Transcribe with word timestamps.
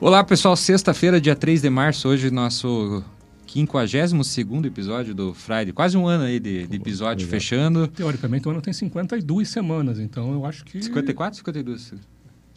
Olá, 0.00 0.22
pessoal. 0.22 0.54
Sexta-feira, 0.54 1.20
dia 1.20 1.34
3 1.34 1.60
de 1.60 1.68
março, 1.68 2.08
hoje 2.08 2.30
nosso 2.30 3.02
52 3.48 4.64
episódio 4.64 5.12
do 5.12 5.34
Friday. 5.34 5.72
Quase 5.72 5.96
um 5.96 6.06
ano 6.06 6.22
aí 6.22 6.38
de, 6.38 6.68
de 6.68 6.76
episódio 6.76 7.26
Legal. 7.26 7.40
fechando. 7.40 7.88
Teoricamente, 7.88 8.46
o 8.46 8.50
ano 8.52 8.62
tem 8.62 8.72
52 8.72 9.48
semanas, 9.48 9.98
então 9.98 10.32
eu 10.32 10.46
acho 10.46 10.64
que... 10.64 10.80
54, 10.80 11.38
52? 11.38 11.94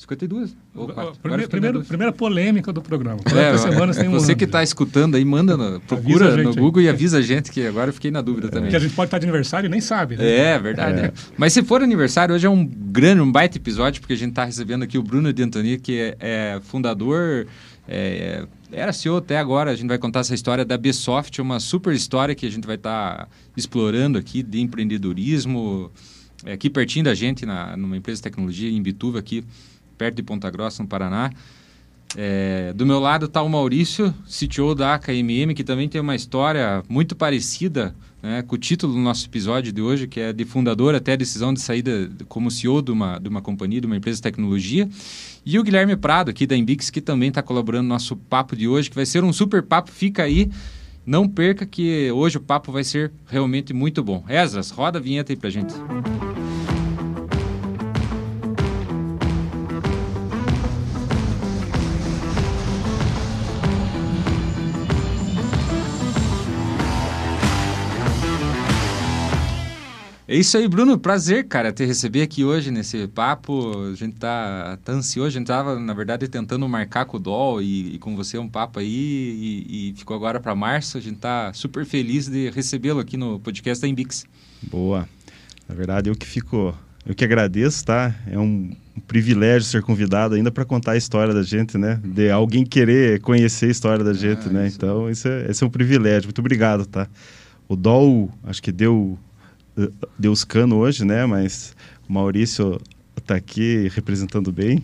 52? 0.02 0.56
Ou 0.76 0.90
Ah, 0.90 0.94
quatro? 0.94 1.20
Primeiro, 1.22 1.74
dúvida. 1.74 1.88
primeira 1.88 2.12
polêmica 2.12 2.74
do 2.74 2.82
programa. 2.82 3.20
É, 3.28 3.30
Quantas 3.30 3.62
semanas 3.62 3.98
tem 3.98 4.08
um 4.10 4.12
você 4.12 4.32
ano? 4.32 4.38
que 4.40 4.46
está 4.46 4.64
escutando 4.64 5.16
aí, 5.16 5.24
manda, 5.24 5.56
no- 5.56 5.80
procura 5.82 6.36
no 6.38 6.50
aí. 6.50 6.56
Google 6.56 6.82
e 6.82 6.90
avisa 6.90 7.20
a 7.20 7.22
gente, 7.22 7.52
que 7.52 7.66
agora 7.66 7.90
eu 7.90 7.94
fiquei 7.94 8.10
na 8.12 8.22
dúvida 8.22 8.50
também. 8.50 8.70
Que 8.72 8.76
a 8.76 8.80
gente 8.80 8.94
pode 8.96 9.08
estar 9.08 9.20
de 9.20 9.26
aniversário 9.26 9.68
e 9.68 9.70
nem 9.70 9.80
sabe, 9.82 10.18
né? 10.18 10.26
É, 10.28 10.60
verdade. 10.60 11.00
é. 11.00 11.14
Mas 11.38 11.54
se 11.54 11.62
for 11.64 11.82
aniversário, 11.84 12.34
hoje 12.34 12.48
é 12.48 12.50
um 12.50 12.66
grande, 12.66 13.22
um 13.22 13.32
baita 13.32 13.58
episódio, 13.58 14.02
porque 14.02 14.14
a 14.14 14.18
gente 14.18 14.32
está 14.32 14.44
recebendo 14.44 14.84
aqui 14.84 14.98
o 14.98 15.04
Bruno 15.04 15.32
de 15.32 15.44
Antoni, 15.44 15.78
que 15.78 16.00
é, 16.00 16.18
é 16.20 16.60
fundador, 16.64 17.46
é, 17.88 18.46
era 18.72 18.92
CEO 18.94 19.18
até 19.18 19.38
agora. 19.38 19.70
A 19.72 19.76
gente 19.76 19.88
vai 19.88 19.98
contar 20.00 20.22
essa 20.22 20.34
história 20.34 20.66
da 20.66 20.78
Bsoft, 20.78 21.40
uma 21.42 21.60
super 21.60 21.94
história 21.94 22.34
que 22.34 22.46
a 22.46 22.50
gente 22.52 22.66
vai 22.66 22.76
estar 22.76 23.30
explorando 23.56 24.18
aqui 24.18 24.42
de 24.42 24.60
empreendedorismo, 24.62 25.92
é, 26.46 26.54
aqui 26.54 26.70
pertinho 26.70 27.06
da 27.06 27.14
gente, 27.14 27.46
na, 27.46 27.76
numa 27.78 27.96
empresa 27.98 28.18
de 28.20 28.24
tecnologia 28.24 28.70
em 28.70 28.82
Bituva, 28.82 29.20
aqui 29.20 29.44
perto 30.02 30.16
de 30.16 30.24
Ponta 30.24 30.50
Grossa, 30.50 30.82
no 30.82 30.90
Paraná. 30.90 31.32
É, 32.18 32.74
do 32.74 32.88
meu 32.88 33.00
lado 33.00 33.28
está 33.28 33.40
o 33.44 33.48
Maurício, 33.48 34.12
CTO 34.26 34.74
da 34.74 34.98
KMM, 34.98 35.54
que 35.54 35.64
também 35.64 35.88
tem 35.88 36.02
uma 36.02 36.16
história 36.16 36.82
muito 36.90 37.16
parecida 37.16 37.94
né, 38.20 38.42
com 38.42 38.56
o 38.56 38.58
título 38.58 38.94
do 38.94 39.00
nosso 39.00 39.28
episódio 39.28 39.72
de 39.72 39.80
hoje, 39.80 40.08
que 40.08 40.20
é 40.20 40.34
de 40.34 40.44
fundador 40.44 40.96
até 40.96 41.14
a 41.14 41.16
decisão 41.16 41.54
de 41.54 41.62
saída 41.62 42.10
como 42.28 42.50
CEO 42.50 42.82
de 42.82 42.90
uma, 42.92 43.20
de 43.20 43.30
uma 43.30 43.44
companhia, 43.44 43.80
de 43.80 43.86
uma 43.86 43.96
empresa 43.96 44.18
de 44.18 44.24
tecnologia. 44.24 44.90
E 45.46 45.60
o 45.60 45.64
Guilherme 45.64 45.96
Prado, 45.96 46.32
aqui 46.32 46.48
da 46.48 46.58
Embix, 46.58 46.90
que 46.90 47.00
também 47.00 47.30
está 47.30 47.44
colaborando 47.44 47.84
no 47.84 47.90
nosso 47.90 48.16
papo 48.16 48.56
de 48.56 48.68
hoje, 48.68 48.90
que 48.90 48.96
vai 48.96 49.06
ser 49.06 49.24
um 49.24 49.32
super 49.32 49.62
papo. 49.62 49.92
Fica 49.92 50.24
aí, 50.24 50.50
não 51.06 51.28
perca 51.28 51.64
que 51.64 52.12
hoje 52.12 52.38
o 52.38 52.42
papo 52.42 52.72
vai 52.72 52.84
ser 52.84 53.12
realmente 53.28 53.72
muito 53.72 54.04
bom. 54.04 54.26
Esdras, 54.28 54.72
roda 54.72 54.98
a 54.98 55.02
vinheta 55.02 55.32
aí 55.32 55.38
pra 55.38 55.52
gente. 55.52 55.76
É 70.32 70.36
isso 70.38 70.56
aí, 70.58 70.66
Bruno. 70.66 70.98
Prazer, 70.98 71.46
cara, 71.46 71.74
te 71.74 71.84
receber 71.84 72.22
aqui 72.22 72.46
hoje 72.46 72.72
nesse 72.72 73.06
papo. 73.06 73.78
A 73.92 73.94
gente 73.96 74.16
tá, 74.16 74.80
tá 74.82 74.94
ansioso. 74.94 75.28
A 75.28 75.32
gente 75.32 75.48
tava, 75.48 75.78
na 75.78 75.94
verdade, 75.94 76.26
tentando 76.30 76.70
marcar 76.70 77.04
com 77.04 77.18
o 77.18 77.20
Dol 77.20 77.62
e, 77.62 77.96
e 77.96 78.00
com 78.00 78.16
você 78.16 78.38
um 78.38 78.48
papo 78.48 78.80
aí 78.80 78.88
e, 78.88 79.90
e 79.90 79.94
ficou 79.98 80.16
agora 80.16 80.40
para 80.40 80.56
março. 80.56 80.98
A 80.98 81.02
gente 81.02 81.18
tá 81.18 81.52
super 81.54 81.86
feliz 81.86 82.30
de 82.30 82.50
recebê-lo 82.50 83.02
aqui 83.02 83.18
no 83.18 83.42
podcast 83.42 83.82
da 83.82 83.90
Embix. 83.90 84.26
Boa. 84.72 85.06
Na 85.68 85.76
verdade, 85.76 86.10
eu 86.10 86.16
que 86.16 86.26
fico, 86.26 86.74
eu 87.06 87.14
que 87.14 87.26
agradeço, 87.26 87.84
tá? 87.84 88.16
É 88.26 88.40
um, 88.40 88.72
um 88.96 89.02
privilégio 89.06 89.68
ser 89.68 89.82
convidado 89.82 90.36
ainda 90.36 90.50
para 90.50 90.64
contar 90.64 90.94
a 90.94 90.98
história 90.98 91.34
da 91.34 91.44
gente, 91.44 91.78
né? 91.78 92.00
De 92.06 92.32
alguém 92.32 92.66
querer 92.66 93.20
conhecer 93.20 93.66
a 93.66 93.72
história 93.72 94.02
da 94.02 94.14
gente, 94.14 94.48
Ah, 94.48 94.54
né? 94.54 94.68
isso. 94.68 94.78
Então, 94.78 95.10
isso 95.10 95.28
é, 95.28 95.52
esse 95.52 95.62
é 95.62 95.68
um 95.68 95.70
privilégio. 95.70 96.28
Muito 96.28 96.40
obrigado, 96.40 96.86
tá? 96.86 97.10
O 97.68 97.76
Dol, 97.76 98.32
acho 98.46 98.64
que 98.64 98.72
deu 98.72 99.20
deu 100.18 100.32
os 100.32 100.44
cano 100.44 100.78
hoje, 100.78 101.06
né? 101.06 101.26
Mas 101.26 101.76
o 102.10 102.14
Maurício 102.14 102.80
tá 103.26 103.36
aqui 103.36 103.90
representando 103.94 104.52
bem, 104.52 104.84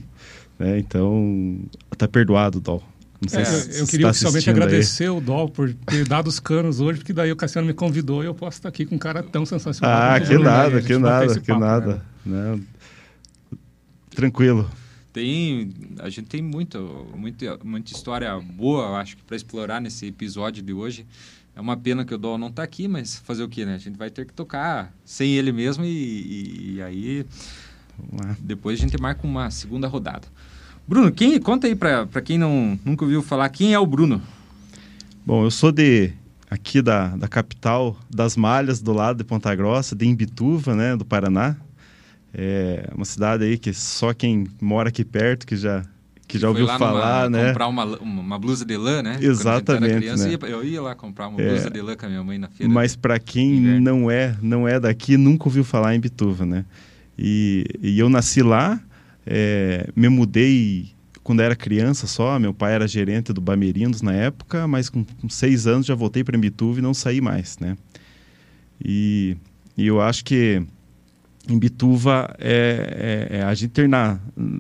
né? 0.58 0.78
Então, 0.80 1.60
tá 1.98 2.08
perdoado, 2.08 2.60
Dol. 2.60 2.84
Não 3.20 3.30
sei 3.30 3.42
É, 3.42 3.46
se 3.46 3.80
eu, 3.80 3.88
queria 3.88 4.06
tá 4.06 4.12
oficialmente 4.12 4.48
aí. 4.50 4.56
agradecer 4.56 5.10
o 5.10 5.20
Dol 5.20 5.50
por 5.50 5.74
ter 5.74 6.08
dado 6.08 6.28
os 6.28 6.40
canos 6.40 6.80
hoje, 6.80 7.00
porque 7.00 7.14
daí 7.14 7.32
o 7.32 7.36
Cassiano 7.36 7.68
me 7.68 7.74
convidou 7.74 8.22
e 8.24 8.28
eu 8.28 8.36
posso 8.36 8.60
estar 8.60 8.70
aqui 8.70 8.86
com 8.86 8.94
um 8.96 9.00
cara 9.00 9.24
tão 9.24 9.44
sensacional. 9.46 10.14
Ah, 10.14 10.20
que 10.20 10.38
nada, 10.38 10.82
que 10.82 10.98
nada, 10.98 11.40
que 11.40 11.52
nada. 11.54 12.04
né? 12.24 12.56
Né? 12.56 12.60
Tranquilo. 14.12 14.70
Tem, 15.14 15.72
a 16.00 16.10
gente 16.10 16.28
tem 16.28 16.42
muito, 16.44 17.08
muita, 17.16 17.58
muita 17.64 17.92
história 17.92 18.38
boa, 18.40 19.00
acho 19.00 19.18
que 19.18 19.24
para 19.24 19.36
explorar 19.36 19.82
nesse 19.82 20.06
episódio 20.08 20.62
de 20.62 20.74
hoje. 20.74 21.06
É 21.58 21.60
uma 21.60 21.76
pena 21.76 22.06
que 22.06 22.14
o 22.14 22.20
Dol 22.20 22.38
não 22.38 22.52
tá 22.52 22.62
aqui, 22.62 22.88
mas 22.88 23.18
fazer 23.18 23.42
o 23.42 23.50
quê, 23.50 23.66
né? 23.66 23.74
A 23.74 23.80
gente 23.80 23.98
vai 23.98 24.12
ter 24.12 24.28
que 24.28 24.34
tocar 24.34 24.94
sem 25.04 25.32
ele 25.34 25.52
mesmo 25.52 25.84
e, 25.84 25.88
e- 25.90 26.74
e 26.76 26.82
aí 26.84 27.26
depois 28.40 28.78
a 28.78 28.82
gente 28.84 29.02
marca 29.02 29.26
uma 29.26 29.50
segunda 29.50 29.88
rodada. 29.88 30.28
Bruno, 30.88 31.12
quem, 31.12 31.40
conta 31.40 31.66
aí 31.66 31.74
para 31.76 32.22
quem 32.24 32.38
não, 32.38 32.80
nunca 32.86 33.04
ouviu 33.04 33.24
falar, 33.24 33.50
quem 33.50 33.74
é 33.74 33.80
o 33.80 33.88
Bruno? 33.88 34.22
Bom, 35.26 35.44
eu 35.46 35.50
sou 35.50 35.72
de 35.72 36.14
aqui 36.48 36.80
da, 36.80 37.16
da 37.18 37.28
capital 37.28 37.98
das 38.08 38.38
Malhas, 38.38 38.80
do 38.80 38.94
lado 38.94 39.18
de 39.18 39.24
Ponta 39.24 39.54
Grossa, 39.56 39.96
de 39.96 40.06
Imbituva, 40.06 40.76
né, 40.76 40.96
do 40.96 41.04
Paraná. 41.04 41.58
É 42.36 42.88
uma 42.94 43.04
cidade 43.04 43.44
aí 43.46 43.58
que 43.58 43.74
só 43.74 44.14
quem 44.14 44.46
mora 44.62 44.90
aqui 44.90 45.04
perto 45.04 45.48
que 45.48 45.58
já 45.58 45.84
que 46.28 46.38
já 46.38 46.50
ouviu 46.50 46.66
lá 46.66 46.78
falar, 46.78 47.30
numa- 47.30 47.38
né? 47.42 47.48
comprar 47.50 47.68
uma, 47.68 47.86
uma, 48.00 48.38
blusa 48.40 48.66
de 48.66 48.76
lã, 48.76 49.02
né? 49.02 49.18
Exatamente, 49.22 49.92
era 49.92 49.98
criança, 50.00 50.28
né? 50.28 50.38
eu 50.42 50.64
ia 50.64 50.82
lá 50.82 50.94
comprar 50.94 51.28
uma 51.30 51.42
É. 51.42 51.48
blusa 51.50 51.70
de 51.70 51.82
lã 51.82 51.96
com 51.96 52.06
a 52.06 52.10
minha 52.10 52.24
mãe 52.24 52.38
na 52.38 52.50
feira. 52.50 52.72
Mas 52.72 52.96
para 52.96 53.18
quem 53.18 53.58
Inverno. 53.58 53.80
não 53.82 54.12
é 54.12 54.36
não 54.42 54.68
é 54.68 54.80
daqui, 54.80 55.16
nunca 55.16 55.46
ouviu 55.46 55.64
falar 55.64 55.96
em 55.96 56.00
Bituva, 56.00 56.46
né? 56.46 56.66
E, 57.18 57.66
e 57.82 57.98
eu 57.98 58.10
nasci 58.10 58.44
lá, 58.44 58.80
é, 59.26 59.90
me 59.96 60.10
mudei 60.10 60.90
quando 61.24 61.42
era 61.42 61.56
criança 61.56 62.08
só. 62.08 62.38
Meu 62.38 62.54
pai 62.54 62.74
era 62.74 62.88
gerente 62.88 63.32
do 63.34 63.42
Bamerindos 63.42 64.02
na 64.02 64.14
época, 64.14 64.68
mas 64.68 64.90
com, 64.90 65.04
com 65.04 65.30
seis 65.30 65.66
anos 65.66 65.86
já 65.86 65.96
voltei 65.96 66.24
para 66.24 66.38
Bituva 66.38 66.80
e 66.80 66.82
não 66.82 66.94
saí 66.94 67.22
mais, 67.22 67.58
né? 67.58 67.76
E, 68.84 69.36
e 69.78 69.88
eu 69.88 70.02
acho 70.02 70.24
que 70.24 70.62
em 71.48 71.58
Bituva 71.58 72.36
é, 72.40 73.28
é- 73.32 73.38
é 73.38 73.44
a 73.44 73.54
gente 73.54 73.72
ter 73.72 73.88
na 73.88 74.20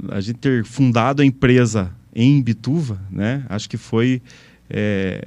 a 0.10 0.22
gente 0.22 0.38
ter 0.40 0.64
fundado 0.66 1.22
a 1.22 1.26
empresa 1.26 1.92
em 2.16 2.42
Bituva, 2.42 3.00
né? 3.12 3.46
Acho 3.50 3.70
que 3.70 3.78
foi 3.78 4.22
é, 4.70 5.22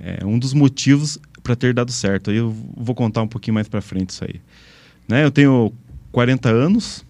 é- 0.00 0.18
é 0.20 0.24
um 0.26 0.38
dos 0.38 0.52
motivos 0.54 1.18
para 1.42 1.54
ter 1.56 1.74
dado 1.74 1.92
certo. 1.92 2.30
Eu 2.30 2.54
vou 2.76 2.94
contar 2.94 3.22
um 3.22 3.28
pouquinho 3.28 3.54
mais 3.54 3.68
para 3.68 3.80
frente 3.80 4.10
isso 4.10 4.24
aí. 4.24 4.40
Né? 5.08 5.24
Eu 5.24 5.30
tenho 5.30 5.72
40 6.10 6.48
anos, 6.50 7.04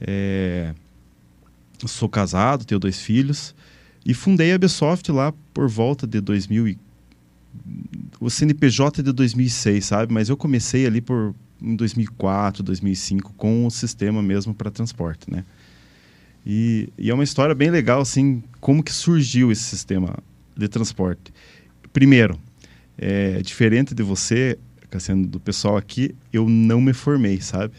é, 0.00 0.72
sou 1.86 2.08
casado, 2.08 2.64
tenho 2.64 2.78
dois 2.78 3.00
filhos 3.00 3.54
e 4.04 4.14
fundei 4.14 4.52
a 4.52 4.58
Bsoft 4.58 5.10
lá 5.10 5.32
por 5.52 5.68
volta 5.68 6.06
de 6.06 6.20
2000 6.20 6.68
e- 6.68 6.78
o 8.20 8.28
CNPJ 8.30 9.00
é 9.00 9.04
de 9.04 9.12
2006, 9.12 9.84
sabe? 9.86 10.12
Mas 10.12 10.28
eu 10.28 10.36
comecei 10.36 10.86
ali 10.86 11.00
por 11.00 11.34
em 11.60 11.74
2004, 11.76 12.62
2005 12.62 13.34
com 13.34 13.66
o 13.66 13.70
sistema 13.70 14.22
mesmo 14.22 14.54
para 14.54 14.70
transporte, 14.70 15.30
né? 15.30 15.44
E, 16.44 16.90
e 16.96 17.10
é 17.10 17.14
uma 17.14 17.24
história 17.24 17.54
bem 17.54 17.70
legal, 17.70 18.00
assim, 18.00 18.42
como 18.60 18.82
que 18.82 18.92
surgiu 18.92 19.50
esse 19.50 19.64
sistema 19.64 20.16
de 20.56 20.68
transporte. 20.68 21.32
Primeiro, 21.92 22.38
é, 22.96 23.42
diferente 23.42 23.94
de 23.94 24.02
você, 24.02 24.56
Cassiano, 24.88 25.26
do 25.26 25.40
pessoal 25.40 25.76
aqui, 25.76 26.14
eu 26.32 26.48
não 26.48 26.80
me 26.80 26.92
formei, 26.92 27.40
sabe? 27.40 27.74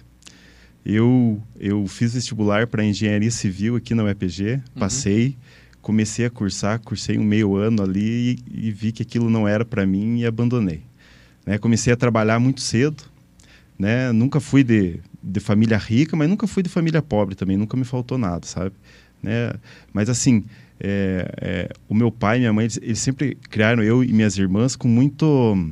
Eu, 0.86 1.42
eu 1.60 1.86
fiz 1.88 2.14
vestibular 2.14 2.68
para 2.68 2.84
engenharia 2.84 3.32
civil 3.32 3.76
aqui 3.76 3.94
na 3.94 4.04
UEPG, 4.04 4.62
passei, 4.78 5.38
comecei 5.82 6.26
a 6.26 6.30
cursar, 6.30 6.80
cursei 6.80 7.18
um 7.18 7.24
meio 7.24 7.56
ano 7.56 7.84
ali 7.84 8.38
e, 8.52 8.68
e 8.68 8.72
vi 8.72 8.92
que 8.92 9.02
aquilo 9.02 9.30
não 9.30 9.48
era 9.48 9.64
para 9.64 9.86
mim 9.86 10.20
e 10.20 10.26
abandonei. 10.26 10.82
Né? 11.46 11.58
Comecei 11.58 11.94
a 11.94 11.96
trabalhar 11.96 12.40
muito 12.40 12.62
cedo, 12.62 13.04
né? 13.78 14.12
Nunca 14.12 14.40
fui 14.40 14.64
de, 14.64 15.00
de 15.22 15.40
família 15.40 15.78
rica, 15.78 16.16
mas 16.16 16.30
nunca 16.30 16.48
fui 16.48 16.64
de 16.64 16.70
família 16.70 17.02
pobre 17.02 17.36
também, 17.36 17.58
nunca 17.58 17.78
me 17.78 17.84
faltou 17.84 18.18
nada, 18.18 18.46
sabe? 18.46 18.74
Né? 19.22 19.54
Mas 19.94 20.10
assim, 20.10 20.44
é, 20.80 21.32
é, 21.42 21.70
o 21.88 21.96
meu 21.96 22.12
pai 22.12 22.38
e 22.38 22.40
minha 22.40 22.54
mãe, 22.54 22.66
eles, 22.66 22.80
eles 22.82 23.00
sempre 23.00 23.36
criaram 23.50 23.84
eu 23.84 24.04
e 24.04 24.12
minhas 24.14 24.38
irmãs 24.38 24.76
com 24.76 24.88
muito 24.88 25.72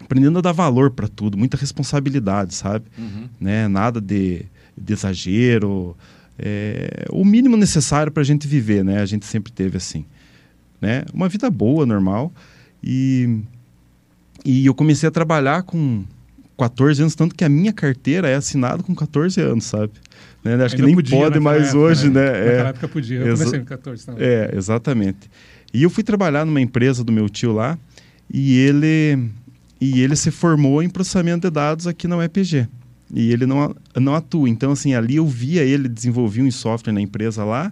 aprendendo 0.00 0.38
a 0.38 0.42
dar 0.42 0.52
valor 0.52 0.90
para 0.90 1.08
tudo, 1.08 1.38
muita 1.38 1.56
responsabilidade, 1.56 2.54
sabe? 2.54 2.84
Uhum. 2.98 3.28
Né? 3.40 3.68
Nada 3.68 4.00
de, 4.00 4.44
de 4.76 4.92
exagero, 4.92 5.96
é, 6.38 7.06
o 7.10 7.24
mínimo 7.24 7.56
necessário 7.56 8.12
para 8.12 8.22
a 8.22 8.24
gente 8.24 8.46
viver, 8.46 8.84
né? 8.84 9.00
A 9.00 9.06
gente 9.06 9.24
sempre 9.24 9.52
teve 9.52 9.76
assim, 9.76 10.04
né? 10.80 11.04
Uma 11.12 11.28
vida 11.28 11.48
boa, 11.50 11.86
normal 11.86 12.32
e 12.82 13.40
e 14.44 14.66
eu 14.66 14.74
comecei 14.74 15.08
a 15.08 15.12
trabalhar 15.12 15.62
com 15.62 16.04
14 16.58 17.02
anos, 17.02 17.14
tanto 17.14 17.34
que 17.34 17.44
a 17.44 17.48
minha 17.48 17.72
carteira 17.72 18.28
é 18.28 18.34
assinada 18.34 18.82
com 18.82 18.94
14 18.94 19.40
anos, 19.40 19.64
sabe? 19.64 19.92
Né? 20.44 20.54
Acho 20.62 20.76
que 20.76 20.82
Ainda 20.82 20.86
nem 20.86 20.94
podia 20.94 21.18
pode 21.18 21.40
mais 21.40 21.64
época, 21.68 21.78
hoje, 21.78 22.10
né? 22.10 22.24
Naquela 22.30 22.66
É. 22.66 22.68
época 22.70 22.88
podia. 22.88 23.18
Eu 23.20 23.36
comecei 23.36 23.58
com 23.60 23.64
14 23.64 24.06
também. 24.06 24.22
É, 24.24 24.50
exatamente. 24.56 25.30
E 25.72 25.82
eu 25.82 25.90
fui 25.90 26.04
trabalhar 26.04 26.44
numa 26.44 26.60
empresa 26.60 27.02
do 27.02 27.10
meu 27.10 27.28
tio 27.28 27.52
lá 27.52 27.78
e 28.32 28.56
ele 28.58 29.28
e 29.80 30.00
ele 30.00 30.14
se 30.16 30.30
formou 30.30 30.82
em 30.82 30.88
processamento 30.88 31.48
de 31.48 31.50
dados 31.52 31.86
aqui 31.86 32.06
na 32.06 32.16
UEPG. 32.18 32.68
E 33.12 33.30
ele 33.32 33.44
não, 33.46 33.74
não 33.96 34.14
atua. 34.14 34.48
Então, 34.48 34.72
assim, 34.72 34.94
ali 34.94 35.16
eu 35.16 35.26
via 35.26 35.62
ele 35.62 35.88
desenvolver 35.88 36.42
um 36.42 36.50
software 36.50 36.92
na 36.92 37.00
empresa 37.00 37.44
lá 37.44 37.70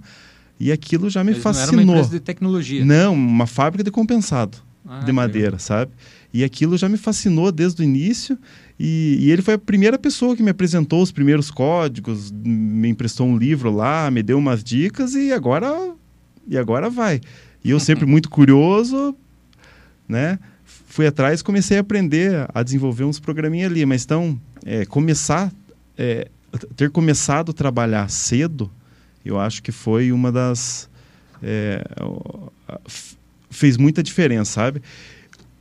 E 0.60 0.70
aquilo 0.70 1.08
já 1.10 1.24
me 1.24 1.32
Mas 1.32 1.42
fascinou. 1.42 1.72
Não 1.72 1.80
era 1.82 1.90
uma 1.90 1.92
empresa 1.98 2.10
de 2.10 2.20
tecnologia. 2.20 2.84
Não, 2.84 3.14
uma 3.14 3.46
fábrica 3.46 3.82
de 3.84 3.90
compensado 3.90 4.58
Ah, 4.86 5.00
de 5.00 5.06
que 5.06 5.12
madeira, 5.12 5.58
sabe? 5.58 5.90
E 6.32 6.42
aquilo 6.42 6.78
já 6.78 6.88
me 6.88 6.96
fascinou 6.96 7.52
desde 7.52 7.82
o 7.82 7.84
início. 7.84 8.38
E, 8.78 9.18
e 9.20 9.30
ele 9.30 9.42
foi 9.42 9.54
a 9.54 9.58
primeira 9.58 9.98
pessoa 9.98 10.34
que 10.34 10.42
me 10.42 10.50
apresentou 10.50 11.02
os 11.02 11.12
primeiros 11.12 11.50
códigos, 11.50 12.32
me 12.32 12.88
emprestou 12.88 13.26
um 13.26 13.36
livro 13.36 13.70
lá, 13.70 14.10
me 14.10 14.22
deu 14.22 14.38
umas 14.38 14.64
dicas 14.64 15.14
e 15.14 15.32
agora, 15.32 15.94
e 16.48 16.56
agora 16.56 16.88
vai. 16.88 17.20
E 17.62 17.70
eu 17.70 17.78
sempre 17.78 18.06
muito 18.06 18.30
curioso, 18.30 19.14
né? 20.08 20.38
Fui 20.64 21.06
atrás, 21.06 21.42
comecei 21.42 21.78
a 21.78 21.80
aprender 21.80 22.46
a 22.52 22.62
desenvolver 22.62 23.04
uns 23.04 23.20
programinha 23.20 23.66
ali. 23.66 23.84
Mas 23.86 24.04
então, 24.04 24.40
é, 24.64 24.84
começar, 24.86 25.52
é, 25.96 26.28
ter 26.76 26.90
começado 26.90 27.50
a 27.50 27.54
trabalhar 27.54 28.08
cedo, 28.10 28.70
eu 29.24 29.38
acho 29.38 29.62
que 29.62 29.70
foi 29.70 30.10
uma 30.12 30.32
das 30.32 30.90
é, 31.42 31.84
fez 33.50 33.76
muita 33.76 34.02
diferença, 34.02 34.52
sabe? 34.52 34.82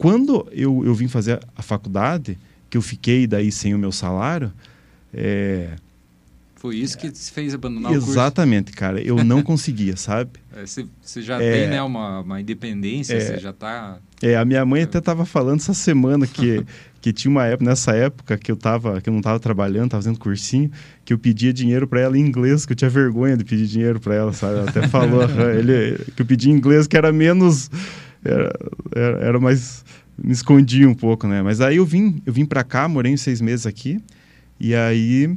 Quando 0.02 0.48
eu, 0.52 0.84
eu 0.84 0.96
vim 0.96 1.08
fazer 1.08 1.40
a 1.56 1.62
faculdade, 1.62 2.36
que 2.72 2.76
eu 2.78 2.82
fiquei 2.82 3.28
daí 3.28 3.52
sem 3.52 3.76
o 3.76 3.78
meu 3.78 3.92
salário, 3.92 4.52
é, 5.14 5.70
Foi 6.56 6.76
isso 6.76 6.98
que 6.98 7.12
te 7.12 7.32
fez 7.32 7.54
abandonar 7.54 7.92
o 7.92 7.96
exatamente, 7.96 8.72
cara, 8.72 9.00
eu 9.00 9.24
não 9.24 9.42
conseguia, 9.44 9.96
sabe? 9.96 10.32
curso. 10.54 10.60
É, 10.60 10.66
Você, 10.66 10.86
você 11.02 11.22
já 11.22 11.40
É. 11.42 11.52
tem 11.52 11.68
né, 11.70 11.82
uma, 11.84 12.22
uma 12.22 12.42
independência, 12.42 13.14
É. 13.14 13.20
você 13.20 13.40
já 13.40 13.52
está... 13.52 14.00
É, 14.24 14.36
a 14.36 14.44
minha 14.44 14.66
mãe 14.66 14.82
até 14.84 14.98
estava 14.98 15.24
falando 15.24 15.60
essa 15.60 15.74
semana 15.74 16.26
que, 16.26 16.66
que 17.02 17.14
tinha 17.14 17.30
uma 17.32 17.46
época, 17.46 17.70
nessa 17.70 17.92
época 17.96 18.38
que 18.40 18.52
eu, 18.52 18.56
tava, 18.56 19.00
que 19.02 19.10
eu 19.10 19.12
não 19.12 19.20
estava 19.20 19.40
trabalhando, 19.40 19.86
estava 19.86 20.02
fazendo 20.02 20.18
cursinho, 20.20 20.72
que 21.06 21.14
eu 21.14 21.20
pedia 21.20 21.54
dinheiro 21.54 21.88
para 21.88 22.02
ela 22.02 22.18
em 22.18 22.22
inglês, 22.22 22.66
que 22.66 22.72
eu 22.74 22.76
tinha 22.76 22.90
vergonha 22.90 23.38
de 23.38 23.44
pedir 23.44 23.68
dinheiro 23.68 24.00
para 24.00 24.16
ela, 24.16 24.34
sabe? 24.34 24.60
Ela 24.60 24.70
até 24.70 24.88
falou 24.88 25.22
ele, 25.54 26.04
que 26.16 26.22
eu 26.22 26.26
pedi 26.26 26.50
em 26.50 26.54
inglês 26.54 26.88
que 26.88 26.98
era 26.98 27.12
menos. 27.12 27.70
Era, 28.24 28.52
era, 28.96 29.18
era 29.20 29.40
mais. 29.40 29.84
Me 30.18 30.32
escondia 30.32 30.88
um 30.88 30.94
pouco, 30.94 31.28
né? 31.28 31.42
Mas 31.42 31.62
aí 31.62 31.78
eu 31.78 31.86
vim, 31.86 32.22
eu 32.26 32.34
vim 32.34 32.46
para 32.46 32.64
cá, 32.64 32.88
morei 32.88 33.14
uns 33.14 33.22
seis 33.22 33.42
meses 33.42 33.66
aqui, 33.66 34.00
e 34.60 34.76
aí 34.76 35.36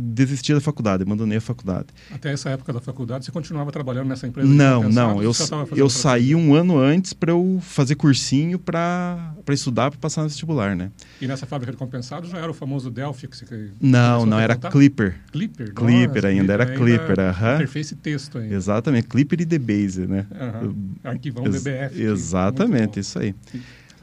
desisti 0.00 0.54
da 0.54 0.60
faculdade, 0.60 1.02
abandonei 1.02 1.38
a 1.38 1.40
faculdade. 1.40 1.86
Até 2.10 2.32
essa 2.32 2.50
época 2.50 2.72
da 2.72 2.80
faculdade, 2.80 3.24
você 3.24 3.32
continuava 3.32 3.72
trabalhando 3.72 4.08
nessa 4.08 4.26
empresa? 4.26 4.48
Não, 4.48 4.88
não. 4.88 5.20
Eu, 5.22 5.32
eu 5.76 5.90
saí 5.90 6.34
um 6.34 6.54
ano 6.54 6.78
antes 6.78 7.12
para 7.12 7.32
eu 7.32 7.58
fazer 7.60 7.96
cursinho 7.96 8.58
para 8.58 9.34
estudar 9.50 9.90
para 9.90 9.98
passar 9.98 10.22
no 10.22 10.28
vestibular, 10.28 10.76
né? 10.76 10.90
E 11.20 11.26
nessa 11.26 11.46
fábrica 11.46 11.72
de 11.72 11.78
compensados 11.78 12.30
já 12.30 12.38
era 12.38 12.50
o 12.50 12.54
famoso 12.54 12.90
Delphi 12.90 13.26
que 13.26 13.36
você 13.36 13.44
que 13.44 13.72
Não, 13.80 14.24
não, 14.24 14.38
era 14.38 14.54
frequentar? 14.54 14.70
Clipper. 14.70 15.20
Clipper. 15.32 15.74
Clipper 15.74 16.14
Nossa, 16.22 16.28
ainda, 16.28 16.52
era 16.52 16.66
Clipper, 16.66 17.20
aham. 17.20 17.54
Interface 17.56 17.96
texto 17.96 18.38
ainda. 18.38 18.54
Exatamente, 18.54 19.08
Clipper 19.08 19.40
e 19.40 19.44
DBase, 19.44 20.06
né? 20.06 20.26
Aham. 20.32 20.74
Arquivão 21.02 21.44
Ex- 21.46 21.64
DBF. 21.64 22.02
Exatamente, 22.02 23.00
isso 23.00 23.18
aí. 23.18 23.34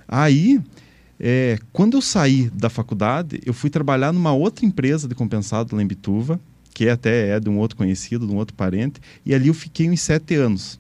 Aí, 0.07 0.61
é, 1.19 1.57
quando 1.71 1.95
eu 1.97 2.01
saí 2.01 2.49
da 2.53 2.69
faculdade, 2.69 3.39
eu 3.45 3.53
fui 3.53 3.69
trabalhar 3.69 4.11
numa 4.11 4.33
outra 4.33 4.65
empresa 4.65 5.07
de 5.07 5.15
compensado 5.15 5.75
lá 5.75 5.81
em 5.81 5.87
Bituva, 5.87 6.39
que 6.73 6.89
até 6.89 7.29
é 7.29 7.39
de 7.39 7.49
um 7.49 7.57
outro 7.57 7.77
conhecido, 7.77 8.27
de 8.27 8.33
um 8.33 8.35
outro 8.35 8.53
parente, 8.55 8.99
e 9.25 9.33
ali 9.33 9.47
eu 9.47 9.53
fiquei 9.53 9.89
uns 9.89 10.01
sete 10.01 10.35
anos. 10.35 10.79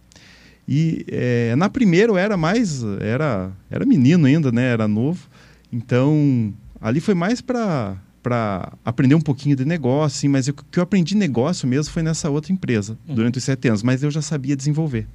E 0.67 1.05
é, 1.09 1.55
na 1.55 1.69
primeira 1.69 2.11
eu 2.11 2.17
era 2.17 2.35
mais, 2.35 2.83
era, 2.99 3.51
era 3.69 3.85
menino 3.85 4.25
ainda, 4.25 4.51
né? 4.51 4.63
Era 4.63 4.87
novo. 4.87 5.27
Então, 5.71 6.53
ali 6.81 6.99
foi 6.99 7.13
mais 7.13 7.41
para 7.41 7.97
para 8.21 8.73
aprender 8.83 9.13
um 9.13 9.21
pouquinho 9.21 9.55
de 9.55 9.63
negócio, 9.63 10.17
assim, 10.17 10.27
mas 10.27 10.47
o 10.47 10.53
que 10.55 10.79
eu 10.79 10.81
aprendi 10.81 11.15
negócio 11.15 11.67
mesmo 11.67 11.93
foi 11.93 12.01
nessa 12.01 12.27
outra 12.27 12.51
empresa, 12.51 12.97
Uhum. 13.07 13.13
durante 13.13 13.37
os 13.37 13.43
sete 13.43 13.67
anos, 13.67 13.83
mas 13.83 14.01
eu 14.01 14.09
já 14.09 14.19
sabia 14.19 14.55
desenvolver 14.55 15.07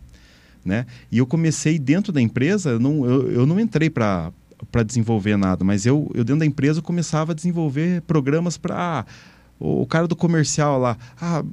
né? 0.65 0.87
E 1.11 1.19
eu 1.19 1.27
comecei 1.27 1.79
dentro 1.79 2.13
da 2.13 2.21
empresa, 2.21 2.71
eu 2.71 2.79
não, 2.79 3.05
eu, 3.05 3.33
eu 3.33 3.47
não 3.47 3.59
entrei 3.59 3.91
para 3.91 4.31
para 4.71 4.83
desenvolver 4.83 5.37
nada, 5.37 5.65
mas 5.65 5.87
eu, 5.87 6.11
eu 6.15 6.25
dentro 6.25 6.41
da 6.41 6.47
empresa 6.47 6.83
começava 6.83 7.33
a 7.33 7.35
desenvolver 7.35 8.03
programas 8.03 8.57
para 8.57 9.07
o, 9.59 9.83
o 9.83 9.87
cara 9.87 10.07
do 10.07 10.17
comercial 10.17 10.79
lá, 10.79 10.97
ah, 11.21 11.45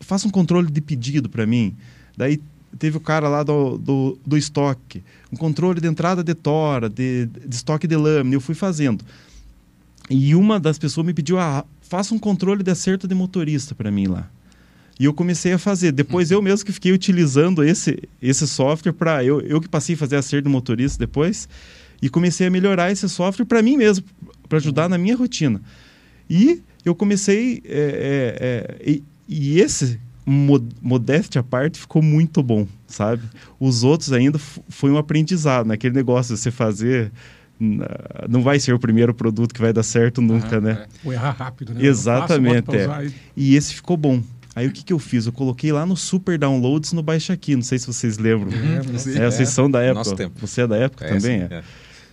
faça 0.00 0.26
um 0.26 0.30
controle 0.30 0.70
de 0.70 0.80
pedido 0.80 1.28
para 1.28 1.46
mim. 1.46 1.76
Daí 2.16 2.40
teve 2.78 2.96
o 2.96 3.00
cara 3.00 3.28
lá 3.28 3.42
do, 3.42 3.78
do, 3.78 4.18
do 4.26 4.36
estoque, 4.36 5.02
um 5.32 5.36
controle 5.36 5.80
de 5.80 5.88
entrada 5.88 6.22
de 6.22 6.34
tora, 6.34 6.88
de, 6.88 7.26
de 7.26 7.54
estoque 7.54 7.86
de 7.86 7.96
lâmina, 7.96 8.36
eu 8.36 8.40
fui 8.40 8.54
fazendo. 8.54 9.04
E 10.10 10.34
uma 10.34 10.58
das 10.58 10.78
pessoas 10.78 11.06
me 11.06 11.12
pediu, 11.12 11.38
ah, 11.38 11.64
faça 11.82 12.14
um 12.14 12.18
controle 12.18 12.62
de 12.62 12.70
acerto 12.70 13.06
de 13.06 13.14
motorista 13.14 13.74
para 13.74 13.90
mim 13.90 14.06
lá. 14.06 14.28
E 14.98 15.04
eu 15.04 15.14
comecei 15.14 15.52
a 15.52 15.58
fazer. 15.58 15.92
Depois 15.92 16.30
eu 16.30 16.42
mesmo 16.42 16.66
que 16.66 16.72
fiquei 16.72 16.90
utilizando 16.92 17.62
esse, 17.62 18.02
esse 18.20 18.48
software 18.48 18.92
para 18.92 19.22
eu, 19.22 19.40
eu 19.42 19.60
que 19.60 19.68
passei 19.68 19.94
a 19.94 19.98
fazer 19.98 20.16
acerto 20.16 20.48
de 20.48 20.52
motorista 20.52 20.98
depois 20.98 21.48
e 22.00 22.08
comecei 22.08 22.46
a 22.46 22.50
melhorar 22.50 22.90
esse 22.92 23.08
software 23.08 23.44
para 23.46 23.62
mim 23.62 23.76
mesmo, 23.76 24.04
para 24.48 24.58
ajudar 24.58 24.88
na 24.88 24.96
minha 24.98 25.16
rotina. 25.16 25.60
E 26.28 26.62
eu 26.84 26.94
comecei 26.94 27.62
é, 27.64 28.76
é, 28.80 28.84
é, 28.86 28.90
e, 28.90 29.02
e 29.28 29.60
esse 29.60 29.98
mo- 30.24 30.66
modéstia 30.80 31.40
à 31.40 31.44
parte 31.44 31.78
ficou 31.78 32.02
muito 32.02 32.42
bom, 32.42 32.66
sabe? 32.86 33.22
Os 33.58 33.82
outros 33.84 34.12
ainda 34.12 34.38
foi 34.68 34.90
um 34.90 34.96
aprendizado 34.98 35.66
naquele 35.66 35.94
negócio 35.94 36.34
de 36.34 36.40
você 36.40 36.50
fazer 36.50 37.10
não 38.28 38.40
vai 38.40 38.60
ser 38.60 38.72
o 38.72 38.78
primeiro 38.78 39.12
produto 39.12 39.52
que 39.52 39.60
vai 39.60 39.72
dar 39.72 39.82
certo 39.82 40.20
nunca, 40.22 40.58
Aham, 40.58 40.60
né? 40.60 40.86
é. 41.04 41.08
O 41.08 41.12
errar 41.12 41.32
rápido, 41.32 41.74
né? 41.74 41.84
Exatamente, 41.84 42.62
pra 42.62 43.04
é. 43.04 43.10
e- 43.36 43.56
esse 43.56 43.74
ficou 43.74 43.96
bom. 43.96 44.22
Aí 44.54 44.66
o 44.66 44.70
que, 44.72 44.84
que 44.84 44.92
eu 44.92 44.98
fiz? 45.00 45.26
Eu 45.26 45.32
coloquei 45.32 45.72
lá 45.72 45.84
no 45.84 45.96
Super 45.96 46.38
Downloads 46.38 46.92
no 46.92 47.02
Baixa 47.02 47.32
Aqui. 47.32 47.54
Não 47.56 47.62
sei 47.62 47.78
se 47.78 47.86
vocês 47.86 48.16
lembram. 48.18 48.50
Lembro, 48.50 48.98
sim. 48.98 49.18
É, 49.18 49.28
vocês 49.30 49.48
são 49.48 49.70
da 49.70 49.80
época. 49.82 49.98
Nosso 49.98 50.16
tempo. 50.16 50.34
Você 50.40 50.62
é 50.62 50.66
da 50.68 50.76
época 50.76 51.04
também? 51.06 51.20
sim, 51.40 51.46
É. 51.54 51.62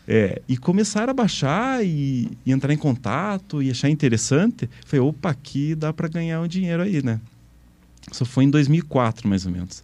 É, 0.08 0.42
e 0.48 0.56
começaram 0.56 1.12
a 1.12 1.14
baixar 1.14 1.84
e, 1.84 2.30
e 2.46 2.52
entrar 2.52 2.72
em 2.72 2.78
contato 2.78 3.62
e 3.62 3.72
achar 3.72 3.90
interessante. 3.90 4.70
Falei, 4.86 5.06
opa, 5.06 5.32
aqui 5.32 5.74
dá 5.74 5.92
para 5.92 6.08
ganhar 6.08 6.42
um 6.42 6.48
dinheiro 6.48 6.84
aí, 6.84 7.04
né? 7.04 7.20
Isso 8.12 8.24
foi 8.24 8.44
em 8.44 8.50
2004, 8.50 9.28
mais 9.28 9.46
ou 9.46 9.52
menos. 9.52 9.84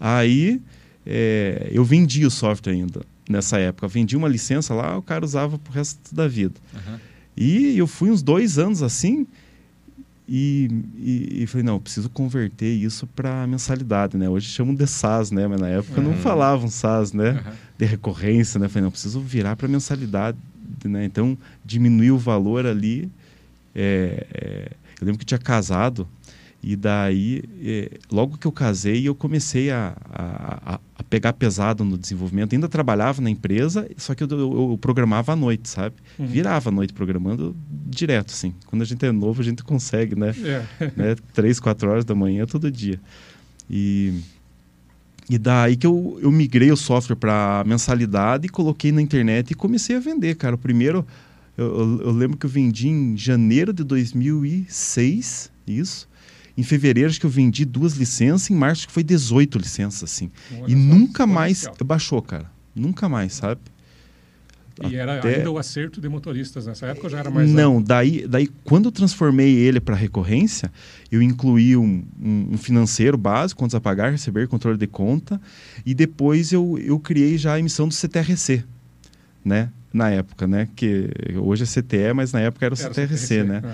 Aí 0.00 0.60
é, 1.06 1.68
eu 1.70 1.84
vendi 1.84 2.26
o 2.26 2.30
software 2.30 2.72
ainda 2.72 3.02
nessa 3.28 3.58
época. 3.58 3.86
Vendi 3.86 4.16
uma 4.16 4.28
licença 4.28 4.74
lá, 4.74 4.98
o 4.98 5.02
cara 5.02 5.24
usava 5.24 5.58
pro 5.58 5.72
resto 5.72 6.14
da 6.14 6.26
vida. 6.26 6.54
Aham. 6.74 7.00
E 7.36 7.76
eu 7.76 7.86
fui 7.86 8.10
uns 8.10 8.22
dois 8.22 8.58
anos 8.58 8.82
assim 8.82 9.26
e, 10.28 10.68
e, 10.96 11.42
e 11.42 11.46
falei, 11.46 11.64
não, 11.64 11.78
preciso 11.78 12.08
converter 12.08 12.72
isso 12.72 13.06
para 13.06 13.46
mensalidade, 13.46 14.16
né? 14.16 14.28
Hoje 14.28 14.48
chamam 14.48 14.74
de 14.74 14.86
SaaS, 14.86 15.30
né? 15.30 15.46
Mas 15.46 15.60
na 15.60 15.68
época 15.68 16.00
não 16.00 16.12
Uhum. 16.12 16.16
falavam 16.16 16.68
SaaS, 16.68 17.12
né? 17.12 17.30
Aham. 17.30 17.52
De 17.78 17.84
recorrência, 17.84 18.58
né? 18.58 18.68
Falei, 18.68 18.84
não, 18.84 18.90
preciso 18.90 19.20
virar 19.20 19.54
para 19.56 19.68
mensalidade, 19.68 20.38
né? 20.84 21.04
Então, 21.04 21.36
diminuir 21.64 22.10
o 22.12 22.18
valor 22.18 22.66
ali. 22.66 23.10
é, 23.74 24.26
é, 24.32 24.70
eu 25.00 25.06
lembro 25.06 25.18
que 25.18 25.24
tinha 25.26 25.38
casado 25.38 26.08
e 26.66 26.76
daí, 26.76 27.42
é, 27.62 27.98
logo 28.10 28.38
que 28.38 28.46
eu 28.46 28.52
casei, 28.52 29.06
eu 29.06 29.14
comecei 29.14 29.70
a, 29.70 29.94
a, 30.10 30.74
a- 30.76 30.80
pegar 31.10 31.34
pesado 31.34 31.84
no 31.84 31.98
desenvolvimento. 31.98 32.54
Ainda 32.54 32.68
trabalhava 32.68 33.20
na 33.20 33.28
empresa, 33.28 33.86
só 33.98 34.14
que 34.14 34.24
eu, 34.24 34.28
eu- 34.30 34.70
eu 34.72 34.78
programava 34.80 35.34
à 35.34 35.36
noite, 35.36 35.68
sabe? 35.68 35.94
Uhum. 36.18 36.26
Virava 36.26 36.70
à 36.70 36.72
noite 36.72 36.92
programando 36.94 37.54
direto, 37.86 38.30
assim. 38.32 38.54
Quando 38.66 38.80
a 38.80 38.84
gente 38.86 39.04
é 39.04 39.12
novo, 39.12 39.42
a 39.42 39.44
gente 39.44 39.62
consegue, 39.62 40.16
né? 40.18 40.34
É. 40.42 40.64
né? 40.96 41.16
Três, 41.34 41.60
quatro 41.60 41.90
horas 41.90 42.04
da 42.06 42.14
manhã 42.14 42.46
todo 42.46 42.70
dia. 42.70 42.98
E, 43.68 44.20
e 45.28 45.36
daí 45.38 45.76
que 45.76 45.86
eu, 45.86 46.18
eu 46.22 46.30
migrei 46.32 46.72
o 46.72 46.76
software 46.76 47.16
para 47.16 47.62
mensalidade 47.66 48.48
coloquei 48.48 48.90
na 48.90 49.02
internet 49.02 49.50
e 49.50 49.54
comecei 49.54 49.96
a 49.96 50.00
vender, 50.00 50.34
cara. 50.36 50.54
O 50.54 50.58
primeiro, 50.58 51.06
eu, 51.58 51.66
eu- 51.66 52.00
eu 52.06 52.10
lembro 52.12 52.38
que 52.38 52.46
eu 52.46 52.50
vendi 52.50 52.88
em 52.88 53.16
janeiro 53.16 53.72
de 53.72 53.84
2006, 53.84 55.50
isso. 55.66 56.08
Em 56.56 56.62
fevereiro 56.62 57.08
acho 57.10 57.18
que 57.20 57.26
eu 57.26 57.30
vendi 57.30 57.64
duas 57.64 57.94
licenças, 57.94 58.50
em 58.50 58.54
março 58.54 58.80
acho 58.82 58.86
que 58.88 58.92
foi 58.92 59.02
18 59.02 59.58
licenças, 59.58 60.04
assim. 60.04 60.30
Olha 60.60 60.70
e 60.72 60.74
nunca 60.74 61.26
mais 61.26 61.68
baixou, 61.84 62.22
cara. 62.22 62.50
Nunca 62.74 63.08
mais, 63.08 63.34
sabe? 63.34 63.60
E 64.82 64.96
era 64.96 65.18
Até- 65.18 65.36
ainda 65.36 65.50
o 65.52 65.58
acerto 65.58 66.00
de 66.00 66.08
motoristas 66.08 66.66
nessa 66.66 66.86
época 66.86 67.08
já 67.08 67.18
era 67.20 67.30
mais 67.30 67.48
Não, 67.48 67.80
daí, 67.80 68.26
daí 68.26 68.48
quando 68.64 68.86
eu 68.86 68.92
transformei 68.92 69.54
ele 69.54 69.78
para 69.80 69.94
recorrência, 69.94 70.70
eu 71.12 71.22
incluí 71.22 71.76
um, 71.76 72.04
um- 72.20 72.48
um 72.52 72.58
financeiro 72.58 73.16
básico, 73.16 73.60
contas 73.60 73.76
a 73.76 73.80
pagar, 73.80 74.10
receber, 74.10 74.48
controle 74.48 74.76
de 74.76 74.88
conta, 74.88 75.40
e 75.86 75.94
depois 75.94 76.52
eu, 76.52 76.76
eu 76.78 76.98
criei 76.98 77.38
já 77.38 77.54
a 77.54 77.58
emissão 77.60 77.86
do 77.86 77.94
CTRC, 77.94 78.64
né? 79.44 79.70
Na 79.92 80.10
época, 80.10 80.44
né? 80.48 80.68
Que 80.74 81.08
hoje 81.36 81.62
é 81.62 81.66
CTE, 81.66 82.12
mas 82.12 82.32
na 82.32 82.40
época 82.40 82.66
era 82.66 82.74
o 82.74 82.78
Era 82.80 82.92
CTRC, 82.92 83.44
né? 83.44 83.58
Aham. 83.64 83.72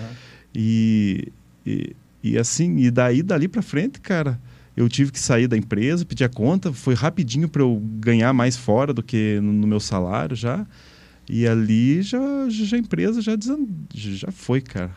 E, 0.54 1.32
e, 1.64 1.96
e 2.23 2.37
assim, 2.39 2.77
e 2.79 2.91
daí 2.91 3.23
dali 3.23 3.49
para 3.49 3.62
frente, 3.62 4.00
cara, 4.00 4.41
eu 4.77 4.89
tive 4.89 5.11
que 5.12 5.19
sair 5.19 5.47
da 5.49 5.57
empresa, 5.57 6.05
pedir 6.05 6.25
a 6.25 6.29
conta, 6.29 6.73
foi 6.73 6.95
rapidinho 6.95 7.49
para 7.49 7.62
eu 7.62 7.81
ganhar 8.00 8.33
mais 8.33 8.57
fora 8.57 8.93
do 8.95 9.03
que 9.03 9.39
no, 9.43 9.53
no 9.53 9.67
meu 9.67 9.81
salário 9.81 10.37
já. 10.37 10.67
E 11.29 11.47
ali 11.47 12.03
já, 12.03 12.19
já 12.49 12.77
a 12.77 12.81
empresa 12.81 13.21
já, 13.23 13.37
desan- 13.37 13.67
já 13.95 14.31
foi, 14.33 14.61
cara. 14.61 14.91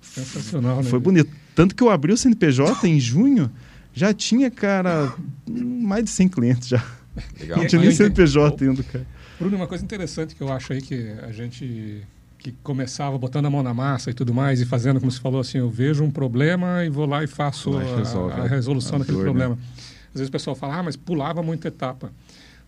Sensacional, 0.00 0.82
né? 0.82 0.88
Foi 0.90 0.98
bonito. 0.98 1.30
Tanto 1.54 1.74
que 1.74 1.82
eu 1.82 1.90
abri 1.90 2.12
o 2.12 2.16
CNPJ 2.16 2.86
em 2.88 2.98
junho 2.98 3.50
Já 3.92 4.12
tinha, 4.14 4.50
cara, 4.50 5.12
mais 5.48 6.04
de 6.04 6.10
100 6.10 6.28
clientes 6.28 6.68
já. 6.68 6.84
Legal. 7.38 7.58
Não 7.58 7.66
tinha 7.66 7.80
nem 7.80 7.90
CNPJ 7.90 8.64
ainda, 8.64 8.82
cara. 8.84 9.06
Bruno, 9.38 9.56
uma 9.56 9.66
coisa 9.66 9.84
interessante 9.84 10.34
que 10.34 10.40
eu 10.42 10.52
acho 10.52 10.72
aí 10.72 10.80
que 10.80 11.12
a 11.22 11.32
gente 11.32 12.02
que 12.40 12.52
começava 12.62 13.18
botando 13.18 13.46
a 13.46 13.50
mão 13.50 13.62
na 13.62 13.74
massa 13.74 14.10
e 14.10 14.14
tudo 14.14 14.32
mais 14.32 14.62
e 14.62 14.64
fazendo 14.64 14.98
como 14.98 15.12
você 15.12 15.20
falou 15.20 15.40
assim, 15.40 15.58
eu 15.58 15.68
vejo 15.68 16.02
um 16.02 16.10
problema 16.10 16.84
e 16.84 16.88
vou 16.88 17.04
lá 17.04 17.22
e 17.22 17.26
faço 17.26 17.76
a, 17.76 17.96
resolve, 17.96 18.40
a 18.40 18.44
é. 18.46 18.48
resolução 18.48 18.96
A 18.96 18.98
daquele 19.00 19.18
dor, 19.18 19.24
né? 19.26 19.30
problema. 19.30 19.58
Às 20.08 20.14
vezes 20.14 20.28
o 20.28 20.32
pessoal 20.32 20.56
fala, 20.56 20.78
ah, 20.78 20.82
mas 20.82 20.96
pulava 20.96 21.42
muita 21.42 21.68
etapa. 21.68 22.10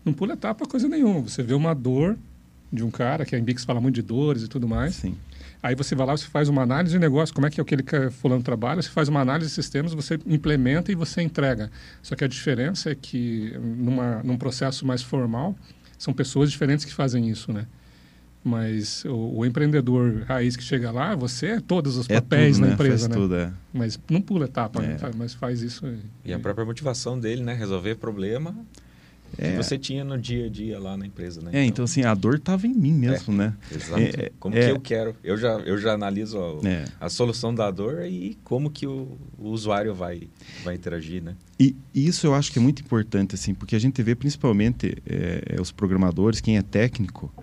Não 0.05 0.13
pula 0.13 0.33
etapa 0.33 0.65
coisa 0.67 0.87
nenhuma. 0.87 1.21
Você 1.21 1.41
vê 1.41 1.55
uma 1.55 1.73
dor 1.73 2.15
de 2.71 2.83
um 2.83 2.91
cara, 2.91 3.25
que 3.25 3.35
a 3.35 3.39
Embix 3.39 3.65
fala 3.65 3.81
muito 3.81 3.95
de 3.95 4.03
dores 4.03 4.43
e 4.43 4.47
tudo 4.47 4.67
mais. 4.67 4.95
Sim. 4.95 5.15
Aí 5.61 5.75
você 5.75 5.95
vai 5.95 6.05
lá, 6.05 6.15
você 6.15 6.27
faz 6.27 6.49
uma 6.49 6.61
análise 6.61 6.93
de 6.93 6.99
negócio, 6.99 7.33
como 7.33 7.47
é 7.47 7.49
que 7.49 7.59
é 7.59 7.63
aquele 7.63 7.81
que 7.81 8.09
fulano 8.11 8.43
trabalha, 8.43 8.81
você 8.81 8.89
faz 8.89 9.07
uma 9.07 9.21
análise 9.21 9.49
de 9.49 9.55
sistemas, 9.55 9.93
você 9.93 10.19
implementa 10.27 10.91
e 10.91 10.95
você 10.95 11.21
entrega. 11.21 11.71
Só 12.01 12.15
que 12.15 12.23
a 12.23 12.27
diferença 12.27 12.91
é 12.91 12.95
que 12.95 13.53
numa, 13.57 14.21
num 14.23 14.37
processo 14.37 14.85
mais 14.85 15.01
formal, 15.01 15.55
são 15.97 16.13
pessoas 16.13 16.51
diferentes 16.51 16.85
que 16.85 16.93
fazem 16.93 17.29
isso, 17.29 17.51
né? 17.51 17.65
Mas 18.43 19.05
o, 19.05 19.37
o 19.39 19.45
empreendedor 19.45 20.23
raiz 20.27 20.57
que 20.57 20.63
chega 20.63 20.91
lá, 20.91 21.15
você 21.15 21.47
é 21.47 21.59
todos 21.61 21.95
os 21.95 22.09
É 22.09 22.15
papéis 22.19 22.55
tudo, 22.57 22.61
na 22.61 22.67
né? 22.67 22.73
empresa, 22.73 23.07
Faz 23.07 23.09
né? 23.09 23.15
tudo, 23.15 23.35
é. 23.35 23.53
Mas 23.73 23.97
não 24.09 24.21
pula 24.21 24.45
etapa, 24.45 24.81
né? 24.81 24.95
É. 24.95 24.97
Fa- 24.97 25.11
mas 25.15 25.33
faz 25.33 25.61
isso. 25.61 25.85
e- 25.87 26.29
E 26.29 26.33
a 26.33 26.39
própria 26.39 26.65
motivação 26.65 27.17
dele, 27.17 27.41
né? 27.41 27.53
Resolver 27.53 27.95
problema 27.95 28.53
É. 29.37 29.51
que 29.51 29.57
você 29.57 29.77
tinha 29.77 30.03
no 30.03 30.17
dia 30.17 30.47
a 30.47 30.49
dia 30.49 30.77
lá 30.77 30.97
na 30.97 31.07
empresa, 31.07 31.41
né? 31.41 31.51
É, 31.53 31.63
então 31.65 31.85
assim, 31.85 32.03
a 32.03 32.13
dor 32.13 32.37
tava 32.37 32.67
em 32.67 32.73
mim 32.73 32.91
mesmo, 32.91 33.33
né? 33.33 33.53
Exato. 33.73 34.01
é- 34.01 34.31
como 34.41 34.55
é- 34.57 34.65
que 34.65 34.71
eu 34.71 34.79
quero? 34.81 35.15
Eu 35.23 35.37
já, 35.37 35.53
eu 35.59 35.77
já 35.77 35.93
analiso 35.93 36.37
a, 36.37 36.67
É. 36.67 36.85
a 36.99 37.07
solução 37.09 37.55
da 37.55 37.71
dor 37.71 38.03
e 38.05 38.37
como 38.43 38.69
que 38.69 38.85
o, 38.85 39.17
o 39.39 39.49
usuário 39.51 39.95
vai, 39.95 40.27
vai 40.65 40.75
interagir, 40.75 41.23
né? 41.23 41.35
E 41.57 41.73
e 41.95 42.05
isso 42.07 42.27
eu 42.27 42.33
acho 42.35 42.51
que 42.51 42.59
é 42.59 42.61
muito 42.61 42.81
importante, 42.81 43.35
assim, 43.35 43.53
porque 43.53 43.73
a 43.75 43.79
gente 43.79 44.03
vê 44.03 44.13
principalmente 44.15 44.97
é, 45.05 45.55
os 45.61 45.71
programadores, 45.71 46.41
quem 46.41 46.57
é 46.57 46.61
técnico, 46.61 47.33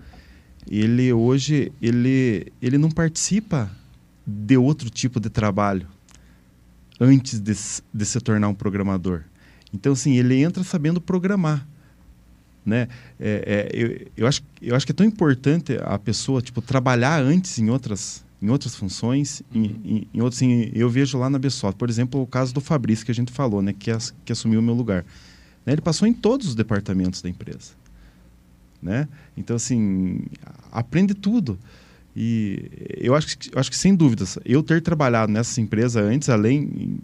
ele 0.69 1.13
hoje 1.13 1.73
ele, 1.81 2.53
ele 2.61 2.79
não 2.79 2.91
participa 2.91 3.71
de 4.27 4.57
outro 4.57 4.91
tipo 4.91 5.19
de 5.19 5.31
trabalho 5.31 5.87
antes 7.01 7.41
de, 7.41 7.53
de 7.93 8.05
se 8.05 8.21
tornar 8.21 8.49
um 8.49 8.55
programador. 8.55 9.23
Então, 9.73 9.93
assim, 9.93 10.17
ele 10.17 10.43
entra 10.43 10.63
sabendo 10.63 11.01
programar. 11.01 11.67
Né? 12.65 12.89
É, 13.19 13.69
é, 13.71 13.71
eu, 13.73 14.07
eu, 14.17 14.27
acho, 14.27 14.43
eu 14.61 14.77
acho 14.77 14.85
que 14.85 14.93
é 14.93 14.95
tão 14.95 15.07
importante 15.07 15.79
a 15.83 15.99
pessoa 15.99 16.43
tipo, 16.43 16.61
trabalhar 16.61 17.23
antes 17.23 17.59
em 17.59 17.71
outras, 17.71 18.25
em 18.43 18.51
outras 18.51 18.75
funções. 18.75 19.43
Em, 19.53 19.65
em, 19.85 20.09
em 20.13 20.21
outros, 20.21 20.39
assim, 20.39 20.71
eu 20.75 20.91
vejo 20.91 21.17
lá 21.17 21.31
na 21.31 21.39
Bessoft, 21.39 21.79
por 21.79 21.89
exemplo, 21.89 22.21
o 22.21 22.27
caso 22.27 22.53
do 22.53 22.61
Fabrício 22.61 23.07
que 23.07 23.13
a 23.13 23.15
gente 23.15 23.33
falou, 23.33 23.63
né? 23.63 23.73
que, 23.73 23.91
as, 23.91 24.15
que 24.25 24.33
assumiu 24.33 24.61
o 24.61 24.63
meu 24.63 24.75
lugar. 24.75 25.05
Né? 25.65 25.73
Ele 25.73 25.81
passou 25.81 26.07
em 26.07 26.13
todos 26.13 26.49
os 26.49 26.55
departamentos 26.55 27.23
da 27.23 27.29
empresa. 27.31 27.80
Né? 28.83 29.09
Então, 29.37 29.57
assim, 29.57 30.23
aprende 30.73 31.15
tudo. 31.15 31.59
E 32.17 32.69
eu 32.97 33.15
acho, 33.15 33.39
que, 33.39 33.51
acho 33.57 33.71
que, 33.71 33.77
sem 33.77 33.95
dúvidas, 33.95 34.39
eu 34.45 34.63
ter 34.63 34.81
trabalhado 34.83 35.31
nessa 35.33 35.61
empresa 35.61 36.01
antes, 36.01 36.29
além, 36.29 36.99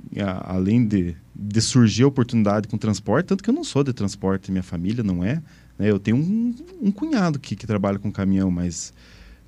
além 0.45 0.85
de, 0.87 1.15
de 1.35 1.61
surgir 1.61 2.03
a 2.03 2.09
oportunidade 2.09 2.67
com 2.67 2.77
transporte, 2.77 3.27
tanto 3.27 3.43
que 3.45 3.51
eu 3.51 3.55
não 3.55 3.63
sou 3.63 3.85
de 3.85 3.93
transporte, 3.93 4.51
minha 4.51 4.65
família 4.65 5.05
não 5.05 5.23
é. 5.23 5.41
Né? 5.79 5.91
Eu 5.91 5.99
tenho 6.01 6.17
um, 6.17 6.55
um 6.83 6.91
cunhado 6.91 7.39
que, 7.39 7.55
que 7.55 7.67
trabalha 7.67 7.99
com 7.99 8.11
caminhão, 8.11 8.51
mas, 8.51 8.93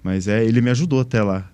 mas 0.03 0.29
é, 0.29 0.45
ele 0.45 0.61
me 0.61 0.71
ajudou 0.71 1.01
até 1.01 1.23
lá. 1.23 1.51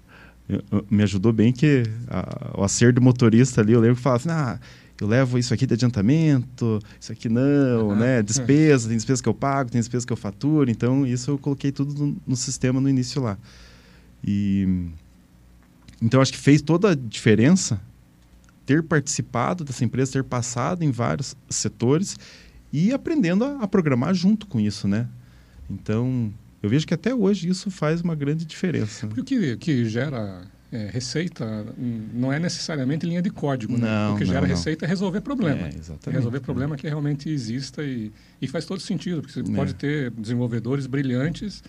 Eu- 0.47 0.63
eu- 0.71 0.87
me 0.91 1.03
ajudou 1.03 1.33
bem 1.33 1.51
que 1.53 1.85
a- 2.07 2.59
o 2.61 2.63
acerto 2.65 3.01
motorista 3.01 3.63
ali, 3.63 3.73
eu 3.73 3.81
lembro 3.81 3.97
que 3.97 4.03
falava 4.03 4.21
assim, 4.21 4.31
ah, 4.31 4.61
eu 5.01 5.09
levo 5.09 5.39
isso 5.39 5.53
aqui 5.53 5.67
de 5.67 5.75
adiantamento, 5.75 6.79
isso 7.01 7.11
aqui 7.11 7.29
não, 7.29 7.91
Aham. 7.91 7.97
né? 7.97 8.23
Despesa, 8.23 8.89
tem 8.89 8.97
despesa 8.97 9.23
que 9.23 9.29
eu 9.29 9.35
pago, 9.35 9.71
tem 9.71 9.81
despesa 9.81 10.07
que 10.07 10.13
eu 10.13 10.17
faturo. 10.17 10.71
Então, 10.71 11.07
isso 11.07 11.33
eu 11.33 11.39
coloquei 11.39 11.73
tudo 11.73 11.95
no, 11.95 12.17
no 12.27 12.37
sistema 12.37 12.81
no 12.81 12.89
início 12.89 13.21
lá. 13.21 13.37
E 14.23 14.89
então 16.01 16.21
acho 16.21 16.33
que 16.33 16.39
fez 16.39 16.61
toda 16.61 16.91
a 16.91 16.95
diferença 16.95 17.81
ter 18.67 18.83
participado 18.83 19.65
dessa 19.65 19.85
empresa, 19.85 20.13
ter 20.13 20.25
passado 20.25 20.83
em 20.83 20.91
vários 20.91 21.37
setores 21.49 22.19
e 22.73 22.93
aprendendo 22.93 23.45
a, 23.45 23.63
a 23.63 23.69
programar 23.69 24.15
junto 24.15 24.47
com 24.47 24.59
isso, 24.59 24.89
né? 24.89 25.09
Então 25.69 26.33
eu 26.63 26.69
vejo 26.69 26.87
que 26.87 26.95
até 26.95 27.15
hoje 27.15 27.49
isso 27.49 27.71
faz 27.71 28.01
uma 28.01 28.15
grande 28.15 28.45
diferença. 28.45 29.07
Porque 29.07 29.21
o 29.21 29.25
que, 29.25 29.57
que 29.57 29.85
gera 29.85 30.43
é, 30.77 30.91
receita 30.91 31.45
hum, 31.79 32.09
não 32.13 32.33
é 32.33 32.39
necessariamente 32.39 33.07
linha 33.07 33.23
de 33.23 33.31
código, 33.31 33.77
né? 33.79 33.87
Não, 33.87 34.15
O 34.15 34.19
que 34.19 34.25
não, 34.25 34.33
gera 34.33 34.41
não. 34.43 34.49
receita 34.49 34.85
é 34.85 34.89
resolver 34.89 35.21
problema. 35.21 35.67
É, 35.69 35.75
exatamente. 35.77 36.17
resolver 36.17 36.41
problema 36.41 36.77
que 36.77 36.87
realmente 36.89 37.29
exista 37.31 37.83
e, 37.83 38.11
e 38.43 38.49
faz 38.49 38.65
todo 38.65 38.81
sentido, 38.81 39.21
porque 39.23 39.33
você 39.33 39.41
É. 39.41 39.55
pode 39.55 39.75
ter 39.75 40.11
desenvolvedores 40.11 40.87
brilhantes, 40.87 41.63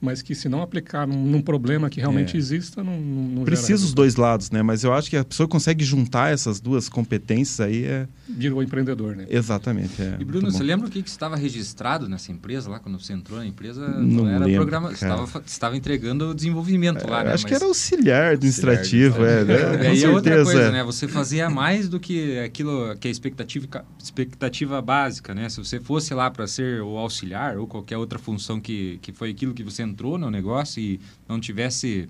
mas 0.00 0.22
que 0.22 0.34
se 0.34 0.48
não 0.48 0.62
aplicar 0.62 1.06
num, 1.06 1.24
num 1.26 1.42
problema 1.42 1.90
que 1.90 2.00
realmente 2.00 2.36
É. 2.36 2.38
exista, 2.38 2.82
não, 2.82 2.98
não, 3.00 3.22
não 3.36 3.44
Precisa 3.44 3.84
os 3.84 3.92
dois 3.92 4.16
lados, 4.16 4.50
né? 4.50 4.62
Mas 4.62 4.82
eu 4.84 4.92
acho 4.92 5.10
que 5.10 5.16
a 5.16 5.24
pessoa 5.24 5.46
consegue 5.48 5.84
juntar 5.84 6.32
essas 6.32 6.60
duas 6.60 6.88
competências 6.88 7.60
aí 7.60 7.84
é 7.84 8.08
Virou 8.28 8.62
empreendedor, 8.62 9.14
né? 9.16 9.26
exatamente. 9.28 10.00
É 10.00 10.04
E 10.06 10.08
muito 10.10 10.24
Bruno, 10.26 10.46
bom. 10.50 10.52
você 10.56 10.62
lembra 10.62 10.86
o 10.86 10.90
que, 10.90 11.02
que 11.02 11.08
estava 11.08 11.36
registrado 11.36 12.08
nessa 12.08 12.32
empresa 12.32 12.70
lá, 12.70 12.78
quando 12.78 12.98
você 12.98 13.12
entrou 13.12 13.38
na 13.38 13.46
empresa? 13.46 13.86
Não 13.88 14.26
era 14.28 14.38
lembro, 14.44 14.54
programa, 14.62 14.92
estava, 14.92 15.42
estava 15.44 15.76
entregando 15.76 16.30
o 16.30 16.34
desenvolvimento 16.34 17.06
lá, 17.08 17.20
É, 17.20 17.24
né? 17.24 17.32
acho 17.34 17.44
que 17.44 17.52
Mas- 17.52 17.60
era 17.60 17.68
auxiliar 17.68 18.32
administrativo, 18.32 19.24
é, 19.24 19.44
né? 19.44 19.54
E 19.94 20.04
é 20.04 20.08
outra 20.08 20.42
coisa, 20.44 20.62
é. 20.62 20.70
né? 20.72 20.84
Você 20.84 21.06
fazia 21.08 21.50
mais 21.50 21.88
do 21.88 21.98
que 22.00 22.38
aquilo 22.38 22.96
que 22.98 23.08
é 23.08 23.10
a 23.10 23.12
expectativa, 23.12 23.84
expectativa 24.02 24.80
básica, 24.80 25.34
né? 25.34 25.48
Se 25.48 25.58
você 25.58 25.80
fosse 25.80 26.14
lá 26.14 26.30
para 26.30 26.46
ser 26.46 26.82
o 26.82 26.96
auxiliar 26.96 27.56
ou 27.58 27.66
qualquer 27.66 27.96
outra 27.96 28.18
função 28.18 28.60
que, 28.60 28.98
que 29.02 29.12
foi 29.12 29.30
aquilo 29.30 29.52
que 29.54 29.62
você 29.62 29.82
entrou 29.90 30.16
no 30.16 30.30
negócio 30.30 30.80
e 30.80 30.98
não 31.28 31.38
tivesse 31.38 32.08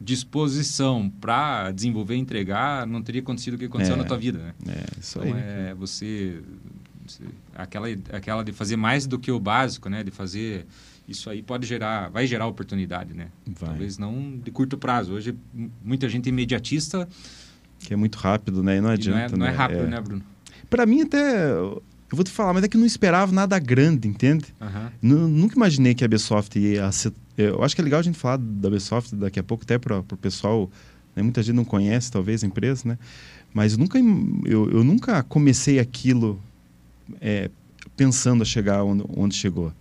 disposição 0.00 1.10
para 1.20 1.70
desenvolver 1.72 2.14
e 2.14 2.18
entregar, 2.18 2.86
não 2.86 3.02
teria 3.02 3.20
acontecido 3.20 3.54
o 3.54 3.58
que 3.58 3.64
aconteceu 3.64 3.94
É. 3.94 3.98
na 3.98 4.04
tua 4.04 4.16
vida, 4.18 4.38
né? 4.38 4.54
É, 4.68 5.00
isso 5.00 5.18
Então 5.18 5.34
aí. 5.34 5.42
é 5.42 5.74
você, 5.74 6.40
você- 7.06 7.24
aquela 7.54 7.88
aquela 8.12 8.42
de 8.44 8.52
fazer 8.52 8.76
mais 8.76 9.06
do 9.06 9.18
que 9.18 9.30
o 9.32 9.40
básico, 9.40 9.88
né? 9.88 10.02
De 10.04 10.10
fazer 10.10 10.66
isso 11.08 11.28
aí 11.28 11.42
pode 11.42 11.66
gerar, 11.66 12.08
vai 12.10 12.26
gerar 12.26 12.46
oportunidade, 12.46 13.14
né? 13.14 13.28
Vai. 13.46 13.70
Talvez 13.70 13.98
não 13.98 14.38
de 14.42 14.50
curto 14.50 14.78
prazo. 14.78 15.12
Hoje 15.14 15.34
muita 15.84 16.08
gente 16.08 16.26
é 16.26 16.30
imediatista 16.30 17.08
Que 17.80 17.92
é 17.92 17.96
muito 17.96 18.16
rápido, 18.16 18.62
né? 18.62 18.76
E 18.76 18.80
não 18.80 18.86
e 18.86 18.88
não 18.88 18.90
adianta, 18.94 19.34
é, 19.34 19.38
não 19.38 19.46
é 19.46 19.50
né? 19.50 19.56
rápido, 19.56 19.80
É. 19.82 19.86
né, 19.88 20.00
Bruno? 20.00 20.22
Pra 20.70 20.86
mim 20.86 21.02
até, 21.02 21.44
eu 22.14 22.16
vou 22.16 22.24
te 22.24 22.30
falar, 22.30 22.54
mas 22.54 22.62
é 22.64 22.68
que 22.68 22.76
eu 22.76 22.80
não 22.80 22.86
esperava 22.86 23.30
nada 23.32 23.58
grande, 23.58 24.08
entende? 24.08 24.46
Nu- 25.02 25.28
Nunca 25.28 25.56
imaginei 25.56 25.94
que 25.94 26.02
a 26.02 26.06
Ubisoft 26.06 26.58
ia 26.58 26.90
ser... 26.92 27.12
Eu 27.36 27.62
acho 27.62 27.74
que 27.74 27.80
é 27.80 27.84
legal 27.84 28.00
a 28.00 28.02
gente 28.02 28.16
falar 28.18 28.36
da 28.38 28.68
Ubisoft 28.68 29.14
daqui 29.16 29.38
a 29.38 29.42
pouco, 29.42 29.64
até 29.64 29.76
para 29.78 29.98
o 29.98 30.02
pessoal... 30.16 30.70
né? 31.16 31.22
Muita 31.22 31.42
gente 31.42 31.56
não 31.56 31.64
conhece, 31.64 32.10
talvez, 32.10 32.42
a 32.44 32.46
empresa, 32.46 32.82
né? 32.88 32.98
Mas 33.52 33.72
eu 33.72 33.78
nunca, 33.78 33.98
eu, 34.44 34.70
eu 34.70 34.82
nunca 34.84 35.22
comecei 35.22 35.78
aquilo 35.78 36.40
é, 37.20 37.50
pensando 37.96 38.42
a 38.42 38.44
chegar 38.44 38.82
onde, 38.84 39.04
onde 39.16 39.34
chegou. 39.34 39.72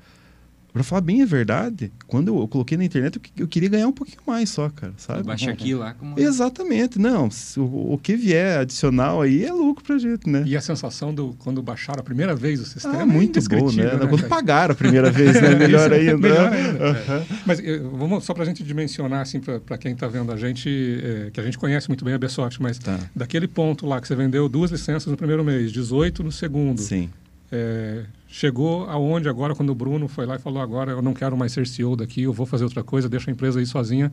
Pra 0.73 0.81
falar 0.83 1.01
bem 1.01 1.21
a 1.21 1.25
verdade, 1.27 1.91
quando 2.07 2.29
eu, 2.29 2.39
eu 2.39 2.47
coloquei 2.47 2.75
na 2.75 2.83
internet, 2.83 3.15
eu, 3.17 3.21
que- 3.21 3.43
eu 3.43 3.47
queria 3.47 3.69
ganhar 3.69 3.87
um 3.87 3.91
pouquinho 3.91 4.17
mais 4.25 4.49
só, 4.49 4.69
cara, 4.69 4.91
sabe? 4.97 5.21
Baixa 5.21 5.51
aqui 5.51 5.75
lá 5.75 5.93
como 5.93 6.19
Exatamente, 6.19 6.97
não. 6.97 7.29
O, 7.57 7.93
o 7.93 7.97
que 7.99 8.15
vier 8.15 8.57
adicional 8.59 9.21
aí 9.21 9.45
é 9.45 9.53
lucro 9.53 9.83
pra 9.85 9.99
gente, 9.99 10.27
né? 10.27 10.43
E 10.47 10.57
a 10.57 10.61
sensação 10.61 11.13
do 11.13 11.35
quando 11.37 11.61
baixaram 11.61 11.99
a 11.99 12.03
primeira 12.03 12.35
vez 12.35 12.59
o 12.59 12.65
sistema 12.65 12.97
Ah, 12.97 13.01
é 13.03 13.05
muito 13.05 13.33
bom, 13.33 13.59
indescritível, 13.59 13.99
né? 13.99 14.07
Quando 14.07 14.27
pagaram 14.27 14.71
a 14.73 14.75
primeira 14.75 15.11
vez, 15.11 15.39
né? 15.39 15.53
Melhor 15.55 15.91
Isso, 15.91 15.99
ainda. 16.09 16.17
melhor 16.17 16.51
ainda. 16.51 16.89
Aham. 16.89 17.25
Mas 17.45 17.59
eh, 17.59 17.77
vamos 17.79 18.23
só 18.23 18.33
para 18.33 18.41
a 18.41 18.45
gente 18.47 18.63
dimensionar, 18.63 19.21
assim, 19.21 19.39
para 19.39 19.77
quem 19.77 19.91
está 19.93 20.07
vendo 20.07 20.31
a 20.31 20.37
gente, 20.37 20.67
eh, 20.69 21.29
que 21.31 21.39
a 21.39 21.43
gente 21.43 21.57
conhece 21.59 21.87
muito 21.87 22.03
bem 22.03 22.15
a 22.15 22.17
Bessoft, 22.17 22.59
mas 22.59 22.79
Tá. 22.79 22.99
daquele 23.15 23.47
ponto 23.47 23.85
lá 23.85 24.01
que 24.01 24.07
você 24.07 24.15
vendeu 24.15 24.49
duas 24.49 24.71
licenças 24.71 25.05
no 25.05 25.15
primeiro 25.17 25.43
mês, 25.43 25.71
18 25.71 26.23
no 26.23 26.31
segundo, 26.31 26.81
Sim. 26.81 27.11
eh, 27.51 28.05
chegou 28.33 28.89
aonde 28.89 29.29
agora, 29.29 29.53
quando 29.53 29.69
o 29.69 29.75
Bruno 29.75 30.07
foi 30.07 30.25
lá 30.25 30.37
e 30.37 30.39
falou, 30.39 30.59
agora 30.59 30.91
eu 30.91 31.03
não 31.03 31.13
quero 31.13 31.37
mais 31.37 31.51
ser 31.51 31.67
CEO 31.67 31.95
daqui, 31.95 32.23
eu 32.23 32.33
vou 32.33 32.47
fazer 32.47 32.63
outra 32.63 32.83
coisa, 32.83 33.07
deixa 33.07 33.29
a 33.29 33.31
empresa 33.31 33.59
aí 33.59 33.65
sozinha. 33.65 34.11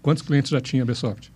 Quantos 0.00 0.22
clientes 0.22 0.50
já 0.50 0.58
tinha 0.58 0.82
a 0.82 0.86
Bessoft? 0.86 1.30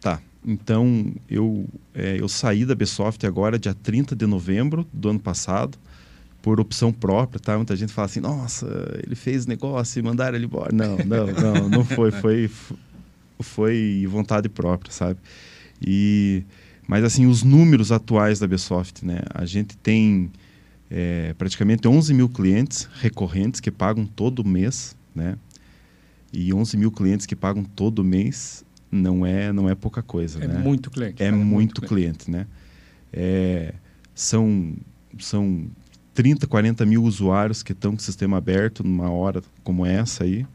Tá. 0.00 0.22
Então, 0.42 1.12
eu, 1.28 1.68
é, 1.92 2.18
eu 2.18 2.28
saí 2.28 2.64
da 2.64 2.74
Bsoft 2.74 3.26
agora, 3.26 3.58
dia 3.58 3.74
30 3.74 4.16
de 4.16 4.24
novembro 4.24 4.86
do 4.90 5.10
ano 5.10 5.20
passado, 5.20 5.76
por 6.40 6.58
opção 6.60 6.90
própria, 6.90 7.38
tá? 7.38 7.56
Muita 7.56 7.76
gente 7.76 7.92
fala 7.92 8.06
assim, 8.06 8.20
nossa, 8.20 8.66
ele 9.04 9.14
fez 9.14 9.44
negócio 9.44 9.98
e 9.98 10.02
mandaram 10.02 10.36
ele 10.36 10.46
embora. 10.46 10.74
Não, 10.74 10.96
não, 10.96 11.26
não, 11.26 11.68
não 11.68 11.84
foi. 11.84 12.10
Foi, 12.10 12.50
foi 13.40 14.06
vontade 14.08 14.48
própria, 14.48 14.90
sabe? 14.90 15.20
E, 15.78 16.42
mas, 16.88 17.04
assim, 17.04 17.26
os 17.26 17.42
números 17.42 17.92
atuais 17.92 18.38
da 18.38 18.46
Bsoft, 18.46 19.04
né? 19.04 19.20
A 19.34 19.44
gente 19.44 19.76
tem 19.76 20.30
é, 20.90 21.34
praticamente 21.34 21.86
11 21.86 22.14
mil 22.14 22.28
clientes 22.28 22.88
recorrentes 23.00 23.60
que 23.60 23.70
pagam 23.70 24.06
todo 24.06 24.44
mês, 24.44 24.96
né? 25.14 25.36
E 26.32 26.52
11 26.52 26.76
mil 26.76 26.90
clientes 26.90 27.26
que 27.26 27.36
pagam 27.36 27.64
todo 27.64 28.02
mês 28.02 28.64
não 28.90 29.24
é, 29.24 29.52
não 29.52 29.68
é 29.68 29.74
pouca 29.74 30.02
coisa, 30.02 30.42
É 30.42 30.46
né? 30.46 30.58
muito 30.58 30.90
cliente. 30.90 31.22
É 31.22 31.30
cara, 31.30 31.36
muito 31.36 31.82
cliente, 31.82 32.30
né? 32.30 32.46
É, 33.12 33.74
são, 34.14 34.74
são 35.18 35.66
30, 36.12 36.46
40 36.46 36.86
mil 36.86 37.02
usuários 37.02 37.62
que 37.62 37.72
estão 37.72 37.92
com 37.92 37.98
o 37.98 38.02
sistema 38.02 38.36
aberto 38.36 38.84
numa 38.84 39.10
hora 39.10 39.42
como 39.62 39.84
essa 39.84 40.24
aí. 40.24 40.46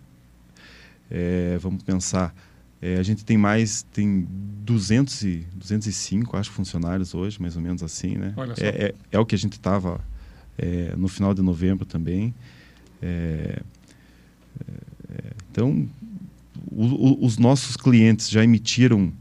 É, 1.12 1.58
vamos 1.62 1.84
pensar, 1.84 2.34
é, 2.82 2.98
a 2.98 3.04
gente 3.04 3.26
tem 3.26 3.38
mais, 3.38 3.84
tem 3.92 4.28
200 4.64 5.24
e, 5.24 5.48
205, 5.56 6.38
acho, 6.38 6.52
funcionários 6.52 7.14
hoje, 7.14 7.42
mais 7.42 7.56
ou 7.56 7.62
menos 7.62 7.84
assim, 7.84 8.16
né? 8.16 8.34
É, 8.58 8.68
é, 8.68 8.96
é, 9.12 9.20
o 9.20 9.26
que 9.26 9.36
a 9.36 9.38
gente 9.38 9.54
estava 9.54 10.00
é, 10.60 10.94
no 10.98 11.08
final 11.08 11.34
de 11.34 11.42
novembro 11.42 11.86
também. 11.86 12.34
É, 13.02 13.62
é, 15.10 15.34
então, 15.50 15.88
o, 16.70 16.86
o, 16.86 17.26
os 17.26 17.38
nossos 17.38 17.78
clientes 17.78 18.30
já 18.30 18.44
emitiram, 18.44 19.12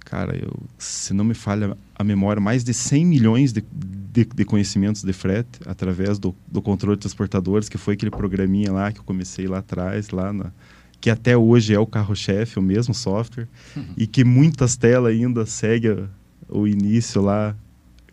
cara, 0.00 0.36
eu, 0.36 0.54
se 0.78 1.14
não 1.14 1.24
me 1.24 1.34
falha 1.34 1.76
a 1.94 2.04
memória, 2.04 2.40
mais 2.40 2.62
de 2.62 2.74
100 2.74 3.06
milhões 3.06 3.52
de, 3.52 3.64
de, 4.12 4.24
de 4.24 4.44
conhecimentos 4.44 5.02
de 5.02 5.12
frete 5.12 5.60
através 5.64 6.18
do, 6.18 6.34
do 6.46 6.60
controle 6.60 6.96
de 6.96 7.00
transportadores, 7.00 7.68
que 7.68 7.78
foi 7.78 7.94
aquele 7.94 8.10
programinha 8.10 8.70
lá 8.70 8.92
que 8.92 9.00
eu 9.00 9.04
comecei 9.04 9.46
lá 9.46 9.58
atrás, 9.58 10.10
lá 10.10 10.32
na, 10.32 10.52
que 11.00 11.08
até 11.08 11.36
hoje 11.36 11.74
é 11.74 11.78
o 11.78 11.86
carro-chefe, 11.86 12.58
o 12.58 12.62
mesmo 12.62 12.92
software, 12.92 13.48
uhum. 13.74 13.94
e 13.96 14.06
que 14.06 14.24
muitas 14.24 14.76
telas 14.76 15.12
ainda 15.12 15.46
seguem 15.46 16.08
o 16.48 16.66
início 16.66 17.22
lá 17.22 17.56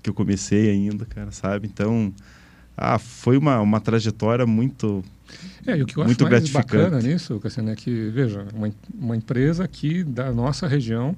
que 0.01 0.09
eu 0.09 0.13
comecei 0.13 0.69
ainda, 0.69 1.05
cara, 1.05 1.31
sabe? 1.31 1.67
Então, 1.67 2.13
ah, 2.77 2.97
foi 2.97 3.37
uma, 3.37 3.59
uma 3.61 3.79
trajetória 3.79 4.45
muito 4.45 5.03
é, 5.65 5.77
e 5.77 5.81
o 5.81 5.85
que 5.85 5.97
eu 5.97 6.03
muito 6.03 6.25
acho 6.25 6.31
mais 6.31 6.49
bacana 6.49 6.99
nisso, 6.99 7.39
Cassiano, 7.39 7.71
é 7.71 7.75
que, 7.75 8.09
veja, 8.09 8.45
uma, 8.53 8.71
uma 8.93 9.15
empresa 9.15 9.63
aqui 9.63 10.03
da 10.03 10.31
nossa 10.31 10.67
região, 10.67 11.15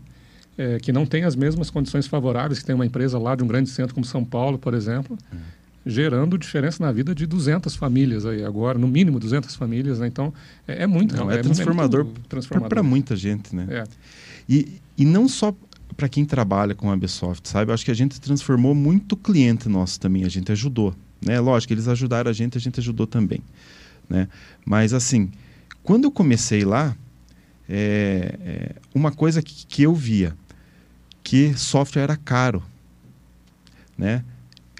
é, 0.58 0.80
que 0.80 0.92
não 0.92 1.06
tem 1.06 1.24
as 1.24 1.36
mesmas 1.36 1.70
condições 1.70 2.08
favoráveis 2.08 2.60
que 2.60 2.66
tem 2.66 2.76
uma 2.76 2.86
empresa 2.86 3.18
lá 3.18 3.36
de 3.36 3.44
um 3.44 3.48
grande 3.48 3.70
centro 3.70 3.94
como 3.94 4.06
São 4.06 4.24
Paulo, 4.24 4.58
por 4.58 4.74
exemplo, 4.74 5.18
é 5.34 5.66
gerando 5.86 6.38
diferença 6.38 6.84
na 6.84 6.92
vida 6.92 7.14
de 7.14 7.28
200 7.28 7.76
famílias 7.76 8.26
aí 8.26 8.44
agora, 8.44 8.80
no 8.80 8.88
mínimo 8.88 9.20
200 9.20 9.56
famílias, 9.56 10.00
né? 10.00 10.08
Então, 10.08 10.34
é, 10.68 10.84
é 10.84 10.88
muito... 10.88 11.16
Não, 11.16 11.30
é, 11.30 11.36
é 11.36 11.42
transformador, 11.44 12.08
transformador. 12.28 12.70
para 12.70 12.82
muita 12.82 13.16
gente, 13.16 13.56
né? 13.56 13.68
É. 13.70 13.84
E, 14.50 14.82
e 14.98 15.06
não 15.06 15.28
só 15.28 15.54
para 15.96 16.10
quem 16.10 16.26
trabalha 16.26 16.74
com 16.74 16.90
a 16.90 16.94
Ubisoft, 16.96 17.48
sabe? 17.48 17.70
Eu 17.70 17.76
acho 17.76 17.86
que 17.86 17.92
a 17.92 17.96
gente 17.96 18.20
transformou 18.20 18.74
muito 18.74 19.16
cliente 19.16 19.70
nosso 19.70 20.00
também, 20.00 20.26
a 20.26 20.30
gente 20.30 20.52
ajudou, 20.52 20.94
né? 21.26 21.40
Lógico, 21.40 21.74
eles 21.74 21.88
ajudaram 21.88 22.30
a 22.30 22.34
gente, 22.34 22.58
a 22.58 22.62
gente 22.62 22.80
ajudou 22.80 23.08
também, 23.08 23.42
né? 24.10 24.28
Mas, 24.66 24.94
assim, 24.94 25.32
quando 25.84 26.06
eu 26.06 26.12
comecei 26.12 26.64
lá, 26.64 26.96
é, 27.68 28.38
é, 28.42 28.76
uma 28.94 29.12
coisa 29.12 29.42
que, 29.42 29.66
que 29.66 29.84
eu 29.84 29.94
via, 29.94 30.36
que 31.24 31.58
software 31.58 32.04
era 32.04 32.16
caro, 32.16 32.64
né? 33.98 34.24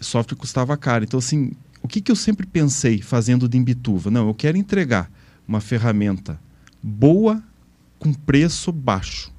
software 0.02 0.38
custava 0.38 0.78
caro. 0.78 1.04
Então, 1.04 1.18
assim, 1.18 1.52
o 1.82 1.88
que, 1.88 2.02
que 2.02 2.12
eu 2.12 2.16
sempre 2.16 2.46
pensei 2.46 3.02
fazendo 3.02 3.48
de 3.48 3.58
Imbituva? 3.58 4.12
Não, 4.12 4.28
eu 4.28 4.34
quero 4.34 4.58
entregar 4.58 5.12
uma 5.48 5.62
ferramenta 5.62 6.40
boa 6.82 7.44
com 8.00 8.14
preço 8.14 8.72
baixo. 8.72 9.34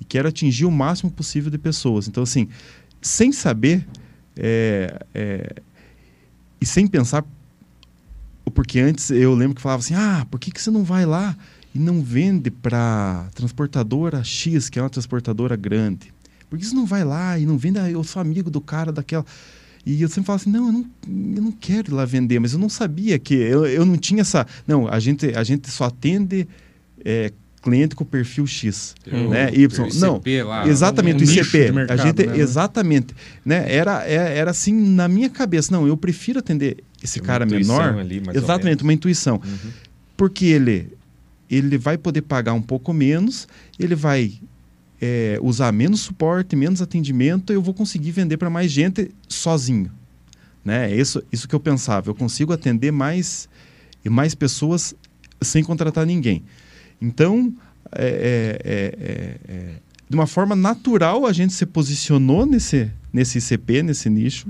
E 0.00 0.04
quero 0.04 0.28
atingir 0.28 0.64
o 0.64 0.70
máximo 0.70 1.10
possível 1.10 1.50
de 1.50 1.58
pessoas. 1.58 2.08
Então, 2.08 2.22
assim, 2.22 2.48
sem 3.00 3.32
saber 3.32 3.86
é, 4.36 5.04
é, 5.14 5.62
e 6.62 6.66
sem 6.66 6.86
pensar, 6.86 7.24
porque 8.54 8.78
antes 8.78 9.10
eu 9.10 9.34
lembro 9.34 9.56
que 9.56 9.60
falava 9.60 9.80
assim: 9.80 9.94
ah, 9.94 10.24
por 10.30 10.38
que, 10.38 10.52
que 10.52 10.62
você 10.62 10.70
não 10.70 10.84
vai 10.84 11.04
lá 11.04 11.36
e 11.74 11.78
não 11.78 12.00
vende 12.00 12.52
para 12.52 13.28
transportadora 13.34 14.22
X, 14.22 14.70
que 14.70 14.78
é 14.78 14.82
uma 14.82 14.88
transportadora 14.88 15.56
grande? 15.56 16.14
Por 16.48 16.56
que 16.56 16.64
você 16.64 16.74
não 16.74 16.86
vai 16.86 17.02
lá 17.02 17.36
e 17.36 17.44
não 17.44 17.58
vende? 17.58 17.80
Ah, 17.80 17.90
eu 17.90 18.04
sou 18.04 18.22
amigo 18.22 18.48
do 18.48 18.60
cara 18.60 18.92
daquela. 18.92 19.26
E 19.84 20.00
eu 20.00 20.08
sempre 20.08 20.28
falo 20.28 20.36
assim, 20.36 20.50
não 20.50 20.68
eu, 20.68 20.72
não, 20.72 20.90
eu 21.34 21.42
não 21.42 21.50
quero 21.50 21.90
ir 21.90 21.94
lá 21.94 22.04
vender, 22.04 22.38
mas 22.38 22.52
eu 22.52 22.58
não 22.60 22.68
sabia 22.68 23.18
que, 23.18 23.34
eu, 23.34 23.66
eu 23.66 23.84
não 23.84 23.96
tinha 23.96 24.20
essa, 24.20 24.46
não, 24.64 24.86
a 24.86 25.00
gente, 25.00 25.34
a 25.34 25.42
gente 25.42 25.68
só 25.68 25.86
atende 25.86 26.46
é, 27.04 27.32
cliente 27.62 27.94
com 27.94 28.04
perfil 28.04 28.46
X, 28.46 28.94
hum, 29.10 29.28
né? 29.28 29.50
Y, 29.54 29.88
não, 30.00 30.20
lá, 30.44 30.66
exatamente, 30.66 31.22
um, 31.22 31.26
o 31.26 31.30
ICP, 31.30 31.70
mercado, 31.70 32.00
a 32.00 32.04
gente, 32.04 32.26
né? 32.26 32.38
exatamente, 32.38 33.14
né? 33.44 33.72
Era, 33.72 34.02
era, 34.02 34.30
é, 34.30 34.38
era 34.38 34.50
assim 34.50 34.74
na 34.74 35.06
minha 35.06 35.30
cabeça, 35.30 35.72
não, 35.72 35.86
eu 35.86 35.96
prefiro 35.96 36.40
atender 36.40 36.78
esse 37.02 37.20
Tem 37.20 37.26
cara 37.26 37.46
menor, 37.46 37.98
ali, 37.98 38.20
exatamente, 38.34 38.82
uma 38.82 38.92
intuição, 38.92 39.36
uhum. 39.36 39.70
porque 40.16 40.46
ele, 40.46 40.88
ele 41.48 41.78
vai 41.78 41.96
poder 41.96 42.22
pagar 42.22 42.52
um 42.52 42.62
pouco 42.62 42.92
menos, 42.92 43.46
ele 43.78 43.94
vai 43.94 44.32
é, 45.00 45.38
usar 45.40 45.72
menos 45.72 46.00
suporte, 46.00 46.56
menos 46.56 46.82
atendimento, 46.82 47.52
eu 47.52 47.62
vou 47.62 47.74
conseguir 47.74 48.10
vender 48.10 48.36
para 48.36 48.50
mais 48.50 48.70
gente 48.70 49.10
sozinho. 49.28 49.90
Né? 50.64 50.92
É 50.92 50.96
isso, 50.96 51.22
isso 51.32 51.48
que 51.48 51.54
eu 51.54 51.60
pensava. 51.60 52.10
Eu 52.10 52.14
consigo 52.14 52.52
atender 52.52 52.92
mais 52.92 53.48
e 54.04 54.08
mais 54.08 54.34
pessoas 54.34 54.94
sem 55.40 55.64
contratar 55.64 56.06
ninguém. 56.06 56.44
Então, 57.02 57.52
é, 57.90 58.60
é, 58.64 59.52
é, 59.52 59.74
de 60.08 60.14
uma 60.14 60.26
forma 60.26 60.54
natural, 60.54 61.26
a 61.26 61.32
gente 61.32 61.52
se 61.52 61.66
posicionou 61.66 62.46
nesse, 62.46 62.90
nesse 63.12 63.38
ICP, 63.38 63.82
nesse 63.82 64.08
nicho. 64.08 64.46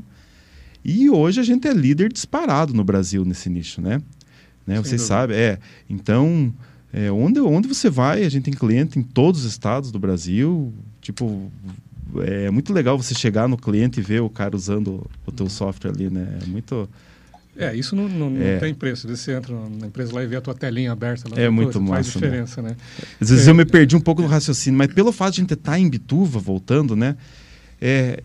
E 0.84 1.08
hoje 1.08 1.40
a 1.40 1.42
gente 1.42 1.66
é 1.66 1.72
líder 1.72 2.12
disparado 2.12 2.74
no 2.74 2.84
Brasil 2.84 3.24
nesse 3.24 3.48
nicho, 3.48 3.80
né? 3.80 4.02
né? 4.66 4.78
Vocês 4.78 5.00
sabem, 5.02 5.36
é. 5.36 5.58
Então, 5.88 6.52
é, 6.92 7.10
onde, 7.10 7.40
onde 7.40 7.68
você 7.68 7.88
vai, 7.88 8.24
a 8.24 8.28
gente 8.28 8.44
tem 8.44 8.54
cliente 8.54 8.98
em 8.98 9.02
todos 9.02 9.44
os 9.44 9.50
estados 9.50 9.90
do 9.90 9.98
Brasil. 9.98 10.72
Tipo, 11.00 11.50
é 12.18 12.50
muito 12.50 12.72
legal 12.72 12.98
você 12.98 13.14
chegar 13.14 13.48
no 13.48 13.56
cliente 13.56 14.00
e 14.00 14.02
ver 14.02 14.20
o 14.20 14.28
cara 14.28 14.54
usando 14.54 15.08
o 15.24 15.32
teu 15.32 15.48
software 15.48 15.90
ali, 15.90 16.10
né? 16.10 16.38
É 16.42 16.46
muito... 16.46 16.88
É, 17.56 17.74
isso 17.76 17.94
não, 17.94 18.08
não, 18.08 18.30
não 18.30 18.42
é. 18.42 18.58
tem 18.58 18.72
preço. 18.72 19.06
Você 19.06 19.32
entra 19.32 19.54
na 19.54 19.86
empresa 19.86 20.14
lá 20.14 20.22
e 20.22 20.26
vê 20.26 20.36
a 20.36 20.40
tua 20.40 20.54
telinha 20.54 20.92
aberta. 20.92 21.28
Lá, 21.28 21.40
é 21.40 21.50
muito 21.50 21.72
coisa, 21.72 21.80
massa. 21.80 22.12
Faz 22.12 22.14
né? 22.14 22.20
diferença, 22.20 22.62
né? 22.62 22.68
né? 22.70 22.76
Às 23.20 23.30
vezes 23.30 23.46
é. 23.46 23.50
eu 23.50 23.54
me 23.54 23.64
perdi 23.64 23.94
um 23.94 24.00
pouco 24.00 24.22
no 24.22 24.28
raciocínio, 24.28 24.78
mas 24.78 24.92
pelo 24.92 25.12
fato 25.12 25.34
de 25.34 25.40
a 25.40 25.42
gente 25.42 25.54
estar 25.54 25.78
em 25.78 25.88
Bituva, 25.88 26.38
voltando, 26.38 26.96
né? 26.96 27.16
É, 27.80 28.22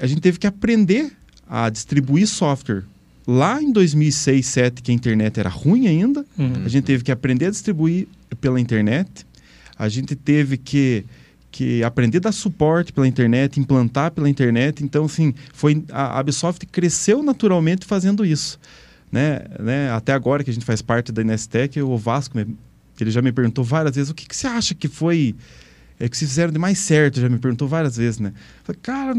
a 0.00 0.06
gente 0.06 0.20
teve 0.20 0.38
que 0.38 0.46
aprender 0.46 1.10
a 1.48 1.70
distribuir 1.70 2.26
software 2.26 2.84
Lá 3.26 3.60
em 3.60 3.72
2006, 3.72 4.36
2007, 4.36 4.82
que 4.82 4.92
a 4.92 4.94
internet 4.94 5.40
era 5.40 5.48
ruim 5.48 5.88
ainda, 5.88 6.24
uhum. 6.38 6.62
a 6.64 6.68
gente 6.68 6.84
teve 6.84 7.02
que 7.02 7.10
aprender 7.10 7.46
a 7.46 7.50
distribuir 7.50 8.06
pela 8.40 8.60
internet, 8.60 9.26
a 9.76 9.88
gente 9.88 10.14
teve 10.14 10.56
que, 10.56 11.04
que 11.56 11.82
aprender 11.82 12.18
a 12.18 12.20
dar 12.20 12.32
suporte 12.32 12.92
pela 12.92 13.08
internet, 13.08 13.58
implantar 13.58 14.10
pela 14.10 14.28
internet. 14.28 14.84
Então, 14.84 15.06
assim, 15.06 15.32
foi, 15.54 15.82
a 15.90 16.20
Ubisoft 16.20 16.66
cresceu 16.66 17.22
naturalmente 17.22 17.86
fazendo 17.86 18.26
isso. 18.26 18.60
Né? 19.10 19.40
Né? 19.58 19.90
Até 19.90 20.12
agora 20.12 20.44
que 20.44 20.50
a 20.50 20.52
gente 20.52 20.66
faz 20.66 20.82
parte 20.82 21.10
da 21.10 21.22
Inestec, 21.22 21.80
o 21.80 21.96
Vasco, 21.96 22.38
ele 23.00 23.10
já 23.10 23.22
me 23.22 23.32
perguntou 23.32 23.64
várias 23.64 23.96
vezes, 23.96 24.10
o 24.10 24.14
que, 24.14 24.26
que 24.28 24.36
você 24.36 24.46
acha 24.46 24.74
que 24.74 24.86
foi 24.86 25.34
é 25.98 26.10
que 26.10 26.16
se 26.16 26.26
fizeram 26.26 26.52
de 26.52 26.58
mais 26.58 26.78
certo, 26.78 27.20
já 27.20 27.28
me 27.28 27.38
perguntou 27.38 27.66
várias 27.66 27.96
vezes, 27.96 28.20
né? 28.20 28.34
Falei, 28.62 28.78
cara, 28.82 29.14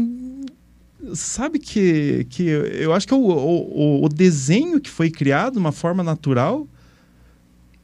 sabe 1.12 1.58
que, 1.58 2.24
que 2.30 2.44
eu 2.44 2.92
acho 2.92 3.04
que 3.04 3.12
é 3.12 3.16
o, 3.16 3.20
o, 3.20 4.04
o 4.04 4.08
desenho 4.08 4.80
que 4.80 4.88
foi 4.88 5.10
criado 5.10 5.54
de 5.54 5.58
uma 5.58 5.72
forma 5.72 6.04
natural 6.04 6.68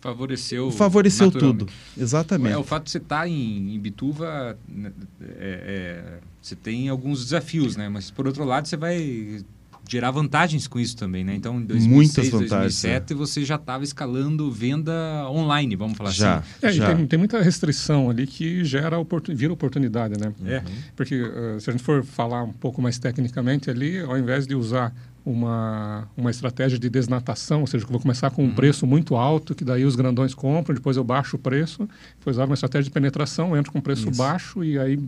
favoreceu 0.05 0.71
favoreceu 0.71 1.31
tudo 1.31 1.67
exatamente 1.97 2.53
é, 2.53 2.59
o 2.59 2.63
fato 2.63 2.85
de 2.85 2.91
você 2.91 2.99
estar 2.99 3.27
em, 3.27 3.75
em 3.75 3.81
Bituva 3.81 4.59
né, 4.69 4.93
é, 5.21 5.27
é, 5.41 6.19
você 6.43 6.55
tem 6.55 6.91
alguns 6.91 7.25
desafios 7.25 7.75
né 7.75 7.89
mas 7.89 8.11
por 8.11 8.27
outro 8.27 8.45
lado 8.45 8.69
você 8.69 8.77
vai 8.77 9.43
gerar 9.89 10.11
vantagens 10.11 10.67
com 10.67 10.81
isso 10.81 10.97
também, 10.97 11.25
né? 11.25 11.35
Então, 11.35 11.61
em 11.61 11.65
2006, 11.65 12.31
2007, 12.31 13.13
é. 13.13 13.17
você 13.17 13.45
já 13.45 13.57
estava 13.57 13.85
escalando 13.85 14.51
venda 14.51 14.93
online, 15.29 15.77
vamos 15.77 15.97
falar 15.97 16.11
já, 16.11 16.39
assim. 16.39 16.49
É, 16.63 16.73
já. 16.73 16.95
Tem, 16.95 17.07
tem, 17.07 17.19
muita 17.19 17.43
restrição 17.43 18.09
ali 18.09 18.27
que 18.27 18.65
gera 18.65 18.99
oportun, 18.99 19.35
vira 19.35 19.53
oportunidade, 19.53 20.19
né? 20.19 20.33
É. 20.47 20.63
Porque 20.97 21.23
uh, 21.23 21.61
se 21.61 21.69
a 21.69 21.73
gente 21.73 21.83
for 21.83 22.03
falar 22.03 22.45
um 22.45 22.53
pouco 22.53 22.81
mais 22.81 22.99
tecnicamente 22.99 23.69
ali, 23.69 24.01
ao 24.01 24.17
invés 24.17 24.47
de 24.47 24.55
usar 24.55 24.95
uma, 25.25 26.07
uma 26.17 26.31
estratégia 26.31 26.79
de 26.79 26.91
desnatação, 26.91 27.63
ou 27.63 27.67
seja, 27.67 27.85
que 27.85 27.89
eu 27.89 27.93
vou 27.93 28.01
começar 28.01 28.31
com 28.31 28.43
um 28.43 28.49
uhum. 28.49 28.55
preço 28.55 28.87
muito 28.87 29.17
alto, 29.17 29.55
que 29.55 29.65
daí 29.65 29.85
os 29.85 29.97
grandões 29.97 30.35
compram, 30.35 30.75
depois 30.75 30.97
eu 30.97 31.05
baixo 31.05 31.37
o 31.37 31.39
preço, 31.39 31.89
depois 32.19 32.37
usar 32.37 32.45
uma 32.45 32.55
estratégia 32.55 32.85
de 32.85 32.91
penetração, 32.91 33.57
entro 33.57 33.73
com 33.73 33.81
preço 33.81 34.11
Isso. 34.11 34.19
baixo 34.19 34.63
e 34.63 34.79
aí 34.79 34.99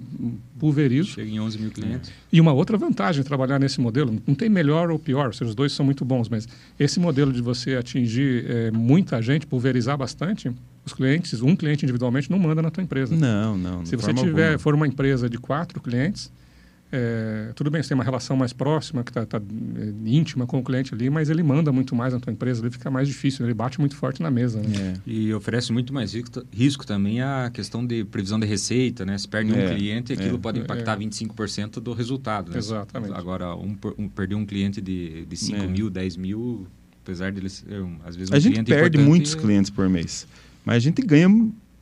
pulverizo. 0.59 1.11
Chega 1.11 1.31
em 1.31 1.39
11 1.39 1.59
mil 1.59 1.71
clientes. 1.71 2.11
E 2.33 2.41
uma 2.41 2.53
outra 2.53 2.79
vantagem 2.79 3.23
de 3.23 3.29
trabalhar 3.29 3.59
nesse 3.59 3.81
modelo, 3.81 4.21
não 4.27 4.35
tem 4.35 4.49
melhor 4.49 4.91
ou 4.91 4.99
pior, 4.99 5.27
ou 5.27 5.33
seja, 5.33 5.51
os 5.51 5.55
dois 5.55 5.73
são 5.73 5.85
muito 5.85 6.05
bons, 6.05 6.29
mas 6.29 6.49
esse 6.81 6.99
modelo 6.99 7.33
de 7.33 7.43
você 7.43 7.77
atingir 7.77 8.47
é, 8.49 8.71
muita 8.71 9.21
gente, 9.21 9.47
pulverizar 9.47 9.99
bastante, 9.99 10.51
os 10.85 10.95
clientes, 10.95 11.43
um 11.43 11.55
cliente 11.55 11.85
individualmente 11.85 12.31
não 12.31 12.39
manda 12.39 12.63
na 12.63 12.71
tua 12.71 12.83
empresa. 12.83 13.15
Não, 13.15 13.59
não. 13.59 13.85
Se 13.85 13.97
você 13.97 14.15
tiver, 14.15 14.57
for 14.59 14.75
uma 14.75 14.87
empresa 14.87 15.29
de 15.29 15.37
quatro 15.37 15.81
clientes, 15.81 16.31
É, 16.99 17.53
tudo 17.55 17.71
bem, 17.71 17.83
você 17.83 17.91
tem 17.91 17.95
uma 17.95 18.05
relação 18.05 18.35
mais 18.37 18.55
próxima, 18.55 19.05
que 19.05 19.11
está 19.11 19.27
tá, 19.27 19.37
é, 19.39 19.93
íntima 20.09 20.47
com 20.47 20.59
o 20.59 20.65
cliente 20.65 20.95
ali, 20.95 21.11
mas 21.11 21.29
ele 21.29 21.43
manda 21.43 21.71
muito 21.71 21.95
mais 21.95 22.15
na 22.15 22.21
tua 22.21 22.33
empresa, 22.33 22.63
ele 22.63 22.71
fica 22.71 22.91
mais 22.91 23.07
difícil, 23.07 23.45
ele 23.45 23.53
bate 23.53 23.79
muito 23.79 23.95
forte 23.95 24.23
na 24.23 24.31
mesa. 24.31 24.63
Né? 24.63 24.95
É. 25.07 25.11
E 25.11 25.35
oferece 25.35 25.73
muito 25.75 25.93
mais 25.93 26.15
risco, 26.15 26.43
risco, 26.51 26.87
também 26.87 27.21
a 27.21 27.51
questão 27.53 27.87
de 27.87 28.03
previsão 28.05 28.41
de 28.41 28.47
receita, 28.47 29.05
né? 29.05 29.19
Se 29.19 29.29
perde 29.29 29.53
um 29.53 29.57
é, 29.57 29.75
cliente, 29.75 30.15
aquilo 30.15 30.37
é. 30.37 30.41
pode 30.41 30.61
impactar 30.61 30.99
25% 30.99 31.81
do 31.81 31.93
resultado. 31.93 32.51
Né? 32.51 32.57
Exatamente. 32.57 33.13
Agora, 33.13 33.55
um, 33.55 33.77
um, 33.99 34.09
perder 34.09 34.37
um 34.37 34.47
cliente 34.47 34.81
de, 34.81 35.27
de 35.27 35.37
5 35.37 35.69
mil, 35.69 35.91
10 35.91 36.17
mil, 36.17 36.67
apesar 37.03 37.31
dele 37.31 37.51
ser, 37.51 37.67
às 38.07 38.17
vezes, 38.17 38.31
um 38.31 38.37
A 38.37 38.39
gente 38.39 38.65
perde 38.65 38.97
muitos 38.97 39.35
clientes 39.35 39.71
por 39.71 39.87
mês, 39.87 40.27
mas 40.65 40.77
a 40.77 40.81
gente 40.81 41.03
ganha 41.03 41.29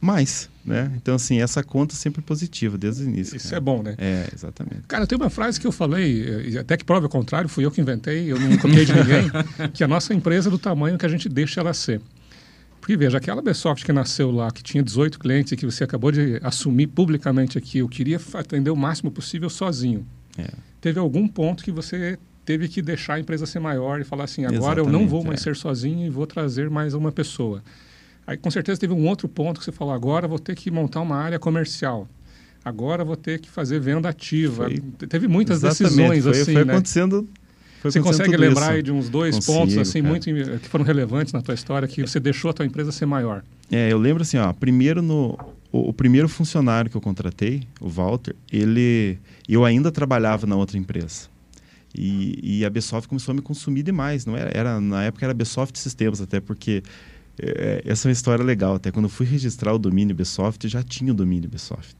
mais, 0.00 0.50
né? 0.64 0.92
Então, 0.96 1.14
assim, 1.14 1.40
essa 1.40 1.62
conta 1.62 1.94
sempre 1.94 2.20
positiva 2.20 2.76
desde 2.76 3.04
o 3.04 3.08
início. 3.08 3.36
Isso 3.36 3.48
cara. 3.48 3.56
é 3.56 3.60
bom, 3.60 3.82
né? 3.82 3.94
É, 3.98 4.28
exatamente. 4.34 4.82
Cara, 4.86 5.06
tem 5.06 5.16
uma 5.16 5.30
frase 5.30 5.58
que 5.58 5.66
eu 5.66 5.72
falei, 5.72 6.56
até 6.58 6.76
que 6.76 6.84
prova 6.84 7.06
o 7.06 7.08
contrário, 7.08 7.48
fui 7.48 7.64
eu 7.64 7.70
que 7.70 7.80
inventei, 7.80 8.30
eu 8.30 8.38
não 8.38 8.56
copiei 8.58 8.84
de 8.84 8.92
ninguém, 8.92 9.30
que 9.72 9.82
a 9.82 9.88
nossa 9.88 10.12
empresa 10.12 10.48
é 10.48 10.50
do 10.50 10.58
tamanho 10.58 10.98
que 10.98 11.06
a 11.06 11.08
gente 11.08 11.28
deixa 11.28 11.60
ela 11.60 11.72
ser. 11.72 12.00
Porque, 12.80 12.98
veja, 12.98 13.16
aquela 13.16 13.40
Besoft 13.40 13.82
que 13.82 13.92
nasceu 13.94 14.30
lá, 14.30 14.50
que 14.50 14.62
tinha 14.62 14.82
18 14.82 15.18
clientes 15.18 15.52
e 15.52 15.56
que 15.56 15.64
você 15.64 15.84
acabou 15.84 16.12
de 16.12 16.38
assumir 16.42 16.88
publicamente 16.88 17.56
aqui, 17.56 17.78
eu 17.78 17.88
queria 17.88 18.20
atender 18.34 18.70
o 18.70 18.76
máximo 18.76 19.10
possível 19.10 19.48
sozinho. 19.48 20.06
É. 20.36 20.50
Teve 20.82 20.98
algum 20.98 21.26
ponto 21.26 21.64
que 21.64 21.72
você 21.72 22.18
teve 22.44 22.68
que 22.68 22.82
deixar 22.82 23.14
a 23.14 23.20
empresa 23.20 23.46
ser 23.46 23.58
maior 23.58 24.02
e 24.02 24.04
falar 24.04 24.24
assim, 24.24 24.44
agora 24.44 24.80
Exatamente, 24.80 24.86
eu 24.86 24.92
não 24.92 25.08
vou 25.08 25.24
mais 25.24 25.40
é. 25.40 25.44
ser 25.44 25.56
sozinho 25.56 26.06
e 26.06 26.10
vou 26.10 26.26
trazer 26.26 26.68
mais 26.68 26.92
uma 26.92 27.10
pessoa. 27.10 27.62
Aí 28.26 28.36
com 28.36 28.50
certeza 28.50 28.80
teve 28.80 28.92
um 28.92 29.06
outro 29.06 29.28
ponto 29.28 29.58
que 29.58 29.64
você 29.64 29.72
falou, 29.72 29.92
agora 29.92 30.26
vou 30.26 30.38
ter 30.38 30.54
que 30.54 30.70
montar 30.70 31.00
uma 31.00 31.16
área 31.16 31.38
comercial. 31.38 32.08
Agora 32.64 33.04
vou 33.04 33.16
ter 33.16 33.40
que 33.40 33.50
fazer 33.50 33.78
venda 33.78 34.08
ativa. 34.08 34.64
Foi, 34.64 34.80
teve 35.08 35.28
muitas 35.28 35.60
decisões 35.60 36.24
foi, 36.24 36.32
assim, 36.32 36.54
foi 36.54 36.64
né? 36.64 36.72
acontecendo 36.72 37.28
você 37.90 38.00
consegue 38.00 38.36
lembrar 38.36 38.82
de 38.82 38.90
uns 38.90 39.10
dois 39.10 39.34
Consigo, 39.36 39.58
pontos 39.58 39.76
assim 39.76 40.00
cara. 40.00 40.08
muito 40.08 40.24
que 40.60 40.68
foram 40.68 40.84
relevantes 40.84 41.32
na 41.32 41.42
tua 41.42 41.54
história 41.54 41.86
que 41.86 42.00
você 42.00 42.18
deixou 42.18 42.50
a 42.50 42.54
tua 42.54 42.64
empresa 42.64 42.90
ser 42.90 43.04
maior? 43.04 43.44
É, 43.70 43.92
eu 43.92 43.98
lembro 43.98 44.22
assim, 44.22 44.38
ó, 44.38 44.52
primeiro 44.54 45.02
no 45.02 45.38
o, 45.70 45.90
o, 45.90 45.92
primeiro 45.92 46.28
funcionário 46.28 46.90
que 46.90 46.96
eu 46.96 47.00
contratei, 47.00 47.62
o 47.80 47.88
Walter, 47.88 48.34
ele 48.50 49.18
eu 49.46 49.64
ainda 49.64 49.92
trabalhava 49.92 50.46
na 50.46 50.56
outra 50.56 50.78
empresa. 50.78 51.28
E, 51.96 52.60
e 52.60 52.64
a 52.64 52.70
Besoft 52.70 53.06
começou 53.06 53.32
a 53.32 53.34
me 53.36 53.42
consumir 53.42 53.82
demais, 53.82 54.24
não 54.24 54.36
era, 54.36 54.50
era 54.56 54.80
na 54.80 55.04
época 55.04 55.26
era 55.26 55.34
Besoft 55.34 55.78
Sistemas 55.78 56.20
até 56.20 56.40
porque 56.40 56.82
é, 57.38 57.82
essa 57.84 58.06
é 58.06 58.10
uma 58.10 58.12
história 58.12 58.44
legal. 58.44 58.74
Até 58.74 58.90
quando 58.90 59.06
eu 59.06 59.10
fui 59.10 59.26
registrar 59.26 59.72
o 59.72 59.78
domínio 59.78 60.14
Ubisoft, 60.14 60.68
já 60.68 60.82
tinha 60.82 61.12
o 61.12 61.14
domínio 61.14 61.48
Ubisoft. 61.48 61.96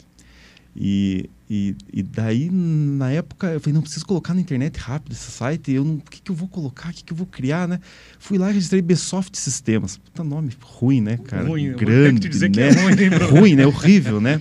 E, 0.76 1.30
e, 1.48 1.76
e, 1.92 2.02
daí, 2.02 2.50
na 2.50 3.10
época, 3.12 3.46
eu 3.46 3.60
falei, 3.60 3.74
não, 3.74 3.82
preciso 3.82 4.04
colocar 4.04 4.34
na 4.34 4.40
internet 4.40 4.76
rápido 4.78 5.12
esse 5.12 5.30
site. 5.30 5.70
Eu 5.70 5.84
não, 5.84 5.94
o 5.94 6.00
que, 6.00 6.20
que 6.20 6.30
eu 6.30 6.34
vou 6.34 6.48
colocar? 6.48 6.90
O 6.90 6.92
que, 6.92 7.04
que 7.04 7.12
eu 7.12 7.16
vou 7.16 7.26
criar, 7.26 7.68
né? 7.68 7.78
Fui 8.18 8.38
lá 8.38 8.50
e 8.50 8.54
registrei 8.54 8.80
Ubisoft 8.80 9.38
Sistemas. 9.38 9.96
Puta 9.96 10.24
nome 10.24 10.50
ruim, 10.60 11.00
né, 11.00 11.16
cara? 11.16 11.46
Ruim, 11.46 11.72
Grande, 11.74 12.28
dizer 12.28 12.48
né? 12.48 12.52
que 12.52 12.60
é 12.60 12.70
ruim, 12.72 12.94
né, 12.96 13.16
ruim, 13.30 13.54
né? 13.54 13.66
Horrível, 13.66 14.20
né? 14.20 14.40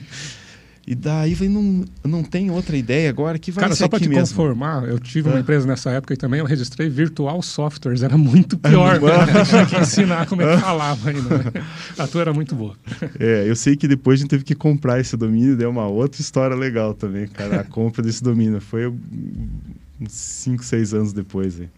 E 0.85 0.93
daí 0.93 1.33
falei, 1.33 1.49
não, 1.49 1.85
não 2.03 2.23
tem 2.23 2.51
outra 2.51 2.75
ideia 2.75 3.09
agora 3.09 3.39
que 3.39 3.51
vai 3.51 3.63
Cara, 3.63 3.73
ser 3.73 3.83
só 3.83 3.87
para 3.87 3.99
te 3.99 4.09
mesmo. 4.09 4.27
conformar, 4.27 4.83
eu 4.83 4.99
tive 4.99 5.29
uma 5.29 5.37
é. 5.37 5.39
empresa 5.39 5.65
nessa 5.65 5.89
época 5.91 6.13
e 6.13 6.17
também 6.17 6.41
eu 6.41 6.45
registrei 6.45 6.89
Virtual 6.89 7.41
Softwares, 7.41 8.03
era 8.03 8.17
muito 8.17 8.57
pior, 8.57 8.99
tinha 9.47 9.65
que 9.65 9.77
ensinar 9.79 10.27
como 10.27 10.41
é 10.41 10.55
que 10.55 10.61
falava 10.61 11.09
ainda. 11.09 11.37
Né? 11.37 11.51
A 11.97 12.05
tua 12.05 12.21
era 12.21 12.33
muito 12.33 12.53
boa. 12.53 12.75
É, 13.17 13.49
eu 13.49 13.55
sei 13.55 13.77
que 13.77 13.87
depois 13.87 14.19
a 14.19 14.21
gente 14.23 14.29
teve 14.29 14.43
que 14.43 14.53
comprar 14.53 14.99
esse 14.99 15.15
domínio, 15.15 15.55
deu 15.55 15.69
uma 15.69 15.87
outra 15.87 16.19
história 16.19 16.55
legal 16.55 16.93
também, 16.93 17.29
cara, 17.29 17.61
a 17.61 17.63
compra 17.63 18.01
desse 18.01 18.21
domínio. 18.21 18.59
Foi 18.59 18.87
uns 18.87 20.11
5, 20.11 20.65
6 20.65 20.93
anos 20.93 21.13
depois. 21.13 21.61
Aí. 21.61 21.69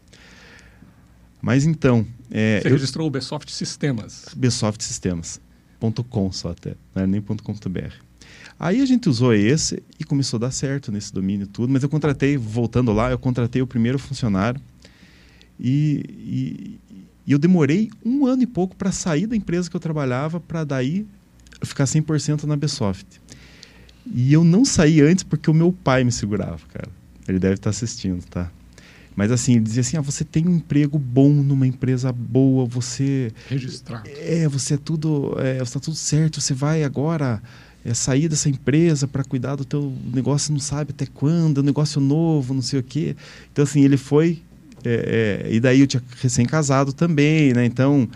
Mas 1.40 1.64
então... 1.64 2.04
É, 2.32 2.60
Você 2.60 2.70
eu... 2.70 2.72
registrou 2.72 3.08
o 3.08 3.12
Besoft 3.12 3.52
Sistemas. 3.52 4.26
Besoft 4.36 4.82
Sistemas.com 4.82 6.32
só 6.32 6.50
até, 6.50 6.72
não 6.96 7.04
era 7.04 7.08
nem 7.08 7.22
.com.br. 7.22 8.05
Aí 8.60 8.82
a 8.82 8.86
gente 8.86 9.10
usou 9.10 9.34
esse 9.34 9.84
e 10.00 10.04
começou 10.04 10.38
a 10.38 10.42
dar 10.42 10.52
certo 10.52 10.92
nesse 10.92 11.14
domínio 11.14 11.46
tudo. 11.46 11.72
Mas 11.72 11.84
eu 11.84 11.90
contratei, 11.90 12.38
voltando 12.38 12.94
lá, 12.94 13.12
eu 13.12 13.20
contratei 13.20 13.62
o 13.62 13.68
primeiro 13.68 14.00
funcionário 14.00 14.62
e, 15.60 16.04
e, 16.10 16.80
e 17.28 17.32
eu 17.32 17.38
demorei 17.38 17.90
um 18.04 18.26
ano 18.26 18.44
e 18.44 18.48
pouco 18.48 18.76
para 18.76 18.92
sair 18.92 19.28
da 19.28 19.36
empresa 19.36 19.70
que 19.70 19.76
eu 19.76 19.80
trabalhava 19.80 20.40
para 20.40 20.64
daí 20.64 21.06
ficar 21.64 21.86
100% 21.86 22.44
na 22.44 22.56
Besoft. 22.56 23.22
E 24.06 24.32
eu 24.32 24.44
não 24.44 24.64
saí 24.64 25.02
antes 25.02 25.24
porque 25.24 25.50
o 25.50 25.54
meu 25.54 25.74
pai 25.74 26.04
me 26.04 26.12
segurava, 26.12 26.60
cara. 26.72 26.90
Ele 27.28 27.40
deve 27.40 27.56
estar 27.56 27.72
assistindo, 27.72 28.24
tá? 28.26 28.52
Mas 29.16 29.32
assim, 29.32 29.54
ele 29.54 29.62
dizia 29.62 29.82
assim: 29.82 29.98
ah, 29.98 30.02
você 30.02 30.24
tem 30.24 30.48
um 30.48 30.58
emprego 30.58 31.00
bom 31.00 31.30
numa 31.30 31.66
empresa 31.66 32.12
boa, 32.12 32.66
você. 32.66 33.32
Registrado. 33.50 34.08
É, 34.10 34.48
você 34.48 34.76
é 34.76 34.78
tudo. 34.78 35.36
É, 35.40 35.62
está 35.62 35.80
tudo 35.80 35.96
certo, 35.96 36.40
você 36.40 36.54
vai 36.54 36.84
agora 36.84 37.42
é, 37.86 37.94
sair 37.94 38.28
dessa 38.28 38.50
empresa 38.50 39.08
para 39.08 39.24
cuidar 39.24 39.56
do 39.56 39.64
teu 39.64 39.94
negócio, 40.14 40.52
não 40.52 40.60
sabe 40.60 40.92
até 40.92 41.06
quando, 41.06 41.62
é 41.62 41.64
negócio 41.64 42.02
novo, 42.02 42.54
não 42.54 42.62
sei 42.62 42.80
o 42.80 42.84
quê. 42.84 43.16
Então, 43.52 43.64
assim, 43.64 43.84
ele 43.84 43.98
foi... 43.98 44.42
É, 44.84 45.46
é, 45.48 45.54
e 45.54 45.60
daí 45.60 45.80
eu 45.80 45.88
tinha 45.88 46.04
recém-casado 46.22 46.94
também, 46.94 47.54
né? 47.54 47.66
Então, 47.66 48.08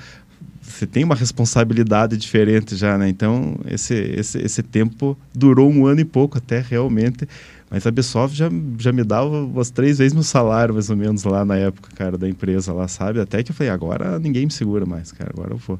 você 0.61 0.85
tem 0.85 1.03
uma 1.03 1.15
responsabilidade 1.15 2.15
diferente 2.15 2.75
já, 2.75 2.97
né? 2.97 3.09
Então, 3.09 3.57
esse, 3.67 3.95
esse, 3.95 4.37
esse 4.39 4.61
tempo 4.61 5.17
durou 5.33 5.69
um 5.71 5.85
ano 5.87 6.01
e 6.01 6.05
pouco 6.05 6.37
até 6.37 6.59
realmente 6.59 7.27
mas 7.69 7.85
a 7.85 7.89
Ubisoft 7.89 8.35
já, 8.35 8.49
já 8.79 8.91
me 8.91 9.03
dava 9.03 9.43
umas 9.43 9.69
três 9.69 9.99
vezes 9.99 10.13
meu 10.13 10.23
salário, 10.23 10.73
mais 10.73 10.89
ou 10.89 10.97
menos, 10.97 11.23
lá 11.23 11.45
na 11.45 11.55
época, 11.55 11.89
cara, 11.95 12.17
da 12.17 12.27
empresa 12.27 12.73
lá, 12.73 12.87
sabe? 12.87 13.19
Até 13.19 13.43
que 13.43 13.51
eu 13.51 13.55
falei, 13.55 13.71
agora 13.71 14.17
ninguém 14.17 14.45
me 14.45 14.51
segura 14.51 14.85
mais, 14.85 15.11
cara, 15.11 15.29
agora 15.31 15.53
eu 15.53 15.57
vou. 15.57 15.79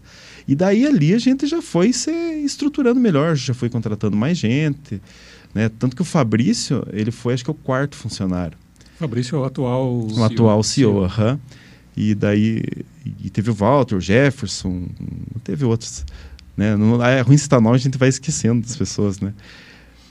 E 0.50 0.56
daí 0.56 0.84
ali 0.84 1.14
a 1.14 1.20
gente 1.20 1.46
já 1.46 1.62
foi 1.62 1.94
se 1.94 2.10
estruturando 2.44 3.00
melhor, 3.00 3.36
já 3.36 3.54
foi 3.54 3.70
contratando 3.70 4.18
mais 4.18 4.36
gente, 4.36 5.00
né? 5.54 5.70
Tanto 5.70 5.96
que 5.96 6.02
o 6.02 6.06
Fabrício, 6.06 6.84
ele 6.92 7.12
foi, 7.12 7.36
acho 7.36 7.44
que, 7.44 7.52
o 7.52 7.54
quarto 7.54 7.96
funcionário. 7.96 8.58
Fabrício 8.98 9.36
é 9.36 9.40
o 9.40 9.44
atual 9.44 9.96
o 9.96 10.10
CEO. 10.10 10.24
atual 10.24 10.64
CEO, 10.64 11.04
aham. 11.04 11.34
Uhum. 11.34 11.40
E 11.96 12.16
daí 12.16 12.64
e 13.24 13.30
teve 13.30 13.52
o 13.52 13.54
Walter, 13.54 13.96
o 13.96 14.02
Jefferson, 14.02 14.88
teve 15.44 15.66
outros. 15.66 16.04
Né? 16.58 16.76
Não, 16.76 17.06
é 17.06 17.22
ruim 17.22 17.38
citar 17.38 17.62
nome, 17.62 17.76
a 17.76 17.80
gente 17.80 18.00
vai 18.00 18.10
esquecendo 18.10 18.64
das 18.64 18.76
pessoas, 18.76 19.20
né? 19.20 19.36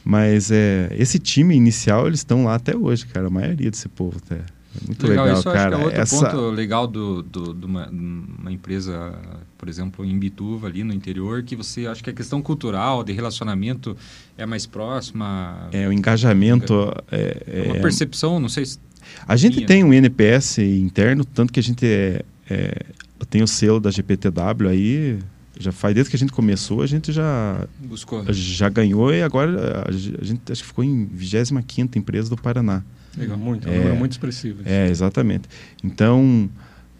Mas 0.04 0.52
é, 0.52 0.88
esse 0.96 1.18
time 1.18 1.56
inicial, 1.56 2.06
eles 2.06 2.20
estão 2.20 2.44
lá 2.44 2.54
até 2.54 2.76
hoje, 2.76 3.06
cara. 3.06 3.26
A 3.26 3.30
maioria 3.30 3.72
desse 3.72 3.88
povo 3.88 4.20
até. 4.24 4.36
É 4.36 4.57
muito 4.86 5.06
legal, 5.06 5.24
legal 5.24 5.40
isso 5.40 5.50
cara. 5.50 5.60
Acho 5.60 5.68
que 5.68 5.82
é 5.82 5.84
outro 5.84 6.00
Essa... 6.00 6.30
ponto 6.30 6.50
legal 6.50 6.86
de 6.86 6.92
do, 6.92 7.22
do, 7.22 7.54
do 7.54 7.66
uma, 7.66 7.88
uma, 7.88 8.52
empresa, 8.52 9.14
por 9.56 9.68
exemplo, 9.68 10.04
em 10.04 10.18
Bituva, 10.18 10.66
ali 10.66 10.84
no 10.84 10.92
interior, 10.92 11.42
que 11.42 11.56
você 11.56 11.86
acha 11.86 12.02
que 12.02 12.10
a 12.10 12.12
questão 12.12 12.42
cultural, 12.42 13.04
de 13.04 13.12
relacionamento 13.12 13.96
é 14.36 14.46
mais 14.46 14.66
próxima. 14.66 15.68
É, 15.72 15.86
o 15.88 15.92
engajamento. 15.92 16.92
É, 17.10 17.42
é 17.46 17.72
uma 17.72 17.80
percepção, 17.80 18.38
não 18.38 18.48
sei 18.48 18.66
se. 18.66 18.78
A 19.26 19.36
gente 19.36 19.56
minha, 19.56 19.66
tem 19.66 19.84
um 19.84 19.92
NPS 19.92 20.58
interno, 20.58 21.24
tanto 21.24 21.52
que 21.52 21.60
a 21.60 21.62
gente 21.62 21.86
é, 21.86 22.22
é, 22.50 22.84
tem 23.30 23.42
o 23.42 23.46
selo 23.46 23.80
da 23.80 23.90
GPTW 23.90 24.68
aí 24.68 25.18
já 25.58 25.72
faz 25.72 25.94
desde 25.94 26.10
que 26.10 26.16
a 26.16 26.18
gente 26.18 26.32
começou, 26.32 26.82
a 26.82 26.86
gente 26.86 27.12
já 27.12 27.66
buscou, 27.80 28.24
já 28.32 28.68
ganhou 28.68 29.12
e 29.12 29.22
agora 29.22 29.84
a, 29.88 29.92
gente 29.92 30.40
acho 30.52 30.62
que 30.62 30.68
ficou 30.68 30.84
em 30.84 31.04
25 31.06 31.98
empresa 31.98 32.30
do 32.30 32.36
Paraná. 32.36 32.84
Legal, 33.16 33.36
muito, 33.36 33.68
é, 33.68 33.72
um 33.72 33.76
número 33.76 33.96
muito 33.96 34.12
expressivo. 34.12 34.62
É, 34.64 34.88
exatamente. 34.88 35.48
Então, 35.82 36.48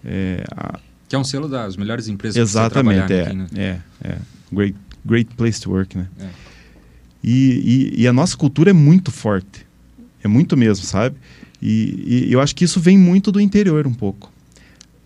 é, 0.04 0.44
a, 0.50 0.80
que 1.08 1.16
é 1.16 1.18
um 1.18 1.24
selo 1.24 1.48
das 1.48 1.76
melhores 1.76 2.06
empresas 2.06 2.36
exatamente, 2.36 3.12
é, 3.12 3.22
aqui, 3.22 3.34
né? 3.34 3.46
é, 3.56 3.78
é, 4.04 4.18
great, 4.52 4.76
great 5.04 5.34
place 5.34 5.60
to 5.60 5.70
work, 5.70 5.96
né? 5.96 6.06
É. 6.20 6.28
E, 7.24 7.94
e, 7.96 8.02
e, 8.02 8.06
a 8.06 8.12
nossa 8.12 8.36
cultura 8.36 8.70
é 8.70 8.72
muito 8.72 9.10
forte, 9.10 9.66
é 10.22 10.28
muito 10.28 10.56
mesmo, 10.56 10.84
sabe? 10.84 11.16
E, 11.60 12.26
e 12.28 12.32
eu 12.32 12.40
acho 12.40 12.54
que 12.54 12.64
isso 12.64 12.78
vem 12.78 12.96
muito 12.96 13.32
do 13.32 13.40
interior 13.40 13.86
um 13.86 13.94
pouco. 13.94 14.30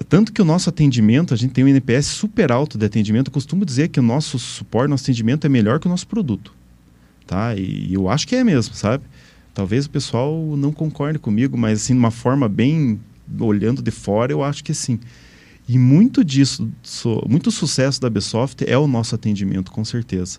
Tanto 0.08 0.32
que 0.32 0.42
o 0.42 0.44
nosso 0.44 0.68
atendimento, 0.68 1.32
a 1.32 1.36
gente 1.36 1.52
tem 1.52 1.64
um 1.64 1.68
NPS 1.68 2.06
super 2.06 2.50
alto 2.50 2.76
de 2.76 2.84
atendimento. 2.84 3.28
Eu 3.28 3.32
costumo 3.32 3.64
dizer 3.64 3.88
que 3.88 4.00
o 4.00 4.02
nosso 4.02 4.38
suporte, 4.38 4.90
nosso 4.90 5.04
atendimento 5.04 5.46
é 5.46 5.48
melhor 5.48 5.78
que 5.78 5.86
o 5.86 5.88
nosso 5.88 6.06
produto. 6.06 6.52
Tá? 7.26 7.54
E 7.54 7.94
eu 7.94 8.08
acho 8.08 8.26
que 8.26 8.34
é 8.34 8.42
mesmo, 8.42 8.74
sabe? 8.74 9.04
Talvez 9.54 9.86
o 9.86 9.90
pessoal 9.90 10.56
não 10.56 10.72
concorde 10.72 11.18
comigo, 11.18 11.56
mas 11.56 11.82
assim, 11.82 11.92
de 11.92 11.98
uma 11.98 12.10
forma 12.10 12.48
bem 12.48 13.00
olhando 13.38 13.82
de 13.82 13.90
fora, 13.90 14.32
eu 14.32 14.42
acho 14.42 14.64
que 14.64 14.72
sim. 14.72 14.98
E 15.68 15.78
muito 15.78 16.24
disso, 16.24 16.70
so, 16.82 17.22
muito 17.28 17.50
sucesso 17.50 18.00
da 18.00 18.10
Bsoft 18.10 18.64
é 18.66 18.76
o 18.76 18.86
nosso 18.86 19.14
atendimento, 19.14 19.70
com 19.70 19.84
certeza. 19.84 20.38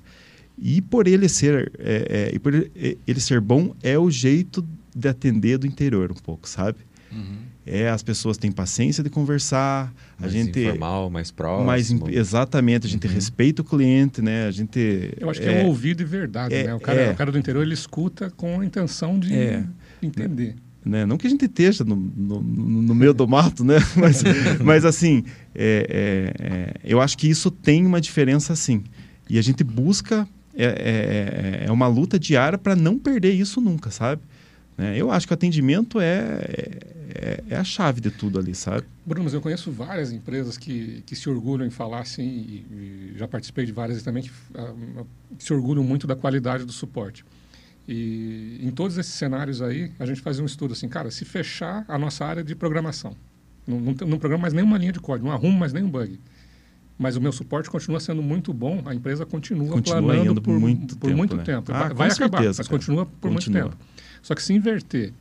E 0.58 0.82
por 0.82 1.08
ele 1.08 1.30
ser, 1.30 1.71
é, 1.80 2.30
é, 2.32 2.36
e 2.36 2.39
por 2.39 2.54
ele, 2.54 2.97
ele 3.08 3.19
ser 3.19 3.39
bom, 3.39 3.76
é 3.82 3.97
o 3.97 4.10
jeito 4.10 4.65
de 4.95 5.08
atender 5.08 5.58
do 5.58 5.65
interior 5.65 6.12
um 6.12 6.15
pouco, 6.15 6.47
sabe? 6.47 6.80
É, 7.65 7.89
as 7.89 8.04
pessoas 8.04 8.38
têm 8.38 8.52
paciência 8.52 9.02
de 9.04 9.10
conversar, 9.10 9.93
a 10.17 10.21
Mais 10.23 10.34
gente 10.34 10.60
informal, 10.60 11.10
mais 11.10 11.32
próximo. 11.32 11.65
mais 11.65 11.91
exatamente, 12.10 12.86
a 12.86 12.89
gente 12.89 13.08
respeita 13.08 13.62
o 13.62 13.65
cliente, 13.65 14.21
né? 14.21 14.47
A 14.47 14.52
gente 14.52 15.13
Eu 15.17 15.30
acho 15.30 15.39
que 15.39 15.47
é, 15.47 15.63
um 15.63 15.67
ouvido 15.67 16.02
e 16.02 16.06
verdade, 16.06 16.54
é- 16.54 16.63
né? 16.65 16.73
O 16.73 16.80
cara, 16.80 16.99
é. 16.99 17.12
o 17.12 17.15
cara 17.15 17.32
do 17.32 17.38
interior, 17.38 17.62
ele 17.63 17.73
escuta 17.73 18.30
com 18.36 18.60
a 18.60 18.65
intenção 18.65 19.17
de 19.17 19.34
É. 19.34 19.63
entender. 20.02 20.56
né? 20.86 21.06
Não 21.06 21.17
que 21.17 21.26
a 21.26 21.30
gente 21.30 21.45
esteja 21.45 21.86
no, 21.86 21.95
no, 21.95 22.41
no- 22.41 22.93
meio 22.95 23.13
do 23.13 23.26
mato, 23.26 23.63
né? 23.63 23.76
Mas, 23.95 24.21
mas 24.62 24.84
assim, 24.84 25.23
é, 25.56 26.34
é, 26.38 26.45
é, 26.45 26.73
eu 26.84 26.99
acho 26.99 27.17
que 27.17 27.30
isso 27.30 27.49
tem 27.49 27.86
uma 27.86 28.02
diferença, 28.02 28.54
sim. 28.58 28.84
E 29.30 29.39
a 29.39 29.41
gente 29.41 29.63
busca 29.63 30.28
é, 30.54 31.62
é, 31.63 31.65
é 31.67 31.71
uma 31.71 31.88
luta 31.88 32.19
diária 32.19 32.58
para 32.58 32.76
não 32.76 32.99
perder 32.99 33.32
isso 33.32 33.62
nunca, 33.62 33.89
sabe? 33.89 34.21
Né? 34.77 34.97
Eu 34.97 35.12
acho 35.12 35.27
que 35.27 35.33
o 35.33 35.36
atendimento 35.36 35.99
é, 35.99 36.39
é, 37.13 37.43
é 37.49 37.55
a 37.55 37.63
chave 37.63 38.01
de 38.01 38.09
tudo 38.09 38.39
ali, 38.39 38.55
sabe? 38.55 38.86
Bruno, 39.05 39.25
mas 39.25 39.33
eu 39.33 39.41
conheço 39.41 39.71
várias 39.71 40.12
empresas 40.12 40.57
que, 40.57 41.03
que 41.05 41.15
se 41.15 41.29
orgulham 41.29 41.65
em 41.65 41.69
falar 41.69 41.99
assim, 41.99 42.23
e, 42.23 43.13
e 43.13 43.13
já 43.17 43.27
participei 43.27 43.65
de 43.65 43.71
várias 43.71 44.01
também 44.01 44.23
que, 44.23 44.31
ah, 44.55 44.73
que 45.38 45.43
se 45.43 45.53
orgulham 45.53 45.83
muito 45.83 46.07
da 46.07 46.15
qualidade 46.15 46.65
do 46.65 46.71
suporte. 46.71 47.23
E 47.88 48.59
em 48.62 48.71
todos 48.71 48.97
esses 48.97 49.13
cenários 49.13 49.62
aí, 49.62 49.91
a 49.99 50.05
gente 50.05 50.21
faz 50.21 50.39
um 50.39 50.45
estudo 50.45 50.73
assim, 50.73 50.88
cara, 50.88 51.12
se 51.12 51.25
fechar 51.25 51.83
a 51.88 51.97
nossa 51.97 52.25
área 52.25 52.43
de 52.43 52.55
programação, 52.55 53.15
não, 53.67 53.79
não, 53.79 53.93
não 54.07 54.17
programa 54.17 54.43
mais 54.43 54.53
nenhuma 54.53 54.77
linha 54.77 54.91
de 54.91 54.99
código, 54.99 55.27
não 55.27 55.33
arrumo 55.33 55.59
mais 55.59 55.73
nenhum 55.73 55.89
bug, 55.89 56.19
mas 56.97 57.15
o 57.17 57.21
meu 57.21 57.31
suporte 57.31 57.69
continua 57.69 57.99
sendo 57.99 58.21
muito 58.21 58.53
bom, 58.53 58.81
a 58.86 58.95
empresa 58.95 59.25
continua, 59.25 59.67
Continua 59.67 60.01
planando 60.01 60.41
por 60.41 60.57
muito 60.59 60.95
por 60.97 61.07
tempo, 61.07 61.17
muito 61.17 61.36
né? 61.36 61.43
tempo. 61.43 61.71
Ah, 61.73 61.79
vai 61.79 61.93
vai 61.93 62.07
acabar, 62.12 62.38
certeza, 62.38 62.59
mas 62.59 62.67
cara. 62.67 62.79
continua 62.79 63.05
por 63.05 63.31
Continua. 63.31 63.62
muito 63.62 63.71
tempo. 63.71 63.86
Só 64.23 64.33
que 64.33 64.41
se 64.41 64.53
inverter, 64.53 65.13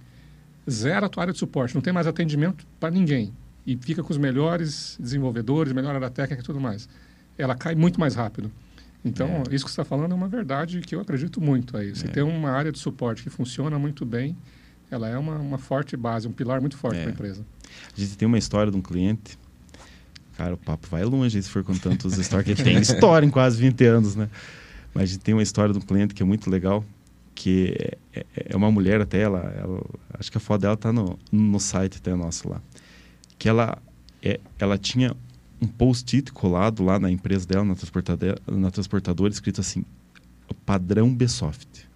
zero 0.71 1.05
a 1.05 1.09
tua 1.11 1.25
área 1.25 1.33
de 1.35 1.39
suporte, 1.39 1.75
não 1.75 1.83
tem 1.83 1.93
mais 1.93 2.07
atendimento 2.07 2.65
para 2.81 2.91
ninguém 2.91 3.33
e 3.67 3.77
fica 3.77 4.03
com 4.03 4.11
os 4.11 4.17
melhores 4.19 4.97
desenvolvedores, 4.99 5.73
melhor 5.75 5.95
área 5.95 6.09
técnica 6.09 6.41
e 6.41 6.45
tudo 6.45 6.59
mais, 6.61 6.89
ela 7.37 7.55
cai 7.55 7.75
muito 7.75 8.01
mais 8.01 8.15
rápido. 8.15 8.51
Então, 9.05 9.43
isso 9.51 9.65
que 9.65 9.71
você 9.71 9.81
está 9.81 9.85
falando 9.85 10.13
é 10.13 10.15
uma 10.15 10.29
verdade 10.29 10.81
que 10.81 10.95
eu 10.95 11.01
acredito 11.01 11.41
muito 11.41 11.77
aí. 11.77 11.95
Você 11.95 12.07
É. 12.07 12.09
tem 12.11 12.23
uma 12.23 12.51
área 12.51 12.71
de 12.71 12.79
suporte 12.79 13.23
que 13.25 13.29
funciona 13.31 13.77
muito 13.79 14.07
bem, 14.07 14.37
ela 14.91 15.09
é 15.09 15.19
uma, 15.19 15.35
uma 15.37 15.59
forte 15.59 15.97
base, 15.97 16.29
um 16.29 16.33
pilar 16.33 16.61
muito 16.61 16.77
forte 16.77 16.99
É. 16.99 17.03
para 17.03 17.11
a 17.11 17.15
empresa. 17.15 17.45
A 17.97 18.01
gente 18.01 18.17
tem 18.17 18.27
uma 18.27 18.39
história 18.39 18.71
de 18.71 18.79
um 18.79 18.83
cliente. 18.83 19.37
Cara, 20.37 20.55
o 20.55 20.57
papo 20.57 20.87
vai 20.89 21.05
longe 21.05 21.43
se 21.43 21.49
for 21.49 21.65
contando 21.65 21.99
todas 21.99 22.15
as 22.15 22.21
histórias, 22.25 22.57
que 22.57 22.63
tem 22.63 22.79
história 22.79 23.27
em 23.27 23.31
quase 23.31 23.59
20 23.61 23.85
anos, 23.85 24.15
né? 24.15 24.29
Mas 24.95 25.05
a 25.05 25.07
gente 25.07 25.21
tem 25.21 25.35
uma 25.35 25.43
história 25.43 25.73
de 25.73 25.79
um 25.79 25.83
cliente 25.83 26.15
que 26.15 26.23
é 26.23 26.27
muito 26.27 26.49
legal, 26.49 26.85
que 27.35 27.75
é, 28.13 28.21
é- 28.37 28.47
é 28.51 28.57
uma 28.57 28.71
mulher 28.71 29.01
até, 29.01 29.21
ela, 29.23 29.41
ela- 29.57 29.85
acho 30.19 30.31
que 30.31 30.37
a 30.39 30.41
foto 30.41 30.63
dela 30.63 30.77
tá 30.77 30.93
no, 30.93 31.19
no 31.31 31.59
site 31.61 31.99
até 31.99 32.15
nosso 32.15 32.49
lá. 32.49 32.61
Que 33.39 33.49
ela, 33.49 33.79
é, 34.23 34.39
ela 34.59 34.79
tinha 34.79 35.17
um 35.61 35.67
post-it 35.67 36.33
colado 36.33 36.83
lá 36.85 36.99
na 36.99 37.11
empresa 37.11 37.47
dela, 37.47 37.65
na 37.65 37.75
transportadora, 37.75 38.37
na 38.47 38.71
transportadora 38.71 39.33
escrito 39.33 39.61
assim, 39.61 39.85
padrão 40.67 41.13
Bsoft. 41.15 41.89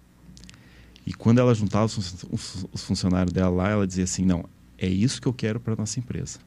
E 1.05 1.13
quando 1.13 1.39
ela 1.39 1.53
juntava 1.55 1.85
os, 1.85 1.93
fun- 1.95 2.27
os- 2.31 2.65
os 2.71 2.83
funcionários 2.83 3.31
dela 3.33 3.49
lá, 3.49 3.69
ela 3.69 3.87
dizia 3.87 4.03
assim, 4.03 4.25
não, 4.25 4.45
é 4.77 4.87
isso 4.87 5.21
que 5.21 5.27
eu 5.27 5.33
quero 5.33 5.59
para 5.59 5.75
nossa 5.75 5.99
empresa. 5.99 6.39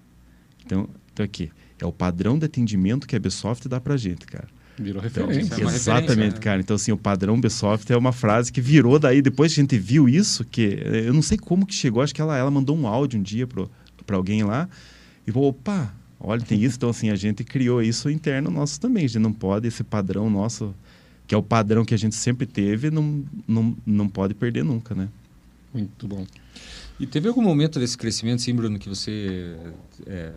Então, 0.65 0.89
então 1.13 1.25
aqui, 1.25 1.51
é 1.79 1.87
o 1.87 1.93
padrão 1.93 2.39
de 2.39 2.45
atendimento 2.47 3.07
que 3.07 3.17
a 3.17 3.19
Bsoft 3.19 3.67
dá 3.69 3.81
pra 3.81 3.97
gente, 3.97 4.27
cara. 4.27 4.49
Virou 4.81 5.05
Então, 5.05 5.27
referência. 5.27 5.55
isso 5.55 5.63
é 5.63 5.75
Exatamente, 5.75 6.09
referência, 6.09 6.37
né? 6.37 6.43
cara. 6.43 6.61
Então, 6.61 6.75
assim, 6.75 6.91
o 6.91 6.97
padrão 6.97 7.39
Bsoft 7.39 7.93
é 7.93 7.97
uma 7.97 8.13
frase 8.13 8.51
que 8.51 8.61
virou 8.63 8.99
daí, 8.99 9.21
depois 9.21 9.53
que 9.55 9.61
a 9.61 9.63
gente 9.63 9.79
viu 9.79 10.09
isso, 10.09 10.45
que 10.45 10.81
eh, 10.83 11.03
eu 11.07 11.13
não 11.13 11.21
sei 11.23 11.37
como 11.37 11.67
que 11.67 11.75
chegou, 11.75 12.03
acho 12.03 12.15
que 12.15 12.21
ela, 12.21 12.37
ela 12.37 12.51
mandou 12.51 12.77
um 12.77 12.87
áudio 12.87 13.21
um 13.21 13.23
dia 13.23 13.47
para 13.47 14.17
alguém 14.17 14.43
lá, 14.43 14.69
e 15.27 15.31
falou, 15.31 15.51
opa, 15.51 15.95
olha, 16.19 16.41
tem 16.41 16.63
isso. 16.63 16.77
Então, 16.77 16.89
assim, 16.89 17.11
a 17.11 17.15
gente 17.15 17.45
criou 17.45 17.83
isso 17.83 18.09
interno 18.09 18.51
nosso 18.51 18.81
também. 18.81 19.05
A 19.05 19.09
gente 19.09 19.23
não 19.23 19.33
pode, 19.33 19.69
esse 19.69 19.85
padrão 19.85 20.31
nosso, 20.31 20.75
que 21.27 21.35
é 21.35 21.39
o 21.39 21.43
padrão 21.43 21.85
que 21.85 21.95
a 21.95 21.99
gente 21.99 22.15
sempre 22.17 22.47
teve, 22.47 22.91
não, 22.91 23.23
não, 23.47 23.77
não 23.85 24.09
pode 24.09 24.35
perder 24.35 24.65
nunca, 24.65 24.95
né? 24.95 25.09
Muito 25.75 26.09
bom. 26.09 26.27
E 26.99 27.07
teve 27.07 27.29
algum 27.29 27.43
momento 27.43 27.79
desse 27.79 27.97
crescimento, 27.97 28.43
sim, 28.43 28.55
Bruno, 28.55 28.79
que 28.79 28.89
você 28.89 29.57
é, 30.07 30.33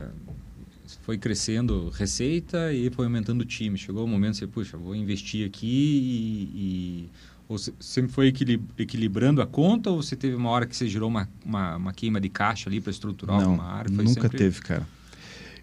foi 1.03 1.17
crescendo 1.17 1.89
receita 1.89 2.73
e 2.73 2.89
foi 2.89 3.05
aumentando 3.05 3.41
o 3.41 3.45
time? 3.45 3.77
Chegou 3.77 4.03
o 4.03 4.07
momento 4.07 4.33
de 4.33 4.39
você, 4.39 4.47
puxa, 4.47 4.77
vou 4.77 4.95
investir 4.95 5.45
aqui 5.45 5.67
e... 5.67 6.59
e- 6.59 7.09
ou 7.47 7.57
você 7.57 7.73
sempre 7.77 8.11
foi 8.11 8.27
equili- 8.27 8.61
equilibrando 8.77 9.41
a 9.41 9.45
conta 9.45 9.89
ou 9.91 10.01
você 10.01 10.15
teve 10.15 10.33
uma 10.33 10.49
hora 10.49 10.65
que 10.65 10.75
você 10.75 10.87
girou 10.87 11.09
uma, 11.09 11.29
uma, 11.45 11.75
uma 11.75 11.93
queima 11.93 12.19
de 12.21 12.29
caixa 12.29 12.69
ali 12.69 12.79
para 12.79 12.89
estruturar 12.89 13.35
não, 13.41 13.51
alguma 13.51 13.65
área? 13.65 13.91
Foi 13.93 14.03
nunca 14.05 14.21
sempre- 14.21 14.37
teve, 14.37 14.61
cara. 14.61 14.87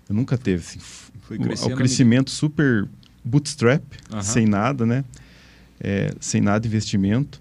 Eu 0.08 0.14
nunca 0.14 0.36
teve, 0.36 0.62
assim, 0.62 0.78
Foi 1.22 1.38
o- 1.38 1.42
o 1.42 1.76
crescimento 1.76 2.30
super 2.30 2.86
bootstrap, 3.24 3.82
sem 4.22 4.44
nada, 4.46 4.84
né? 4.84 5.04
É, 5.80 6.12
sem 6.20 6.40
nada 6.42 6.60
de 6.60 6.68
investimento. 6.68 7.40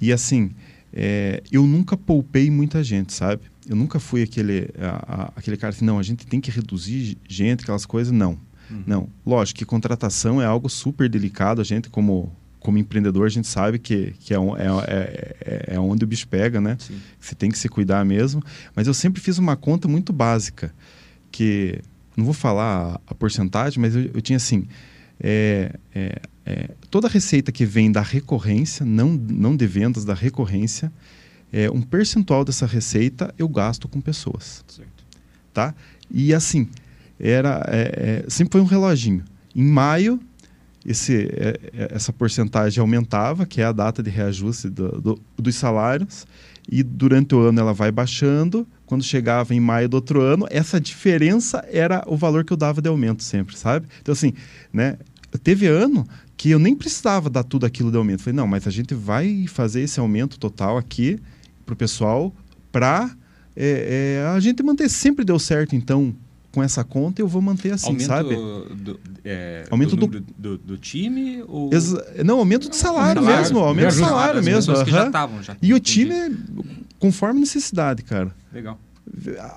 E 0.00 0.12
assim, 0.12 0.50
é, 0.92 1.40
eu 1.52 1.64
nunca 1.64 1.96
poupei 1.96 2.50
muita 2.50 2.82
gente, 2.82 3.12
sabe? 3.12 3.42
Eu 3.68 3.76
nunca 3.76 3.98
fui 3.98 4.22
aquele, 4.22 4.70
a- 4.78 5.22
a- 5.24 5.32
aquele 5.36 5.56
cara 5.56 5.72
assim, 5.74 5.84
não, 5.84 5.98
a 5.98 6.02
gente 6.02 6.26
tem 6.26 6.40
que 6.40 6.50
reduzir 6.50 7.16
gente, 7.28 7.62
aquelas 7.62 7.84
coisas, 7.86 8.12
não. 8.12 8.38
Uhum. 8.70 8.82
Não. 8.86 9.08
Lógico 9.24 9.58
que 9.58 9.64
contratação 9.64 10.40
é 10.40 10.44
algo 10.46 10.68
super 10.68 11.08
delicado, 11.08 11.60
a 11.60 11.64
gente 11.64 11.88
como, 11.88 12.32
como 12.60 12.78
empreendedor, 12.78 13.26
a 13.26 13.30
gente 13.30 13.46
sabe 13.46 13.78
que, 13.78 14.12
que 14.20 14.34
é, 14.34 14.36
é, 14.36 14.40
é, 14.40 15.36
é- 15.70 15.74
é 15.74 15.80
onde 15.80 16.04
o 16.04 16.06
bicho 16.06 16.26
pega, 16.28 16.60
né? 16.60 16.76
Sim. 16.80 16.98
Você 17.20 17.34
tem 17.34 17.50
que 17.50 17.58
se 17.58 17.68
cuidar 17.68 18.04
mesmo. 18.04 18.42
Mas 18.74 18.86
eu 18.86 18.94
sempre 18.94 19.20
fiz 19.20 19.38
uma 19.38 19.56
conta 19.56 19.86
muito 19.88 20.12
básica, 20.12 20.72
que 21.30 21.80
não 22.16 22.24
vou 22.24 22.34
falar 22.34 22.94
a, 23.06 23.12
a 23.12 23.14
porcentagem, 23.14 23.80
mas 23.80 23.94
eu, 23.94 24.10
eu 24.14 24.20
tinha 24.20 24.36
assim, 24.36 24.66
é, 25.20 25.74
é, 25.94 26.20
é, 26.44 26.70
toda 26.90 27.08
receita 27.08 27.50
que 27.52 27.64
vem 27.64 27.90
da 27.92 28.00
recorrência, 28.02 28.84
não, 28.86 29.12
não 29.12 29.56
de 29.56 29.66
vendas, 29.66 30.04
da 30.04 30.14
recorrência, 30.14 30.92
é, 31.52 31.70
um 31.70 31.80
percentual 31.82 32.44
dessa 32.44 32.66
receita 32.66 33.34
eu 33.38 33.48
gasto 33.48 33.88
com 33.88 34.00
pessoas, 34.00 34.64
Certo. 34.68 35.04
tá? 35.52 35.74
E 36.10 36.32
assim, 36.34 36.68
era 37.18 37.64
é, 37.68 38.22
é, 38.26 38.30
sempre 38.30 38.52
foi 38.52 38.60
um 38.60 38.64
reloginho. 38.64 39.24
Em 39.54 39.64
maio, 39.64 40.20
esse, 40.84 41.28
é, 41.32 41.58
é, 41.72 41.88
essa 41.94 42.12
porcentagem 42.12 42.80
aumentava, 42.80 43.46
que 43.46 43.60
é 43.60 43.64
a 43.64 43.72
data 43.72 44.02
de 44.02 44.10
reajuste 44.10 44.68
do- 44.68 45.00
do- 45.00 45.20
dos 45.36 45.54
salários, 45.56 46.26
e 46.70 46.82
durante 46.82 47.34
o 47.34 47.40
ano 47.40 47.60
ela 47.60 47.72
vai 47.72 47.90
baixando. 47.90 48.66
Quando 48.84 49.02
chegava 49.02 49.54
em 49.54 49.60
maio 49.60 49.88
do 49.88 49.94
outro 49.94 50.20
ano, 50.20 50.46
essa 50.50 50.80
diferença 50.80 51.64
era 51.72 52.04
o 52.06 52.16
valor 52.16 52.44
que 52.44 52.52
eu 52.52 52.56
dava 52.56 52.80
de 52.82 52.88
aumento 52.88 53.22
sempre, 53.24 53.56
sabe? 53.56 53.86
Então, 54.00 54.12
assim, 54.12 54.32
né? 54.72 54.96
Teve 55.42 55.66
ano 55.66 56.06
que 56.36 56.50
eu 56.50 56.58
nem 56.58 56.74
precisava 56.74 57.28
dar 57.28 57.42
tudo 57.44 57.66
aquilo 57.66 57.90
de 57.90 57.96
aumento. 57.96 58.22
Falei, 58.22 58.36
não, 58.36 58.46
mas 58.46 58.66
a 58.66 58.70
gente 58.70 58.94
vai 58.94 59.46
fazer 59.48 59.80
esse 59.82 59.98
aumento 60.00 60.38
total 60.38 60.76
aqui 60.78 61.18
para 61.66 61.72
o 61.72 61.76
pessoal 61.76 62.32
para 62.72 63.10
a 64.34 64.40
gente 64.40 64.62
manter. 64.62 64.88
Sempre 64.88 65.24
deu 65.24 65.38
certo, 65.38 65.74
então, 65.74 66.14
com 66.52 66.62
essa 66.62 66.84
conta, 66.84 67.20
eu 67.20 67.28
vou 67.28 67.42
manter 67.42 67.72
assim, 67.72 67.88
aumento 67.88 68.06
sabe? 68.06 68.34
Do, 68.34 69.00
é, 69.24 69.66
Aumento 69.70 69.96
do, 69.96 70.06
do- 70.06 70.20
do, 70.38 70.58
do 70.58 70.78
time 70.78 71.42
ou... 71.48 71.70
Não, 72.24 72.38
aumento 72.38 72.70
de 72.70 72.76
salário, 72.76 73.20
salário, 73.22 73.42
mesmo, 73.42 73.58
aumento 73.58 73.88
de 73.92 73.94
salário 73.98 74.42
mesmo. 74.42 74.74
já 74.86 75.06
estavam, 75.06 75.42
já. 75.42 75.56
E 75.60 75.74
o 75.74 75.80
time, 75.80 76.12
é 76.14 76.30
conforme 76.98 77.40
necessidade, 77.40 78.02
cara. 78.02 78.34
Legal. 78.52 78.78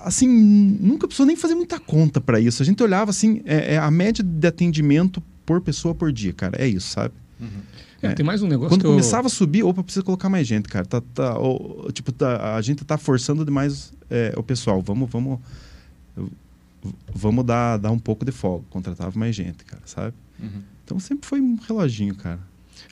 Assim, 0.04 0.28
nunca 0.28 1.06
precisou 1.06 1.26
nem 1.26 1.36
fazer 1.36 1.54
muita 1.54 1.78
conta 1.80 2.20
para 2.20 2.38
isso. 2.38 2.62
A 2.62 2.66
gente 2.66 2.82
olhava 2.82 3.10
assim, 3.10 3.42
é, 3.44 3.74
é 3.74 3.78
a 3.78 3.90
média 3.90 4.22
de 4.24 4.46
atendimento 4.46 5.22
por 5.44 5.60
pessoa 5.60 5.94
por 5.94 6.12
dia, 6.12 6.32
cara. 6.32 6.56
É 6.62 6.66
isso, 6.68 6.88
sabe? 6.88 7.14
É, 7.40 7.44
É. 8.02 8.14
Tem 8.14 8.24
mais 8.24 8.42
um 8.42 8.46
negócio 8.46 8.70
Quando 8.70 8.80
que 8.80 8.86
eu- 8.86 8.90
começava 8.92 9.26
a 9.26 9.30
subir, 9.30 9.62
opa, 9.62 9.82
precisa 9.82 10.02
colocar 10.04 10.28
mais 10.28 10.46
gente, 10.46 10.68
cara. 10.68 10.86
Tá, 10.86 11.00
tá, 11.14 11.38
ó, 11.38 11.90
tipo, 11.92 12.10
tá- 12.12 12.54
a 12.56 12.60
gente 12.62 12.84
tá 12.84 12.96
forçando 12.96 13.44
demais 13.44 13.92
é, 14.08 14.32
o 14.36 14.42
pessoal. 14.42 14.80
Vamos, 14.80 15.10
vamos, 15.10 15.38
vamos 17.14 17.44
dar, 17.44 17.76
dar 17.76 17.90
um 17.90 17.98
pouco 17.98 18.24
de 18.24 18.32
folga. 18.32 18.64
Contratava 18.70 19.16
mais 19.18 19.34
gente, 19.36 19.64
cara, 19.64 19.82
sabe? 19.84 20.14
Uhum. 20.38 20.62
Então 20.84 20.98
sempre 20.98 21.26
foi 21.28 21.40
um 21.40 21.56
reloginho, 21.56 22.14
cara. 22.14 22.40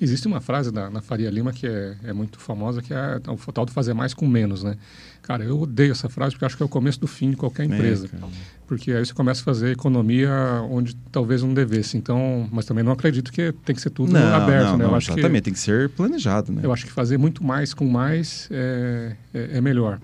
Existe 0.00 0.28
uma 0.28 0.40
frase 0.40 0.70
da, 0.70 0.88
na 0.88 1.00
Faria 1.00 1.28
Lima 1.28 1.52
que 1.52 1.66
é, 1.66 1.96
é 2.04 2.12
muito 2.12 2.38
famosa, 2.38 2.80
que 2.80 2.94
é 2.94 3.20
o 3.26 3.52
tal 3.52 3.66
de 3.66 3.72
fazer 3.72 3.94
mais 3.94 4.14
com 4.14 4.26
menos, 4.28 4.62
né? 4.62 4.76
Cara, 5.22 5.44
eu 5.44 5.60
odeio 5.60 5.90
essa 5.90 6.08
frase 6.08 6.34
porque 6.34 6.44
acho 6.44 6.56
que 6.56 6.62
é 6.62 6.66
o 6.66 6.68
começo 6.68 7.00
do 7.00 7.06
fim 7.06 7.30
de 7.30 7.36
qualquer 7.36 7.64
empresa. 7.64 8.06
É, 8.06 8.08
cara. 8.08 8.32
porque 8.66 8.92
aí 8.92 9.04
você 9.04 9.12
começa 9.12 9.40
a 9.40 9.44
fazer 9.44 9.72
economia 9.72 10.30
onde 10.70 10.94
talvez 11.10 11.42
não 11.42 11.52
devesse. 11.52 11.96
Então, 11.96 12.48
mas 12.52 12.64
também 12.64 12.84
não 12.84 12.92
acredito 12.92 13.32
que 13.32 13.52
tem 13.64 13.74
que 13.74 13.82
ser 13.82 13.90
tudo 13.90 14.12
não, 14.12 14.34
aberto, 14.34 14.64
não, 14.66 14.78
né? 14.78 14.84
não, 14.84 14.90
eu 14.92 14.96
acho 14.96 15.12
que 15.12 15.18
exatamente. 15.18 15.42
Tem 15.42 15.52
que 15.52 15.58
ser 15.60 15.88
planejado, 15.90 16.52
né? 16.52 16.60
eu 16.62 16.72
acho 16.72 16.86
que 16.86 16.92
fazer 16.92 17.18
muito 17.18 17.42
mais 17.42 17.74
com 17.74 17.84
mais 17.84 18.48
é, 18.52 19.16
é, 19.34 19.58
é 19.58 19.60
melhor. 19.60 20.00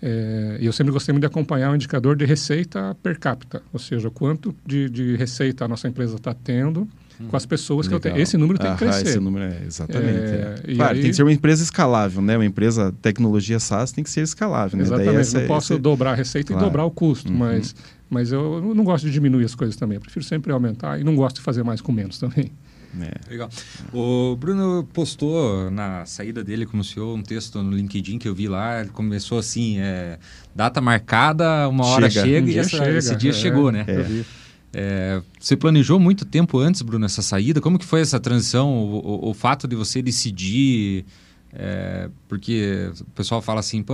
É, 0.00 0.58
eu 0.60 0.72
sempre 0.72 0.92
gostei 0.92 1.12
muito 1.12 1.22
de 1.22 1.26
acompanhar 1.26 1.70
o 1.70 1.74
indicador 1.74 2.16
de 2.16 2.24
receita 2.24 2.96
per 3.02 3.18
capita, 3.18 3.62
ou 3.72 3.78
seja, 3.78 4.10
quanto 4.10 4.54
de, 4.66 4.88
de 4.88 5.16
receita 5.16 5.64
a 5.64 5.68
nossa 5.68 5.86
empresa 5.86 6.16
está 6.16 6.34
tendo 6.34 6.88
com 7.28 7.36
as 7.36 7.46
pessoas 7.46 7.86
Legal. 7.86 8.00
que 8.00 8.08
eu 8.08 8.12
tenho. 8.12 8.22
Esse 8.22 8.36
número 8.36 8.58
tem 8.58 8.68
que 8.68 8.74
Ah, 8.74 8.76
crescer. 8.76 9.08
esse 9.08 9.20
número 9.20 9.44
é, 9.44 9.62
exatamente. 9.66 10.08
É, 10.18 10.54
é. 10.68 10.74
Claro, 10.74 10.94
aí- 10.94 11.00
tem 11.02 11.10
que 11.10 11.16
ser 11.16 11.22
uma 11.22 11.32
empresa 11.32 11.62
escalável, 11.62 12.20
né? 12.22 12.36
Uma 12.36 12.44
empresa 12.46 12.94
tecnologia 13.02 13.58
SaaS 13.58 13.92
tem 13.92 14.02
que 14.04 14.10
ser 14.10 14.20
escalável, 14.22 14.76
né? 14.76 14.84
Exatamente. 14.84 15.16
essa- 15.16 15.40
não 15.40 15.46
posso 15.46 15.72
esse- 15.74 15.82
dobrar 15.82 16.12
a 16.12 16.14
receita 16.14 16.52
Claro. 16.52 16.64
e 16.66 16.68
dobrar 16.68 16.84
o 16.84 16.90
custo, 16.90 17.30
Uhum. 17.30 17.38
mas, 17.38 17.74
mas 18.10 18.32
eu 18.32 18.72
não 18.74 18.84
gosto 18.84 19.04
de 19.06 19.10
diminuir 19.12 19.44
as 19.44 19.54
coisas 19.54 19.76
também. 19.76 19.96
Eu 19.96 20.00
prefiro 20.00 20.24
sempre 20.24 20.52
aumentar 20.52 21.00
e 21.00 21.04
não 21.04 21.14
gosto 21.16 21.36
de 21.36 21.42
fazer 21.42 21.62
mais 21.62 21.80
com 21.80 21.92
menos 21.92 22.18
também. 22.18 22.52
é. 23.00 23.30
Legal. 23.30 23.48
O 23.90 24.36
Bruno 24.36 24.86
postou 24.92 25.70
na 25.70 26.04
saída 26.04 26.44
dele 26.44 26.66
como 26.66 26.84
CEO 26.84 27.14
um 27.14 27.22
texto 27.22 27.62
no 27.62 27.72
LinkedIn 27.74 28.18
que 28.18 28.28
eu 28.28 28.34
vi 28.34 28.48
lá. 28.48 28.80
Ele 28.80 28.90
começou 28.90 29.38
assim: 29.38 29.78
é, 29.78 30.18
data 30.54 30.78
marcada, 30.78 31.66
uma 31.70 31.86
hora 31.86 32.10
Chega. 32.10 32.26
chega, 32.26 32.46
Um 32.46 32.50
e 32.50 32.58
essa- 32.58 32.68
chega, 32.68 32.98
esse 32.98 33.16
dia 33.16 33.30
é. 33.30 33.32
chegou, 33.32 33.72
né? 33.72 33.84
Eu 33.88 34.04
vi. 34.04 34.24
É, 34.72 35.20
você 35.38 35.56
planejou 35.56 36.00
muito 36.00 36.24
tempo 36.24 36.58
antes, 36.58 36.80
Bruno, 36.82 37.04
essa 37.04 37.20
saída? 37.22 37.60
Como 37.60 37.78
que 37.78 37.84
foi 37.84 38.00
essa 38.00 38.18
transição? 38.18 38.70
O, 38.70 39.26
o- 39.26 39.30
o 39.30 39.34
fato 39.34 39.68
de 39.68 39.76
você 39.76 40.00
decidir... 40.00 41.04
é, 41.52 42.08
porque 42.28 42.90
o 43.00 43.10
pessoal 43.10 43.42
fala 43.42 43.60
assim, 43.60 43.82
pô, 43.82 43.92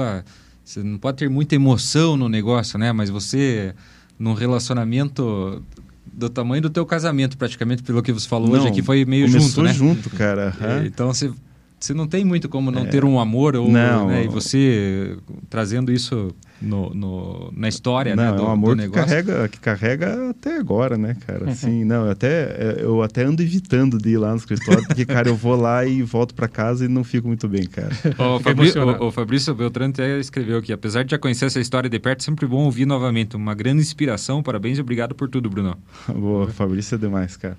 você 0.64 0.82
não 0.82 0.98
pode 0.98 1.16
ter 1.18 1.28
muita 1.28 1.54
emoção 1.56 2.16
no 2.16 2.28
negócio, 2.28 2.78
né? 2.78 2.92
Mas 2.92 3.10
você, 3.10 3.74
num 4.18 4.34
relacionamento 4.34 5.64
do 6.12 6.28
tamanho 6.28 6.62
do 6.62 6.70
teu 6.70 6.86
casamento, 6.86 7.36
praticamente, 7.36 7.82
pelo 7.82 8.02
que 8.02 8.12
você 8.12 8.28
falou 8.28 8.50
hoje 8.52 8.64
Não, 8.64 8.70
aqui, 8.72 8.82
foi 8.82 9.04
meio 9.04 9.26
junto, 9.26 9.62
né? 9.62 9.72
junto, 9.72 10.08
cara. 10.10 10.54
Aham. 10.60 10.84
Então 10.86 11.12
você, 11.12 11.32
você 11.80 11.94
não 11.94 12.06
tem 12.06 12.24
muito 12.24 12.48
como 12.48 12.70
não 12.70 12.84
ter 12.86 13.04
um 13.04 13.20
amor 13.20 13.54
ou 13.56 13.68
Não. 13.70 14.08
né, 14.08 14.24
e 14.24 14.28
você 14.28 15.16
trazendo 15.48 15.92
isso 15.92 16.34
no, 16.60 16.92
no- 16.92 17.52
na 17.56 17.68
história 17.68 18.16
não, 18.16 18.22
né, 18.24 18.30
é 18.30 18.32
do, 18.34 18.42
um 18.42 18.48
amor 18.50 18.74
do 18.74 18.82
que 18.82 18.88
negócio. 18.88 19.06
carrega, 19.06 19.48
que 19.48 19.60
carrega 19.60 20.30
até 20.30 20.56
agora, 20.58 20.98
né, 20.98 21.16
cara? 21.24 21.48
Assim, 21.50 21.84
não, 21.84 22.06
eu 22.06 22.10
até, 22.10 22.76
eu 22.80 23.00
até 23.02 23.22
ando 23.22 23.42
evitando 23.42 23.96
de 23.96 24.10
ir 24.10 24.16
lá 24.18 24.30
no 24.32 24.38
escritório, 24.38 24.84
porque, 24.84 25.04
cara, 25.06 25.28
eu 25.28 25.36
vou 25.36 25.54
lá 25.54 25.86
e 25.86 26.02
volto 26.02 26.34
para 26.34 26.48
casa 26.48 26.84
e 26.84 26.88
não 26.88 27.04
fico 27.04 27.28
muito 27.28 27.46
bem, 27.48 27.62
cara. 27.64 27.90
O, 28.18 28.40
Fabri- 28.40 28.72
o- 28.76 29.04
o 29.06 29.12
Fabrício 29.12 29.54
Beltrán 29.54 29.90
até 29.90 30.18
escreveu 30.18 30.58
aqui, 30.58 30.72
apesar 30.72 31.04
de 31.04 31.12
já 31.12 31.18
conhecer 31.18 31.44
essa 31.46 31.60
história 31.60 31.88
de 31.88 31.98
perto, 32.00 32.24
sempre 32.24 32.44
bom 32.46 32.64
ouvir 32.64 32.86
novamente. 32.86 33.36
Uma 33.36 33.54
grande 33.54 33.80
inspiração, 33.80 34.42
parabéns 34.42 34.78
e 34.78 34.80
obrigado 34.80 35.14
por 35.14 35.28
tudo, 35.28 35.48
Bruno. 35.48 35.76
Boa, 36.12 36.48
Fabrício 36.48 36.96
é 36.96 36.98
demais, 36.98 37.36
cara. 37.36 37.56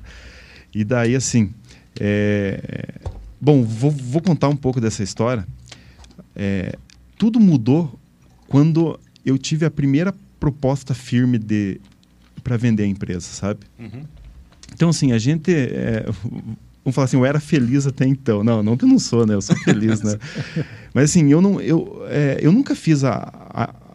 E 0.75 0.84
daí, 0.84 1.15
assim, 1.15 1.51
é... 1.99 2.60
bom, 3.41 3.63
vou, 3.63 3.91
vou 3.91 4.21
contar 4.21 4.49
um 4.49 4.56
pouco 4.56 4.80
dessa 4.82 5.04
história. 5.04 5.45
É, 6.36 6.75
Tudo 7.17 7.39
mudou 7.39 7.99
quando 8.47 8.99
eu 9.25 9.38
tive 9.38 9.65
a 9.65 9.71
primeira 9.71 10.13
proposta 10.39 10.93
firme 10.93 11.38
de 11.38 11.80
para 12.43 12.56
vender 12.58 12.84
a 12.84 12.88
empresa, 12.88 13.21
sabe? 13.28 13.60
Então, 14.73 14.89
assim, 14.89 15.12
a 15.12 15.17
gente. 15.17 15.52
é, 15.52 16.06
vamos 16.84 16.95
falar 16.95 17.06
assim, 17.06 17.17
eu 17.17 17.25
era 17.25 17.39
feliz 17.39 17.86
até 17.86 18.06
então. 18.08 18.43
Não, 18.43 18.63
não 18.63 18.78
que 18.78 18.86
eu 18.86 18.89
não 18.89 18.97
sou, 18.99 19.25
né? 19.25 19.34
Eu 19.36 19.41
sou 19.41 19.56
feliz, 19.58 20.02
né? 20.02 20.17
Mas 20.93 21.10
assim, 21.12 21.30
eu, 21.32 21.41
não, 21.41 21.60
eu, 21.60 22.02
é, 22.08 22.39
eu 22.41 22.52
nunca 22.52 22.73
fiz 22.75 23.04
a, 23.04 23.32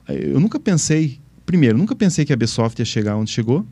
a- 0.07 0.13
Eu 0.13 0.39
nunca 0.41 0.61
pensei. 0.61 1.19
Primeiro, 1.47 1.77
nunca 1.79 1.95
pensei 1.97 2.25
que 2.25 2.33
a 2.33 2.37
Bsoft 2.37 2.79
ia 2.79 2.85
chegar 2.85 3.17
onde 3.17 3.31
chegou. 3.31 3.65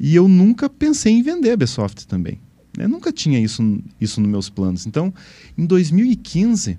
E 0.00 0.14
eu 0.14 0.28
nunca 0.28 0.68
pensei 0.68 1.12
em 1.12 1.22
vender 1.22 1.52
a 1.52 1.56
Bsoft 1.56 2.06
também. 2.06 2.40
Eu 2.84 2.88
nunca 2.88 3.12
tinha 3.12 3.38
isso, 3.40 3.80
isso 4.00 4.20
nos 4.20 4.30
meus 4.30 4.48
planos. 4.50 4.86
Então, 4.86 5.12
em 5.56 5.64
2015. 5.66 6.78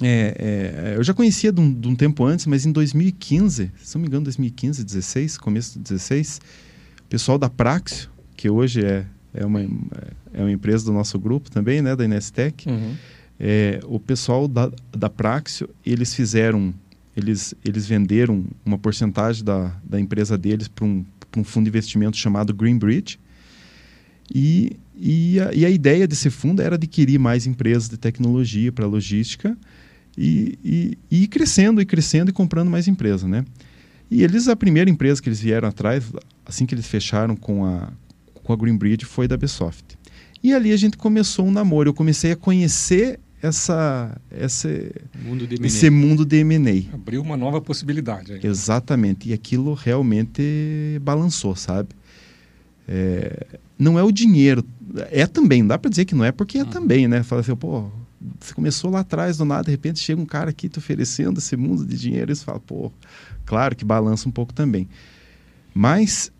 é, 0.00 0.92
é, 0.92 0.96
eu 0.96 1.02
já 1.02 1.12
conhecia 1.12 1.50
de 1.52 1.60
um, 1.60 1.72
de 1.72 1.88
um 1.88 1.94
tempo 1.96 2.24
antes, 2.24 2.46
mas 2.46 2.64
em 2.64 2.72
2015, 2.72 3.70
se 3.82 3.94
não 3.96 4.02
me 4.02 4.08
engano, 4.08 4.24
2015, 4.24 4.84
16, 4.84 5.38
começo 5.38 5.78
de 5.78 5.82
16, 5.82 6.40
o 7.00 7.08
pessoal 7.08 7.36
da 7.38 7.50
Praxio, 7.50 8.08
que 8.36 8.48
hoje 8.48 8.84
é, 8.84 9.04
é, 9.34 9.44
uma, 9.44 9.60
é 10.32 10.40
uma 10.40 10.52
empresa 10.52 10.84
do 10.84 10.92
nosso 10.92 11.18
grupo 11.18 11.50
também, 11.50 11.82
né, 11.82 11.96
da 11.96 12.04
Inestec, 12.04 12.68
Uhum. 12.68 12.94
é, 13.40 13.80
o 13.86 13.98
pessoal 13.98 14.46
da, 14.46 14.70
da 14.96 15.10
Praxio, 15.10 15.68
eles 15.84 16.14
fizeram, 16.14 16.72
eles, 17.16 17.52
eles 17.64 17.86
venderam 17.86 18.44
uma 18.64 18.78
porcentagem 18.78 19.42
da, 19.44 19.74
da 19.82 19.98
empresa 19.98 20.38
deles 20.38 20.68
para 20.68 20.84
um, 20.84 21.04
pra 21.30 21.40
um 21.40 21.44
fundo 21.44 21.64
de 21.64 21.70
investimento 21.70 22.16
chamado 22.16 22.54
Greenbridge. 22.54 23.18
E, 24.34 24.76
e, 24.96 25.40
a, 25.40 25.52
e 25.54 25.64
a 25.64 25.70
ideia 25.70 26.06
desse 26.06 26.30
fundo 26.30 26.60
era 26.60 26.74
adquirir 26.74 27.18
mais 27.18 27.46
empresas 27.46 27.88
de 27.88 27.96
tecnologia 27.96 28.70
para 28.70 28.86
logística 28.86 29.56
e, 30.16 30.58
e, 30.64 30.98
e 31.10 31.22
ir 31.24 31.28
crescendo 31.28 31.80
e 31.80 31.86
crescendo 31.86 32.30
e 32.30 32.32
comprando 32.32 32.70
mais 32.70 32.88
empresas, 32.88 33.28
né? 33.28 33.44
E 34.10 34.22
eles, 34.22 34.48
a 34.48 34.56
primeira 34.56 34.88
empresa 34.90 35.20
que 35.20 35.28
eles 35.28 35.40
vieram 35.40 35.68
atrás, 35.68 36.04
assim 36.44 36.64
que 36.64 36.74
eles 36.74 36.86
fecharam 36.86 37.36
com 37.36 37.64
a, 37.64 37.92
com 38.42 38.52
a 38.52 38.56
Greenbridge, 38.56 39.04
foi 39.04 39.28
da 39.28 39.36
Bsoft. 39.36 39.98
E 40.42 40.54
ali 40.54 40.72
a 40.72 40.76
gente 40.76 40.96
começou 40.96 41.46
um 41.46 41.50
namoro. 41.50 41.90
Eu 41.90 41.94
comecei 41.94 42.32
a 42.32 42.36
conhecer 42.36 43.20
essa, 43.42 44.18
essa, 44.30 44.68
Mundo 45.22 45.48
esse 45.62 45.90
mundo 45.90 46.24
de 46.24 46.38
M&A. 46.38 46.94
Abriu 46.94 47.22
uma 47.22 47.36
nova 47.36 47.60
possibilidade. 47.60 48.32
aí. 48.32 48.40
Exatamente. 48.42 49.28
E 49.28 49.32
aquilo 49.32 49.74
realmente 49.74 50.98
balançou, 51.02 51.54
sabe? 51.54 51.90
É, 52.88 53.58
não 53.78 53.98
é 53.98 54.02
o 54.02 54.10
dinheiro. 54.10 54.64
É 55.10 55.26
também, 55.26 55.62
não 55.62 55.68
dá 55.68 55.78
para 55.78 55.90
dizer 55.90 56.06
que 56.06 56.14
não 56.14 56.24
é, 56.24 56.32
porque 56.32 56.58
é 56.58 56.64
também, 56.64 57.06
né? 57.06 57.22
Fala 57.22 57.42
assim, 57.42 57.54
pô, 57.54 57.90
você 58.40 58.54
começou 58.54 58.90
lá 58.90 59.00
atrás, 59.00 59.36
do 59.36 59.44
nada, 59.44 59.64
de 59.64 59.70
repente 59.70 60.00
chega 60.00 60.20
um 60.20 60.26
cara 60.26 60.50
aqui 60.50 60.68
te 60.68 60.78
oferecendo 60.78 61.38
esse 61.38 61.56
mundo 61.56 61.84
de 61.84 61.98
dinheiro, 61.98 62.32
e 62.32 62.36
você 62.36 62.44
fala, 62.44 62.58
pô, 62.58 62.90
claro 63.44 63.76
que 63.76 63.84
balança 63.84 64.28
um 64.28 64.32
pouco 64.32 64.52
também. 64.52 64.88
Mas, 65.74 66.32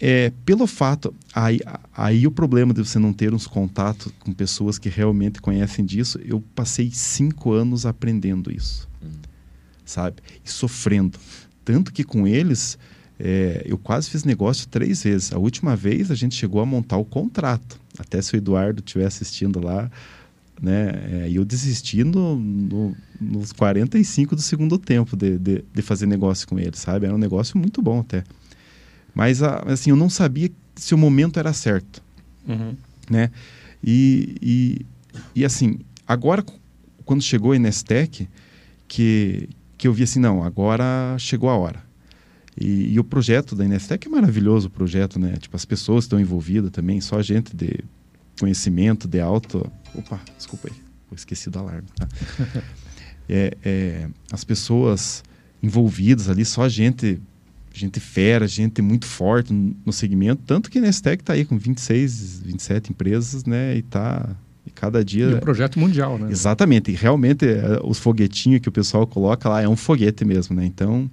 é, 0.00 0.32
pelo 0.44 0.66
fato, 0.66 1.14
aí, 1.34 1.60
aí 1.94 2.26
o 2.26 2.30
problema 2.30 2.72
de 2.72 2.84
você 2.84 2.98
não 2.98 3.12
ter 3.12 3.34
uns 3.34 3.46
contatos 3.46 4.12
com 4.20 4.32
pessoas 4.32 4.78
que 4.78 4.88
realmente 4.88 5.40
conhecem 5.40 5.84
disso, 5.84 6.18
eu 6.24 6.42
passei 6.54 6.90
cinco 6.90 7.52
anos 7.52 7.84
aprendendo 7.84 8.50
isso, 8.50 8.88
sabe? 9.84 10.16
E 10.44 10.50
sofrendo. 10.50 11.18
Tanto 11.64 11.92
que 11.92 12.02
com 12.02 12.26
eles, 12.26 12.78
é, 13.22 13.62
eu 13.66 13.76
quase 13.76 14.08
fiz 14.08 14.24
negócio 14.24 14.66
três 14.66 15.02
vezes. 15.02 15.32
A 15.32 15.38
última 15.38 15.76
vez 15.76 16.10
a 16.10 16.14
gente 16.14 16.34
chegou 16.34 16.60
a 16.60 16.66
montar 16.66 16.96
o 16.96 17.04
contrato. 17.04 17.78
Até 17.98 18.22
se 18.22 18.34
o 18.34 18.36
Eduardo 18.36 18.80
estiver 18.80 19.04
assistindo 19.04 19.60
lá, 19.62 19.90
né? 20.60 21.24
É, 21.24 21.28
e 21.28 21.36
eu 21.36 21.44
desisti 21.44 22.02
no, 22.02 22.36
no, 22.36 22.96
nos 23.20 23.52
45 23.52 24.34
do 24.34 24.40
segundo 24.40 24.78
tempo 24.78 25.16
de, 25.16 25.38
de, 25.38 25.64
de, 25.72 25.82
fazer 25.82 26.06
negócio 26.06 26.48
com 26.48 26.58
eles, 26.58 26.80
sabe? 26.80 27.04
Era 27.04 27.14
um 27.14 27.18
negócio 27.18 27.58
muito 27.58 27.82
bom 27.82 28.00
até. 28.00 28.24
Mas, 29.14 29.42
assim, 29.42 29.90
eu 29.90 29.96
não 29.96 30.08
sabia 30.08 30.50
se 30.74 30.94
o 30.94 30.98
momento 30.98 31.38
era 31.38 31.52
certo, 31.52 32.02
Uhum. 32.48 32.74
né? 33.10 33.30
E, 33.84 34.36
e, 34.40 34.86
e, 35.34 35.44
assim, 35.44 35.78
agora, 36.06 36.44
quando 37.04 37.22
chegou 37.22 37.52
a 37.52 37.56
Inestec, 37.56 38.28
que, 38.88 39.48
que 39.76 39.88
eu 39.88 39.92
vi 39.92 40.04
assim, 40.04 40.20
não, 40.20 40.42
agora 40.42 41.16
chegou 41.18 41.50
a 41.50 41.56
hora. 41.56 41.89
E, 42.60 42.92
e, 42.92 43.00
o 43.00 43.04
projeto 43.04 43.56
da 43.56 43.64
Inestec 43.64 44.06
é 44.06 44.10
maravilhoso, 44.10 44.68
o 44.68 44.70
projeto, 44.70 45.18
né? 45.18 45.34
Tipo, 45.38 45.56
as 45.56 45.64
pessoas 45.64 46.04
estão 46.04 46.20
envolvidas 46.20 46.70
também, 46.70 47.00
só 47.00 47.22
gente 47.22 47.56
de 47.56 47.82
conhecimento, 48.38 49.08
de 49.08 49.18
alto... 49.18 49.70
Opa, 49.94 50.20
desculpa 50.36 50.68
aí, 50.70 50.76
eu 51.10 51.14
esqueci 51.14 51.48
do 51.48 51.58
alarme, 51.58 51.88
tá? 51.96 52.06
é, 53.26 53.56
é, 53.64 54.08
as 54.30 54.44
pessoas 54.44 55.24
envolvidas 55.62 56.28
ali, 56.28 56.44
só 56.44 56.68
gente, 56.68 57.18
gente 57.72 57.98
fera, 57.98 58.46
gente 58.46 58.82
muito 58.82 59.06
forte 59.06 59.54
no, 59.54 59.92
segmento, 59.92 60.42
tanto 60.46 60.70
que 60.70 60.76
a 60.76 60.82
Inestec 60.82 61.22
está 61.22 61.32
aí 61.32 61.46
com 61.46 61.56
26, 61.56 62.42
27 62.44 62.90
empresas, 62.90 63.44
né? 63.46 63.76
E 63.78 63.82
tá... 63.82 64.36
E 64.66 64.70
cada 64.70 65.02
dia... 65.02 65.24
E 65.24 65.34
um 65.34 65.40
projeto 65.40 65.78
mundial, 65.78 66.18
né? 66.18 66.30
Exatamente, 66.30 66.90
e 66.90 66.94
realmente 66.94 67.46
é, 67.46 67.80
os 67.82 67.98
foguetinhos 67.98 68.60
que 68.60 68.68
o 68.68 68.72
pessoal 68.72 69.06
coloca 69.06 69.48
lá 69.48 69.62
é 69.62 69.68
um 69.68 69.76
foguete 69.76 70.26
mesmo, 70.26 70.54
né? 70.54 70.66
Então... 70.66 71.10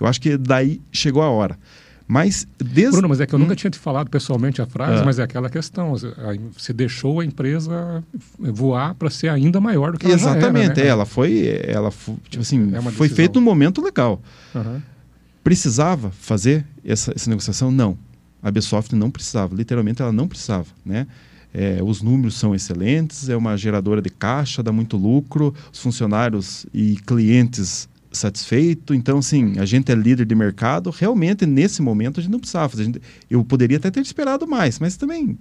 Eu 0.00 0.06
acho 0.06 0.20
que 0.20 0.36
daí 0.36 0.80
chegou 0.92 1.22
a 1.22 1.28
hora. 1.30 1.58
Mas 2.06 2.48
desde... 2.58 2.92
Bruno, 2.92 3.10
mas 3.10 3.20
é 3.20 3.26
que 3.26 3.34
eu 3.34 3.38
hum. 3.38 3.42
nunca 3.42 3.54
tinha 3.54 3.70
te 3.70 3.78
falado 3.78 4.08
pessoalmente 4.08 4.62
a 4.62 4.66
frase, 4.66 5.02
Ah. 5.02 5.04
mas 5.04 5.18
é 5.18 5.22
aquela 5.22 5.50
questão. 5.50 5.92
Você 6.56 6.72
deixou 6.72 7.20
a 7.20 7.24
empresa 7.24 8.02
voar 8.38 8.94
para 8.94 9.10
ser 9.10 9.28
ainda 9.28 9.60
maior 9.60 9.92
do 9.92 9.98
que 9.98 10.06
ela 10.06 10.14
Exatamente, 10.14 10.70
era, 10.70 10.84
né? 10.84 10.86
ela 10.86 11.04
foi, 11.04 11.60
ela 11.62 11.90
foi, 11.90 12.14
tipo 12.30 12.40
assim, 12.40 12.72
É 12.74 12.80
foi 12.92 13.10
feito 13.10 13.38
num 13.38 13.44
momento 13.44 13.82
legal. 13.82 14.22
Aham. 14.54 14.82
Precisava 15.44 16.10
fazer 16.10 16.64
essa, 16.84 17.12
essa 17.14 17.28
negociação? 17.28 17.70
Não. 17.70 17.96
A 18.42 18.50
Bsoft 18.50 18.94
não 18.94 19.10
precisava, 19.10 19.54
literalmente 19.54 20.00
ela 20.00 20.12
não 20.12 20.26
precisava, 20.28 20.66
né? 20.84 21.06
É, 21.52 21.80
os 21.82 22.02
números 22.02 22.38
são 22.38 22.54
excelentes, 22.54 23.28
é 23.28 23.36
uma 23.36 23.56
geradora 23.56 24.00
de 24.00 24.10
caixa, 24.10 24.62
dá 24.62 24.70
muito 24.70 24.96
lucro, 24.96 25.54
os 25.72 25.78
funcionários 25.80 26.66
e 26.72 26.96
clientes 27.06 27.88
satisfeitos. 28.18 28.96
Então, 28.96 29.18
assim, 29.18 29.58
a 29.58 29.64
gente 29.64 29.90
é 29.90 29.94
líder 29.94 30.26
de 30.26 30.34
mercado. 30.34 30.90
Realmente, 30.90 31.46
nesse 31.46 31.80
momento, 31.82 32.20
a 32.20 32.22
gente 32.22 32.32
não 32.32 32.38
precisava 32.40 32.68
fazer. 32.68 32.84
Gente- 32.84 33.02
eu 33.30 33.44
poderia 33.44 33.76
até 33.78 33.90
ter 33.90 34.00
esperado 34.00 34.46
mais, 34.46 34.78
mas 34.78 34.96
também, 34.96 35.38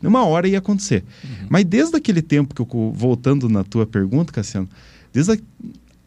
numa 0.00 0.24
hora 0.24 0.48
ia 0.48 0.58
acontecer. 0.58 1.04
Mas 1.48 1.64
desde 1.64 1.96
aquele 1.96 2.22
tempo 2.22 2.54
que 2.54 2.60
eu, 2.62 2.92
voltando 2.94 3.48
na 3.48 3.64
tua 3.64 3.86
pergunta, 3.86 4.32
Cassiano, 4.32 4.68
desde 5.12 5.32
a, 5.32 5.38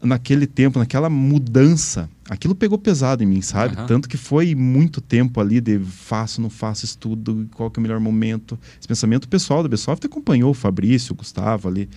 naquele 0.02 0.46
tempo, 0.46 0.78
naquela 0.78 1.08
mudança, 1.08 2.08
aquilo 2.28 2.54
pegou 2.54 2.76
pesado 2.78 3.22
em 3.22 3.26
mim, 3.26 3.40
sabe? 3.40 3.74
Aham. 3.76 3.86
Tanto 3.86 4.08
que 4.08 4.16
foi 4.16 4.54
muito 4.54 5.00
tempo 5.00 5.40
ali 5.40 5.60
de 5.60 5.78
faço, 5.78 6.40
não 6.40 6.50
faço 6.50 6.84
estudo, 6.84 7.48
qual 7.54 7.70
que 7.70 7.78
é 7.78 7.80
o 7.80 7.82
melhor 7.82 8.00
momento. 8.00 8.58
Esse 8.78 8.86
pensamento 8.88 9.28
pessoal 9.28 9.62
da 9.62 9.66
Ubisoft 9.66 10.06
acompanhou 10.06 10.50
o 10.50 10.54
Fabrício, 10.54 11.12
o 11.12 11.16
Gustavo 11.16 11.68
ali, 11.68 11.88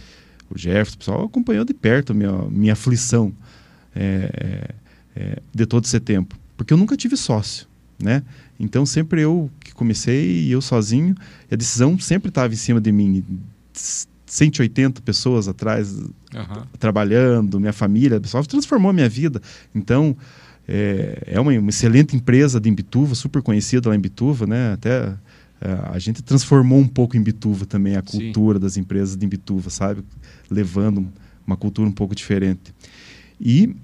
o 0.50 0.58
Jefferson, 0.58 0.96
o 0.96 0.98
pessoal 1.00 1.26
acompanhou 1.26 1.66
de 1.66 1.74
perto 1.74 2.12
a 2.12 2.16
minha, 2.16 2.32
minha 2.50 2.74
aflição 2.74 3.34
é, 3.98 4.30
é, 4.34 4.76
é, 5.16 5.42
de 5.54 5.66
todo 5.66 5.86
esse 5.86 6.00
tempo. 6.00 6.38
Porque 6.56 6.74
eu 6.74 6.78
nunca 6.78 6.96
tive 6.96 7.18
sócio, 7.18 7.68
né? 8.00 8.24
Então 8.60 8.86
sempre 8.86 9.22
eu 9.22 9.50
que 9.60 9.74
comecei 9.74 10.48
eu 10.54 10.62
sozinho, 10.62 11.16
a 11.52 11.56
decisão 11.56 11.98
sempre 12.00 12.30
estava 12.30 12.54
em 12.54 12.58
cima 12.58 12.80
de 12.80 12.92
mim. 12.92 13.24
180 14.26 15.02
pessoas 15.02 15.48
atrás 15.48 15.98
Aham. 16.36 16.68
trabalhando, 16.78 17.60
minha 17.60 17.74
família, 17.74 18.18
Ubisoft 18.18 18.50
transformou 18.50 18.90
a 18.90 18.94
minha 18.94 19.08
vida. 19.08 19.42
Então, 19.74 20.16
é, 20.68 21.24
é 21.28 21.40
uma, 21.40 21.52
uma 21.54 21.70
excelente 21.70 22.16
empresa 22.16 22.60
de 22.60 22.70
Imbituva, 22.70 23.16
super 23.16 23.42
conhecida 23.42 23.90
lá 23.90 23.96
em 23.96 24.00
Imbituva, 24.00 24.46
né? 24.46 24.74
Até 24.74 25.14
é, 25.62 25.80
a 25.92 25.98
gente 25.98 26.22
transformou 26.22 26.78
um 26.78 26.88
pouco 26.88 27.16
em 27.16 27.20
Imbituva 27.20 27.66
também 27.66 27.96
a 27.96 28.04
Sim. 28.06 28.20
cultura 28.20 28.60
das 28.60 28.76
empresas 28.76 29.16
de 29.16 29.26
Imbituva, 29.26 29.70
sabe? 29.70 30.04
Levando 30.50 31.08
uma 31.46 31.56
cultura 31.56 31.88
um 31.88 31.94
pouco 31.94 32.14
diferente. 32.14 32.74
E 33.40 33.76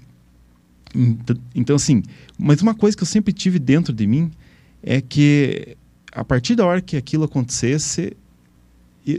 então 1.54 1.76
assim, 1.76 2.02
mas 2.38 2.62
uma 2.62 2.74
coisa 2.74 2.96
que 2.96 3.02
eu 3.02 3.06
sempre 3.06 3.32
tive 3.32 3.58
dentro 3.58 3.92
de 3.92 4.06
mim 4.06 4.30
é 4.82 5.00
que 5.00 5.76
a 6.12 6.24
partir 6.24 6.54
da 6.54 6.64
hora 6.64 6.80
que 6.80 6.96
aquilo 6.96 7.24
acontecesse, 7.24 8.16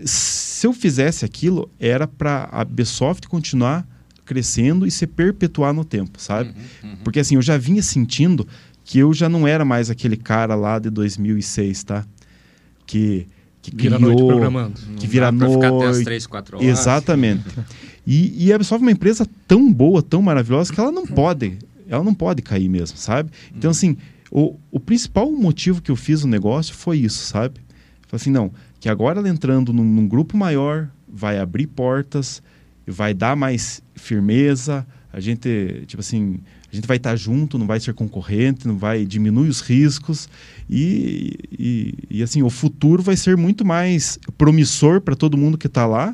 se 0.05 0.65
eu 0.65 0.73
fizesse 0.73 1.25
aquilo, 1.25 1.69
era 1.79 2.07
para 2.07 2.47
a 2.51 2.61
Ubisoft 2.61 3.27
continuar 3.27 3.85
crescendo 4.23 4.87
e 4.87 4.91
se 4.91 5.05
perpetuar 5.05 5.73
no 5.73 5.85
tempo, 5.85 6.19
sabe? 6.19 6.49
Uhum, 6.49 6.89
uhum. 6.89 6.97
Porque 7.03 7.19
assim, 7.19 7.35
eu 7.35 7.41
já 7.41 7.57
vinha 7.57 7.83
sentindo 7.83 8.47
que 8.83 8.99
eu 8.99 9.13
já 9.13 9.27
não 9.27 9.47
era 9.47 9.65
mais 9.65 9.89
aquele 9.89 10.17
cara 10.17 10.55
lá 10.55 10.79
de 10.79 10.89
2006, 10.89 11.83
tá? 11.83 12.05
Que, 12.85 13.27
que 13.61 13.75
Vira 13.75 13.95
a 13.95 13.99
criou... 13.99 14.13
noite 14.13 14.27
programando. 14.27 14.79
Não 14.87 14.95
que 14.95 15.07
vira 15.07 15.31
dá 15.31 15.37
pra 15.37 15.49
ficar 15.49 15.67
até 15.67 15.85
as 15.85 15.95
noite. 15.95 16.05
3, 16.05 16.27
4 16.27 16.57
horas. 16.57 16.69
Exatamente. 16.69 17.43
E, 18.05 18.45
e 18.45 18.51
a 18.53 18.55
Ubisoft 18.55 18.81
é 18.81 18.85
uma 18.85 18.91
empresa 18.91 19.27
tão 19.47 19.71
boa, 19.71 20.01
tão 20.01 20.21
maravilhosa, 20.21 20.73
que 20.73 20.79
ela 20.79 20.91
não 20.91 21.05
pode, 21.05 21.57
ela 21.87 22.03
não 22.03 22.13
pode 22.13 22.41
cair 22.41 22.69
mesmo, 22.69 22.97
sabe? 22.97 23.31
Então, 23.55 23.71
assim, 23.71 23.97
o, 24.31 24.55
o 24.71 24.79
principal 24.79 25.31
motivo 25.31 25.81
que 25.81 25.91
eu 25.91 25.95
fiz 25.95 26.23
o 26.23 26.27
negócio 26.27 26.73
foi 26.73 26.97
isso, 26.99 27.25
sabe? 27.25 27.59
Falei 28.07 28.21
assim, 28.21 28.31
não, 28.31 28.51
que 28.79 28.89
agora 28.89 29.19
ela 29.19 29.29
entrando 29.29 29.73
num, 29.73 29.83
num 29.83 30.07
grupo 30.07 30.37
maior, 30.37 30.89
vai 31.07 31.39
abrir 31.39 31.67
portas, 31.67 32.41
vai 32.85 33.13
dar 33.13 33.35
mais 33.35 33.81
firmeza, 33.95 34.85
a 35.11 35.19
gente, 35.19 35.83
tipo 35.87 36.01
assim, 36.01 36.39
a 36.71 36.75
gente 36.75 36.85
vai 36.85 36.97
estar 36.97 37.15
junto, 37.15 37.57
não 37.57 37.65
vai 37.65 37.79
ser 37.79 37.93
concorrente, 37.93 38.67
não 38.67 38.77
vai 38.77 39.05
diminuir 39.05 39.47
os 39.47 39.61
riscos 39.61 40.27
e, 40.69 41.39
e, 41.57 41.93
e, 42.17 42.23
assim, 42.23 42.43
o 42.43 42.49
futuro 42.49 43.01
vai 43.01 43.15
ser 43.15 43.37
muito 43.37 43.63
mais 43.63 44.19
promissor 44.37 44.99
para 44.99 45.15
todo 45.15 45.37
mundo 45.37 45.57
que 45.57 45.67
está 45.67 45.85
lá, 45.85 46.13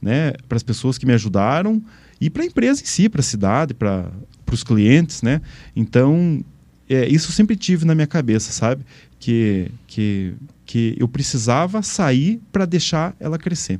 né, 0.00 0.32
para 0.48 0.56
as 0.56 0.62
pessoas 0.62 0.98
que 0.98 1.06
me 1.06 1.12
ajudaram 1.12 1.82
e 2.20 2.28
para 2.30 2.42
a 2.42 2.46
empresa 2.46 2.82
em 2.82 2.86
si, 2.86 3.08
para 3.08 3.20
a 3.20 3.24
cidade, 3.24 3.74
para 3.74 4.10
os 4.52 4.62
clientes, 4.64 5.22
né? 5.22 5.40
Então, 5.74 6.44
é, 6.88 7.06
isso 7.08 7.28
eu 7.28 7.32
sempre 7.32 7.56
tive 7.56 7.84
na 7.84 7.94
minha 7.94 8.06
cabeça, 8.06 8.50
sabe? 8.52 8.84
Que, 9.18 9.70
que, 9.86 10.34
que 10.64 10.96
eu 10.98 11.08
precisava 11.08 11.82
sair 11.82 12.40
para 12.50 12.64
deixar 12.64 13.14
ela 13.20 13.38
crescer. 13.38 13.78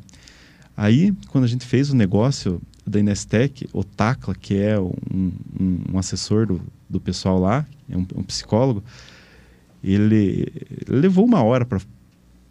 Aí, 0.76 1.12
quando 1.28 1.44
a 1.44 1.48
gente 1.48 1.66
fez 1.66 1.90
o 1.90 1.96
negócio 1.96 2.60
da 2.86 3.00
Inestec, 3.00 3.68
o 3.72 3.82
Tacla, 3.82 4.34
que 4.34 4.56
é 4.56 4.78
um, 4.78 4.92
um, 5.12 5.80
um 5.92 5.98
assessor 5.98 6.46
do, 6.46 6.60
do 6.88 7.00
pessoal 7.00 7.38
lá, 7.38 7.66
é 7.88 7.96
um, 7.96 8.06
um 8.14 8.22
psicólogo, 8.22 8.82
ele, 9.82 10.52
levou 10.88 11.24
uma 11.24 11.42
hora 11.42 11.66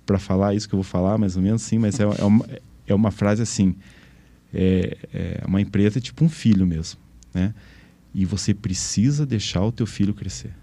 para 0.06 0.20
falar 0.20 0.56
isso 0.56 0.68
que 0.68 0.76
eu 0.76 0.78
vou 0.78 0.84
falar, 0.84 1.18
mais 1.18 1.36
ou 1.36 1.42
menos, 1.42 1.62
sim, 1.62 1.78
mas 1.78 2.00
é, 2.00 2.04
é, 2.04 2.24
uma, 2.24 2.46
é 2.88 2.96
uma 2.96 3.12
frase 3.12 3.42
assim, 3.42 3.76
é, 4.54 4.98
é 5.14 5.44
uma 5.46 5.62
empresa 5.62 6.00
é 6.00 6.02
tipo 6.02 6.24
um 6.24 6.30
filho 6.30 6.66
mesmo, 6.66 7.00
né? 7.34 7.54
E 8.14 8.26
você 8.26 8.54
precisa 8.54 9.26
deixar 9.26 9.62
o 9.64 9.72
teu 9.72 9.86
filho 9.86 10.14
crescer. 10.14 10.54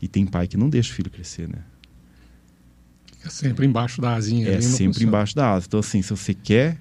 E 0.00 0.06
tem 0.06 0.26
pai 0.26 0.46
que 0.46 0.56
não 0.56 0.68
deixa 0.68 0.92
o 0.92 0.94
filho 0.94 1.10
crescer, 1.10 1.48
né? 1.48 1.58
É 3.24 3.28
sempre 3.28 3.66
embaixo 3.66 4.00
da 4.00 4.14
asinha. 4.14 4.48
É 4.48 4.60
sempre 4.60 4.86
funciona. 4.86 5.08
embaixo 5.08 5.34
da 5.34 5.52
asa. 5.52 5.66
Então, 5.66 5.80
assim, 5.80 6.00
se 6.00 6.10
você 6.10 6.32
quer 6.32 6.78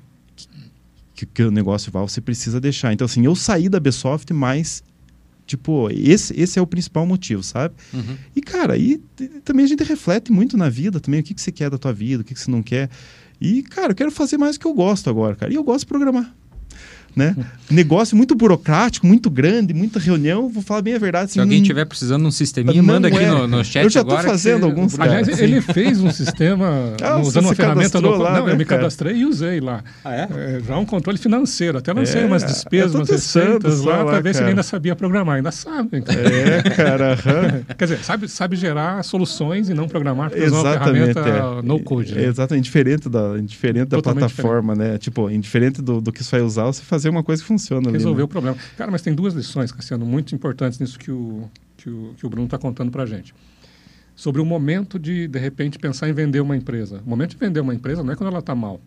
que, 1.15 1.25
que, 1.25 1.43
o 1.43 1.49
negócio 1.49 1.91
vá, 1.91 2.01
você 2.01 2.21
precisa 2.21 2.59
deixar. 2.59 2.93
Então, 2.93 3.05
assim, 3.05 3.25
eu 3.25 3.35
saí 3.35 3.69
da 3.69 3.77
Ubisoft, 3.77 4.31
mas, 4.33 4.83
tipo, 5.47 5.89
esse, 5.89 6.39
esse 6.39 6.59
é 6.59 6.61
o 6.61 6.67
principal 6.67 7.05
motivo, 7.05 7.41
sabe? 7.41 7.73
Uhum. 7.93 8.17
E, 8.35 8.41
cara, 8.41 8.73
aí 8.73 9.01
também 9.43 9.65
a 9.65 9.67
gente 9.67 9.83
reflete 9.83 10.31
muito 10.31 10.57
na 10.57 10.69
vida 10.69 10.99
também, 10.99 11.21
o 11.21 11.23
que, 11.23 11.33
que 11.33 11.41
você 11.41 11.51
quer 11.51 11.69
da 11.69 11.77
tua 11.77 11.93
vida, 11.93 12.21
o 12.21 12.25
que, 12.25 12.33
que 12.33 12.39
você 12.39 12.51
não 12.51 12.61
quer. 12.61 12.89
E, 13.39 13.63
cara, 13.63 13.91
eu 13.91 13.95
quero 13.95 14.11
fazer 14.11 14.37
mais 14.37 14.55
o 14.55 14.59
que 14.59 14.65
eu 14.65 14.73
gosto 14.73 15.09
agora, 15.09 15.35
cara. 15.35 15.51
E 15.51 15.55
eu 15.55 15.63
gosto 15.63 15.81
de 15.81 15.87
programar. 15.87 16.33
Né? 17.15 17.33
Negócio 17.71 18.15
muito 18.17 18.35
burocrático, 18.35 19.07
muito 19.07 19.29
grande, 19.29 19.73
muita 19.73 19.99
reunião. 19.99 20.49
Vou 20.49 20.61
falar 20.61 20.81
bem 20.81 20.95
a 20.95 20.99
verdade. 20.99 21.31
Se 21.31 21.39
assim, 21.39 21.45
alguém 21.45 21.59
não- 21.59 21.65
tiver 21.65 21.85
precisando 21.85 22.21
de 22.23 22.27
um 22.27 22.31
sisteminha, 22.31 22.75
Não 22.75 22.83
manda 22.83 23.07
aqui 23.07 23.17
é. 23.17 23.29
no, 23.29 23.47
no 23.47 23.63
chat 23.63 23.83
Eu 23.85 23.89
já 23.89 24.03
que 24.03 24.11
fazendo 24.23 24.59
você- 24.61 24.65
alguns, 24.65 24.95
cara. 24.97 25.09
Aliás, 25.11 25.37
Sim. 25.37 25.43
ele 25.43 25.61
fez 25.61 26.01
um 26.01 26.11
sistema 26.11 26.93
Ah, 27.01 27.17
usando 27.17 27.45
uma 27.45 27.55
ferramenta 27.55 28.01
no 28.01 28.17
lá, 28.17 28.33
Não, 28.39 28.45
né, 28.47 28.51
eu 28.51 28.57
me 28.57 28.65
cara? 28.65 28.81
cadastrei 28.81 29.15
e 29.15 29.25
usei 29.25 29.61
lá. 29.61 29.81
Ah, 30.03 30.13
é? 30.13 30.27
É, 30.57 30.61
já 30.67 30.77
um 30.77 30.85
controle 30.85 31.17
financeiro. 31.17 31.77
Até 31.77 31.93
lancei 31.93 32.21
É, 32.21 32.25
umas 32.25 32.43
despesas, 32.43 32.93
umas 32.93 33.09
receitas 33.09 33.81
lá, 33.81 33.99
lá, 33.99 34.05
para 34.05 34.19
ver 34.19 34.33
se 34.33 34.39
ele 34.39 34.45
cara. 34.45 34.49
ainda 34.49 34.63
sabia 34.63 34.95
programar. 34.95 35.37
Ainda 35.37 35.51
sabe. 35.51 36.01
cara. 36.01 36.19
É, 36.19 36.61
cara. 36.63 37.17
Quer 37.77 37.85
dizer, 37.85 37.99
sabe, 38.03 38.27
sabe 38.27 38.55
gerar 38.57 39.01
soluções 39.03 39.69
e 39.69 39.73
não 39.73 39.87
programar, 39.87 40.29
porque 40.29 40.43
usa 40.45 40.53
uma 40.55 40.69
Exatamente. 40.71 41.13
ferramenta 41.13 41.59
é. 41.59 41.61
no 41.65 41.79
code. 41.79 42.11
É, 42.11 42.15
Né? 42.15 42.25
Exatamente, 42.25 42.65
diferente 42.65 43.07
da, 43.09 43.37
diferente 43.37 43.87
da 43.87 44.01
plataforma, 44.01 44.75
né? 44.75 44.97
Tipo, 44.97 45.29
indiferente 45.29 45.81
do, 45.81 46.01
do 46.01 46.11
que 46.11 46.23
você 46.23 46.31
vai 46.37 46.41
usar, 46.45 46.65
você 46.65 46.81
fazer 47.05 47.09
uma 47.15 47.23
coisa 47.23 47.41
que 47.41 47.47
funciona 47.47 47.87
ali. 47.89 47.97
Resolver 47.97 48.19
né? 48.21 48.23
o 48.25 48.27
problema. 48.27 48.57
Cara, 48.77 48.89
mas 48.91 49.01
tem 49.01 49.13
duas 49.13 49.33
lições, 49.33 49.71
Cassiano, 49.71 50.05
muito 50.05 50.33
importantes 50.33 50.79
nisso 50.79 50.97
que 50.97 51.11
o, 51.11 51.49
que 51.77 51.89
o, 51.89 52.13
que 52.17 52.25
o 52.25 52.29
Bruno 52.29 52.45
está 52.45 52.57
contando 52.57 52.91
para 52.91 53.03
a 53.03 53.05
gente. 53.05 53.33
Sobre 54.15 54.41
o 54.41 54.45
momento 54.45 54.97
de, 54.97 55.27
de 55.27 55.39
repente, 55.39 55.77
pensar 55.77 56.07
em 56.09 56.13
vender 56.13 56.39
uma 56.39 56.55
empresa. 56.55 57.01
O 57.05 57.09
momento 57.09 57.31
de 57.31 57.37
vender 57.37 57.59
uma 57.59 57.73
empresa 57.75 58.03
não 58.03 58.13
é 58.13 58.15
quando 58.15 58.29
ela 58.29 58.39
está 58.39 58.55
mal, 58.55 58.79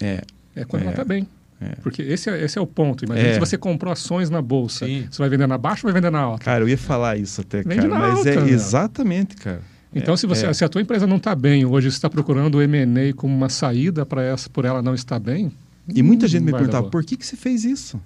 É, 0.00 0.22
é 0.54 0.64
quando 0.64 0.82
É. 0.82 0.84
ela 0.86 0.92
está 0.92 1.04
bem. 1.04 1.26
É. 1.58 1.68
Porque 1.76 2.02
esse 2.02 2.28
é, 2.28 2.44
esse 2.44 2.58
é 2.58 2.60
o 2.60 2.66
ponto. 2.66 3.04
Imagina 3.04 3.28
É. 3.28 3.34
se 3.34 3.40
você 3.40 3.56
comprou 3.56 3.90
ações 3.92 4.28
na 4.28 4.42
bolsa. 4.42 4.84
Sim. 4.84 5.06
Você 5.10 5.18
vai 5.22 5.28
vender 5.30 5.46
na 5.46 5.56
baixa 5.56 5.86
ou 5.86 5.92
vai 5.92 5.98
vender 6.00 6.10
na 6.10 6.18
alta? 6.20 6.44
cara, 6.44 6.62
eu 6.62 6.68
ia 6.68 6.76
falar 6.76 7.16
isso 7.16 7.40
até, 7.40 7.62
Vende 7.62 7.76
cara. 7.76 7.88
na 7.88 7.98
Mas 7.98 8.18
alta, 8.18 8.28
é 8.30 8.36
meu. 8.36 8.48
exatamente, 8.48 9.36
cara. 9.36 9.62
Então, 9.94 10.12
É, 10.12 10.16
se, 10.18 10.26
você, 10.26 10.44
é. 10.46 10.52
se 10.52 10.62
a 10.64 10.68
tua 10.68 10.82
empresa 10.82 11.06
não 11.06 11.16
está 11.16 11.34
bem, 11.34 11.64
hoje 11.64 11.90
você 11.90 11.96
está 11.96 12.10
procurando 12.10 12.56
o 12.56 12.60
M&A 12.62 13.14
como 13.14 13.34
uma 13.34 13.48
saída 13.48 14.04
para 14.04 14.22
essa, 14.22 14.50
por 14.50 14.66
ela 14.66 14.82
não 14.82 14.94
estar 14.94 15.18
bem, 15.18 15.50
E 15.94 16.02
muita 16.02 16.26
gente 16.26 16.40
não 16.42 16.46
me 16.46 16.52
perguntava, 16.52 16.88
por 16.90 17.04
que, 17.04 17.16
que 17.16 17.24
você 17.26 17.36
fez 17.36 17.64
isso? 17.64 18.00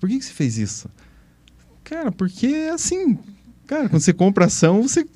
Por 0.00 0.08
que, 0.08 0.18
que 0.18 0.24
você 0.24 0.32
fez 0.32 0.58
isso? 0.58 0.88
Cara, 1.84 2.10
porque 2.10 2.70
assim, 2.72 3.18
cara, 3.66 3.88
quando 3.88 4.02
você 4.02 4.12
compra 4.12 4.46
ação, 4.46 4.82
você, 4.82 5.06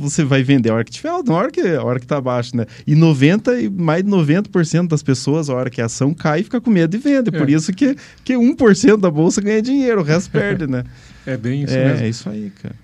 você 0.00 0.24
vai 0.24 0.42
vender 0.42 0.70
a 0.70 0.74
hora 0.74 0.84
que 0.84 0.92
tiver 0.92 1.10
na 1.24 1.34
hora 1.34 1.50
que, 1.50 1.60
a 1.60 1.82
hora 1.82 1.98
que 2.00 2.06
tá 2.06 2.20
baixo, 2.20 2.56
né? 2.56 2.64
E 2.86 2.94
90, 2.94 3.60
e 3.60 3.68
mais 3.68 4.02
de 4.04 4.10
90% 4.10 4.88
das 4.88 5.02
pessoas, 5.02 5.50
a 5.50 5.54
hora 5.54 5.68
que 5.68 5.80
a 5.80 5.86
ação 5.86 6.14
cai, 6.14 6.42
fica 6.42 6.60
com 6.60 6.70
medo 6.70 6.94
e 6.96 6.98
vende. 6.98 7.30
Por 7.30 7.48
É. 7.48 7.52
isso 7.52 7.72
que, 7.72 7.96
que 8.24 8.34
1% 8.34 8.96
da 8.98 9.10
bolsa 9.10 9.40
ganha 9.40 9.60
dinheiro, 9.60 10.00
o 10.00 10.04
resto 10.04 10.30
perde, 10.32 10.66
né? 10.66 10.84
é 11.26 11.36
bem 11.36 11.64
isso 11.64 11.74
é, 11.74 11.84
mesmo. 11.86 12.04
é 12.04 12.08
isso 12.08 12.28
aí, 12.30 12.50
cara. 12.62 12.74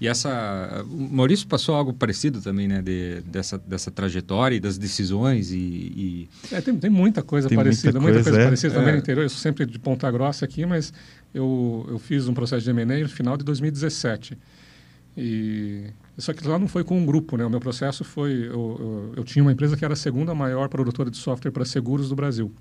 E 0.00 0.06
essa. 0.06 0.84
O 0.90 1.08
Maurício 1.14 1.46
passou 1.46 1.74
algo 1.74 1.92
parecido 1.92 2.42
também, 2.42 2.68
né? 2.68 2.82
De, 2.82 3.22
dessa, 3.22 3.56
dessa 3.56 3.90
trajetória 3.90 4.54
e 4.56 4.60
das 4.60 4.76
decisões 4.76 5.50
e. 5.50 5.56
e- 5.56 6.28
É, 6.52 6.60
tem, 6.60 6.76
tem 6.76 6.90
muita 6.90 7.22
coisa 7.22 7.48
Tem 7.48 7.56
parecida, 7.56 7.98
muita 7.98 8.02
muita 8.02 8.14
coisa, 8.16 8.30
coisa, 8.30 8.42
é. 8.42 8.44
parecida 8.44 8.74
também 8.74 8.90
É. 8.90 8.92
no 8.92 8.98
interior. 8.98 9.22
Eu 9.22 9.30
sou 9.30 9.38
sempre 9.38 9.64
de 9.64 9.78
Ponta 9.78 10.10
Grossa 10.10 10.44
aqui, 10.44 10.66
mas 10.66 10.92
eu, 11.32 11.86
eu 11.88 11.98
fiz 11.98 12.28
um 12.28 12.34
processo 12.34 12.62
de 12.64 12.70
M&A 12.70 12.98
no 13.02 13.08
final 13.08 13.36
de 13.38 13.44
2017. 13.44 14.36
E 15.16 15.84
só 16.18 16.32
que 16.34 16.46
lá 16.46 16.58
não 16.58 16.68
foi 16.68 16.84
com 16.84 16.98
um 16.98 17.06
grupo, 17.06 17.36
né? 17.38 17.44
O 17.46 17.50
meu 17.50 17.60
processo 17.60 18.04
foi 18.04 18.32
eu, 18.32 18.50
eu, 18.50 19.12
eu 19.16 19.24
tinha 19.24 19.42
uma 19.42 19.52
empresa 19.52 19.76
que 19.76 19.84
era 19.84 19.94
a 19.94 19.96
segunda 19.96 20.34
maior 20.34 20.68
produtora 20.68 21.10
de 21.10 21.16
software 21.16 21.50
para 21.50 21.64
seguros 21.64 22.10
do 22.10 22.14
Brasil. 22.14 22.52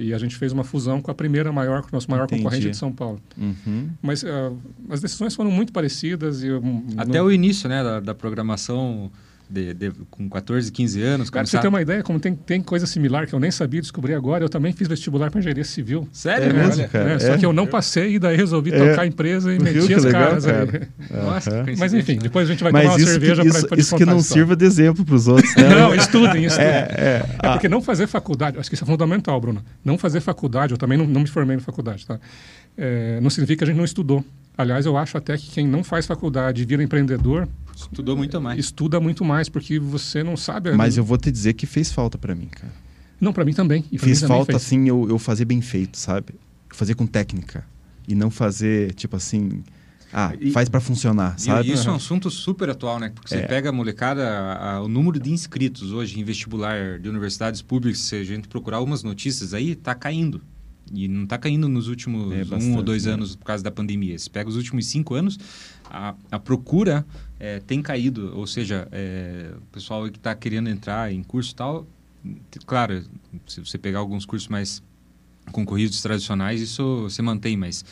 E 0.00 0.14
a 0.14 0.18
gente 0.18 0.34
fez 0.36 0.50
uma 0.52 0.64
fusão 0.64 1.00
com 1.02 1.10
a 1.10 1.14
primeira 1.14 1.52
maior, 1.52 1.82
com 1.82 1.88
o 1.88 1.92
nosso 1.92 2.10
maior 2.10 2.24
Entendi. 2.24 2.42
concorrente 2.42 2.70
de 2.70 2.76
São 2.76 2.90
Paulo. 2.90 3.20
Uhum. 3.36 3.90
Mas 4.00 4.24
ah, 4.24 4.52
as 4.88 5.00
decisões 5.00 5.34
foram 5.34 5.50
muito 5.50 5.72
parecidas 5.72 6.42
e 6.42 6.46
eu, 6.48 6.62
Até 6.96 7.18
não- 7.18 7.26
o 7.26 7.32
início, 7.32 7.68
né? 7.68 7.82
Da, 7.84 8.00
da 8.00 8.14
programação 8.14 9.10
de, 9.50 9.74
de, 9.74 9.90
com 10.10 10.28
14, 10.28 10.70
15 10.70 11.02
anos. 11.02 11.30
Cara, 11.30 11.42
começar... 11.42 11.58
você 11.58 11.62
tem 11.62 11.68
uma 11.68 11.82
ideia, 11.82 12.02
como 12.02 12.20
tem, 12.20 12.34
tem 12.34 12.62
coisa 12.62 12.86
similar 12.86 13.26
que 13.26 13.34
eu 13.34 13.40
nem 13.40 13.50
sabia 13.50 13.80
descobrir 13.80 14.14
agora, 14.14 14.44
eu 14.44 14.48
também 14.48 14.72
fiz 14.72 14.86
vestibular 14.86 15.30
para 15.30 15.40
engenharia 15.40 15.64
civil. 15.64 16.08
Sério? 16.12 16.50
É 16.50 16.52
mesmo, 16.52 16.88
cara? 16.88 17.12
É, 17.12 17.18
Só 17.18 17.36
que 17.36 17.44
eu 17.44 17.52
não 17.52 17.66
passei 17.66 18.14
e 18.14 18.18
daí 18.18 18.36
resolvi 18.36 18.72
É. 18.72 18.78
tocar 18.90 19.02
a 19.02 19.06
empresa 19.06 19.52
e 19.52 19.58
Viu 19.58 19.64
meti 19.82 19.94
as 19.94 20.04
legal, 20.04 20.22
caras 20.28 20.44
cara? 20.46 20.88
aí. 21.10 21.16
Nossa, 21.24 21.50
Aham. 21.50 21.64
que 21.64 21.76
Mas 21.78 21.92
enfim, 21.94 22.18
depois 22.18 22.48
a 22.48 22.52
gente 22.52 22.62
vai 22.62 22.72
tomar 22.72 22.84
Mas 22.84 22.92
uma 22.92 22.98
isso, 23.00 23.10
cerveja 23.10 23.42
que, 23.42 23.48
para 23.48 23.58
isso, 23.58 23.66
te 23.68 23.80
isso 23.80 23.96
que 23.96 24.04
não 24.04 24.18
história. 24.18 24.40
sirva 24.42 24.56
de 24.56 24.64
exemplo 24.64 25.04
para 25.04 25.14
os 25.14 25.26
outros, 25.28 25.54
né? 25.56 25.68
Não, 25.74 25.94
estudem, 25.94 26.44
estudem. 26.44 26.66
É, 26.68 26.94
é. 26.96 27.24
É 27.26 27.36
Ah, 27.40 27.52
porque 27.52 27.68
não 27.68 27.82
fazer 27.82 28.06
faculdade, 28.06 28.58
acho 28.58 28.68
que 28.70 28.74
isso 28.74 28.84
é 28.84 28.86
fundamental, 28.86 29.40
Bruno. 29.40 29.62
Não 29.84 29.98
fazer 29.98 30.20
faculdade, 30.20 30.72
eu 30.72 30.78
também 30.78 30.96
não, 30.96 31.06
não 31.06 31.20
me 31.22 31.26
formei 31.28 31.56
na 31.56 31.62
faculdade, 31.62 32.06
tá? 32.06 32.18
É, 32.78 33.18
não 33.20 33.28
significa 33.30 33.58
que 33.58 33.64
a 33.64 33.66
gente 33.66 33.76
não 33.76 33.84
estudou. 33.84 34.24
Aliás, 34.56 34.84
eu 34.86 34.96
acho 34.96 35.16
até 35.16 35.36
que 35.36 35.50
quem 35.50 35.66
não 35.66 35.82
faz 35.82 36.06
faculdade 36.06 36.62
e 36.62 36.64
vira 36.66 36.82
empreendedor 36.82 37.48
Estudou 37.82 38.16
muito 38.16 38.40
mais. 38.40 38.58
estuda 38.58 39.00
muito 39.00 39.24
mais, 39.24 39.48
porque 39.48 39.78
você 39.78 40.22
não 40.22 40.36
sabe. 40.36 40.72
mas 40.72 40.96
eu 40.96 41.04
vou 41.04 41.16
te 41.18 41.30
dizer 41.30 41.54
que 41.54 41.66
fez 41.66 41.90
falta 41.92 42.16
para 42.18 42.34
mim, 42.34 42.46
cara. 42.46 42.72
Não, 43.20 43.32
para 43.32 43.44
mim 43.44 43.52
também. 43.52 43.84
E 43.92 43.98
Fez 43.98 44.22
mim 44.22 44.28
também 44.28 44.36
falta, 44.38 44.52
fez. 44.52 44.62
assim, 44.64 44.88
eu, 44.88 45.06
eu 45.08 45.18
fazer 45.18 45.44
bem 45.44 45.60
feito, 45.60 45.98
sabe? 45.98 46.34
Fazer 46.70 46.94
com 46.94 47.06
técnica. 47.06 47.64
E 48.08 48.14
não 48.14 48.30
fazer, 48.30 48.94
tipo 48.94 49.14
assim... 49.16 49.62
Ah, 50.12 50.32
E- 50.40 50.50
faz 50.50 50.68
para 50.68 50.80
funcionar, 50.80 51.36
E 51.38 51.42
sabe? 51.42 51.70
isso 51.70 51.88
é 51.88 51.92
um 51.92 51.94
assunto 51.96 52.28
super 52.30 52.68
atual, 52.70 52.98
né? 52.98 53.10
Porque 53.14 53.28
você 53.28 53.36
É. 53.36 53.46
pega 53.46 53.68
a 53.68 53.72
molecada, 53.72 54.28
a- 54.28 54.72
a- 54.76 54.82
o 54.82 54.88
número 54.88 55.20
de 55.20 55.30
inscritos 55.30 55.92
hoje 55.92 56.18
em 56.18 56.24
vestibular 56.24 56.98
de 56.98 57.08
universidades 57.08 57.62
públicas, 57.62 58.00
se 58.00 58.16
a 58.16 58.24
gente 58.24 58.48
procurar 58.48 58.78
algumas 58.78 59.02
notícias 59.04 59.54
aí, 59.54 59.76
tá 59.76 59.94
caindo. 59.94 60.40
E 60.92 61.06
não 61.06 61.26
tá 61.26 61.38
caindo 61.38 61.68
nos 61.68 61.88
últimos 61.88 62.32
É, 62.32 62.42
um 62.42 62.46
bastante, 62.46 62.76
ou 62.76 62.82
dois 62.82 63.04
né? 63.06 63.12
anos 63.12 63.36
por 63.36 63.44
causa 63.44 63.62
da 63.62 63.70
pandemia. 63.70 64.18
Se 64.18 64.28
pega 64.28 64.48
os 64.48 64.56
últimos 64.56 64.86
cinco 64.86 65.14
anos, 65.14 65.38
a, 65.84 66.14
a 66.30 66.38
procura 66.38 67.06
é, 67.38 67.60
tem 67.60 67.80
caído. 67.80 68.32
Ou 68.36 68.46
seja, 68.46 68.88
é, 68.90 69.52
o 69.56 69.66
pessoal 69.72 70.08
que 70.10 70.18
está 70.18 70.34
querendo 70.34 70.68
entrar 70.68 71.12
em 71.12 71.22
curso 71.22 71.52
e 71.52 71.54
tal, 71.54 71.86
claro, 72.66 73.04
se 73.46 73.60
você 73.60 73.78
pegar 73.78 74.00
alguns 74.00 74.26
cursos 74.26 74.48
mais 74.48 74.82
concorridos 75.52 76.02
tradicionais, 76.02 76.60
isso 76.60 77.02
você 77.02 77.22
mantém, 77.22 77.56
mas 77.56 77.84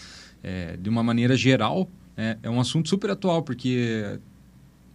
é, 0.43 0.77
de 0.77 0.89
uma 0.89 1.03
maneira 1.03 1.37
geral, 1.37 1.89
é, 2.17 2.37
é 2.43 2.51
um 2.51 2.61
assunto 2.61 2.89
super 2.89 3.11
atual, 3.11 3.43
porque 3.43 4.19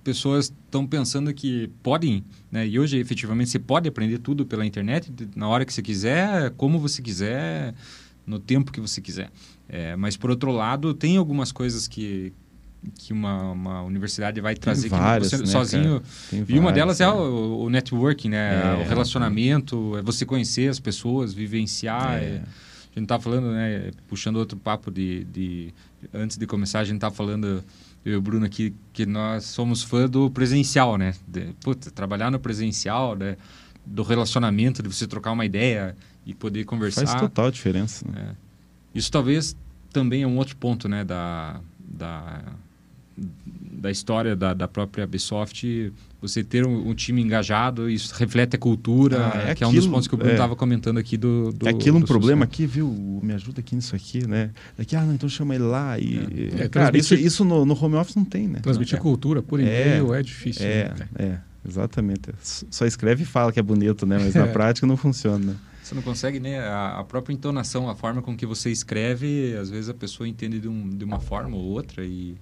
pessoas 0.04 0.46
estão 0.66 0.86
pensando 0.86 1.34
que 1.34 1.70
podem, 1.82 2.24
né? 2.52 2.68
E 2.68 2.78
hoje, 2.80 2.98
efetivamente, 2.98 3.50
você 3.50 3.60
pode 3.60 3.88
aprender 3.88 4.18
tudo 4.20 4.46
pela 4.46 4.66
internet, 4.66 5.12
na 5.36 5.48
hora 5.48 5.66
que 5.66 5.74
você 5.74 5.82
quiser, 5.82 6.52
como 6.52 6.78
você 6.80 7.02
quiser, 7.02 7.74
no 8.26 8.38
tempo 8.40 8.72
que 8.72 8.80
você 8.82 9.02
quiser. 9.02 9.30
É, 9.68 9.96
mas, 9.96 10.18
por 10.18 10.30
outro 10.30 10.52
lado, 10.52 10.94
tem 10.94 11.18
algumas 11.18 11.52
coisas 11.52 11.88
que, 11.88 12.34
que 13.00 13.14
uma, 13.14 13.52
uma 13.52 13.82
universidade 13.82 14.40
vai 14.42 14.56
trazer 14.56 14.90
várias, 14.90 15.30
que 15.30 15.38
você 15.38 15.44
né, 15.44 15.50
sozinho... 15.50 16.02
Tem 16.30 16.46
E 16.48 16.60
uma 16.60 16.72
delas 16.72 17.00
é 17.02 17.06
né? 17.06 17.12
o, 17.12 17.64
o 17.64 17.70
networking, 17.70 18.30
né? 18.30 18.62
É. 18.82 18.86
o 18.86 18.88
relacionamento, 18.88 19.98
é 19.98 20.02
você 20.02 20.26
conhecer 20.26 20.70
as 20.70 20.80
pessoas, 20.80 21.34
vivenciar. 21.34 22.22
É. 22.22 22.26
é- 22.26 22.44
a 22.96 23.00
gente 23.00 23.08
tá 23.08 23.20
falando, 23.20 23.48
né? 23.52 23.90
Puxando 24.08 24.36
outro 24.36 24.56
papo 24.56 24.92
de, 24.92 25.24
de- 25.24 25.74
Antes 26.14 26.38
de 26.38 26.46
começar, 26.46 26.82
a 26.82 26.84
gente 26.84 27.00
tá 27.00 27.10
falando, 27.10 27.64
eu 28.06 28.14
e 28.14 28.16
o 28.16 28.22
Bruno 28.22 28.46
aqui, 28.46 28.74
que 28.92 29.06
nós 29.06 29.46
somos 29.46 29.82
fã 29.82 30.08
do 30.08 30.30
presencial, 30.30 30.98
né? 30.98 31.14
De, 31.28 31.54
puta, 31.62 31.90
trabalhar 31.92 32.30
no 32.32 32.40
presencial, 32.40 33.16
né? 33.16 33.38
Do 33.86 34.04
relacionamento, 34.04 34.82
de 34.82 34.90
você 34.90 35.08
trocar 35.08 35.32
uma 35.32 35.46
ideia 35.46 35.96
e 36.26 36.34
poder 36.34 36.66
conversar. 36.66 37.06
Faz 37.06 37.20
total 37.20 37.52
diferença, 37.52 38.06
né? 38.10 38.30
É. 38.32 38.36
Isso 38.98 39.12
talvez 39.12 39.56
também 39.92 40.24
é 40.24 40.28
um 40.28 40.38
outro 40.38 40.56
ponto, 40.56 40.88
né, 40.88 41.04
da, 41.04 41.60
da, 41.80 42.42
da 43.18 43.92
história 43.92 44.36
da, 44.36 44.54
da 44.54 44.68
própria 44.68 45.06
Ubisoft. 45.06 45.94
Você 46.24 46.44
ter 46.44 46.66
um, 46.66 46.90
um 46.90 46.94
time 46.96 47.22
engajado, 47.22 47.90
isso 47.90 48.14
reflete 48.16 48.56
a 48.56 48.58
cultura, 48.60 49.30
Ah, 49.34 49.50
é 49.50 49.54
que 49.56 49.64
é 49.64 49.68
um 49.68 49.72
dos 49.72 49.80
aquilo, 49.80 49.94
pontos 49.94 50.08
que 50.08 50.16
o 50.16 50.18
Bruno 50.18 50.32
é. 50.32 50.36
estava 50.36 50.56
comentando 50.56 50.98
aqui 50.98 51.18
do, 51.18 51.52
do 51.52 51.68
É 51.68 51.72
aquilo 51.72 51.98
um 51.98 52.00
do 52.00 52.08
problema 52.08 52.46
aqui, 52.46 52.66
viu? 52.66 53.20
Me 53.22 53.34
ajuda 53.34 53.60
aqui 53.60 53.76
nisso 53.76 53.96
aqui, 53.96 54.26
né? 54.26 54.52
Daqui, 54.78 54.96
ah, 54.96 55.02
não, 55.04 55.14
então 55.14 55.28
chama 55.30 55.54
ele 55.54 55.66
lá. 55.66 56.00
E, 56.00 56.50
É, 56.58 56.68
cara, 56.70 56.98
isso, 56.98 57.10
transmitir- 57.10 57.26
isso 57.28 57.46
no, 57.46 57.66
no 57.66 57.74
home 57.80 57.96
office 57.96 58.16
não 58.16 58.26
tem, 58.26 58.48
né? 58.48 58.60
Transmitir 58.62 58.98
cultura 59.00 59.42
por 59.44 59.60
É. 59.60 59.64
e-mail 59.64 60.14
é, 60.14 60.24
difícil. 60.24 60.66
É, 60.66 60.94
né? 60.98 61.08
é, 61.20 61.38
exatamente. 61.68 62.30
Só 62.42 62.86
escreve 62.86 63.24
e 63.24 63.26
fala 63.26 63.52
que 63.52 63.60
é 63.60 63.64
bonito, 63.64 64.06
né? 64.06 64.18
Mas 64.20 64.34
na 64.34 64.46
É. 64.48 64.52
prática 64.52 64.88
não 64.88 64.96
funciona, 64.98 65.46
né? 65.46 65.56
Você 65.84 65.94
não 65.94 66.02
consegue, 66.02 66.40
né? 66.40 66.60
A, 66.60 67.00
a 67.00 67.04
própria 67.04 67.34
entonação, 67.34 67.90
a 67.90 67.96
forma 67.96 68.22
com 68.22 68.38
que 68.38 68.46
você 68.46 68.72
escreve, 68.72 69.54
às 69.60 69.70
vezes 69.70 69.90
a 69.90 69.94
pessoa 69.94 70.26
entende 70.26 70.58
de, 70.58 70.70
um, 70.70 70.88
de 70.90 71.04
uma 71.04 71.20
forma 71.20 71.58
ou 71.58 71.64
outra 71.64 72.06
e, 72.06 72.36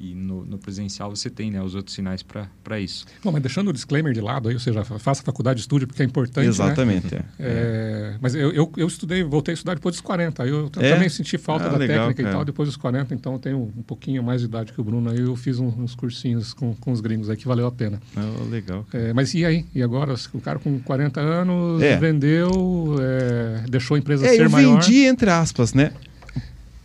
e 0.00 0.14
no, 0.14 0.44
no 0.44 0.58
presencial 0.58 1.10
você 1.14 1.28
tem, 1.28 1.50
né? 1.50 1.60
Os 1.62 1.74
outros 1.74 1.94
sinais 1.94 2.22
para 2.22 2.80
isso. 2.80 3.04
Bom, 3.22 3.30
mas 3.32 3.42
deixando 3.42 3.68
o 3.68 3.72
disclaimer 3.72 4.12
de 4.12 4.20
lado 4.20 4.48
aí, 4.48 4.54
ou 4.54 4.60
seja, 4.60 4.84
fa- 4.84 4.98
faça 4.98 5.22
faculdade, 5.22 5.60
estude, 5.60 5.86
porque 5.86 6.02
é 6.02 6.04
importante, 6.04 6.44
né? 6.44 6.48
Exatamente, 6.50 7.14
é. 7.14 7.22
É, 7.38 8.14
mas 8.20 8.34
eu, 8.34 8.50
eu, 8.52 8.72
eu 8.76 8.86
estudei, 8.86 9.22
voltei 9.22 9.52
a 9.52 9.54
estudar 9.54 9.74
depois 9.74 9.94
dos 9.94 10.00
40. 10.00 10.42
Aí 10.42 10.48
eu 10.50 10.70
É? 10.78 10.92
também 10.94 11.08
senti 11.08 11.36
falta 11.36 11.66
Ah, 11.66 11.68
da 11.70 11.76
legal, 11.76 12.08
técnica 12.08 12.22
e 12.28 12.32
tal 12.32 12.44
depois 12.44 12.68
dos 12.68 12.76
40, 12.76 13.14
então 13.14 13.34
eu 13.34 13.38
tenho 13.38 13.58
um 13.76 13.82
pouquinho 13.82 14.22
mais 14.22 14.40
de 14.40 14.46
idade 14.46 14.72
que 14.72 14.80
o 14.80 14.84
Bruno. 14.84 15.10
Aí 15.10 15.18
eu 15.20 15.36
fiz 15.36 15.58
um- 15.58 15.68
uns 15.82 15.94
cursinhos 15.94 16.54
com, 16.54 16.74
com 16.76 16.92
os 16.92 17.00
gringos 17.00 17.28
aí 17.28 17.36
que 17.36 17.46
valeu 17.46 17.66
a 17.66 17.72
pena. 17.72 18.00
Ah, 18.16 18.44
legal. 18.50 18.86
É, 18.92 19.12
mas 19.12 19.34
e 19.34 19.44
aí? 19.44 19.66
E 19.74 19.82
agora? 19.82 20.14
O 20.32 20.40
cara 20.40 20.58
com 20.58 20.78
40 20.80 21.20
anos 21.20 21.82
É. 21.82 21.96
vendeu, 21.96 22.96
é, 23.00 23.64
deixou 23.68 23.94
a 23.94 23.98
empresa 23.98 24.26
É, 24.26 24.30
ser 24.36 24.42
eu 24.46 24.50
maior. 24.50 24.80
vendi 24.80 25.04
entre 25.04 25.28
aspas, 25.30 25.74
né? 25.74 25.92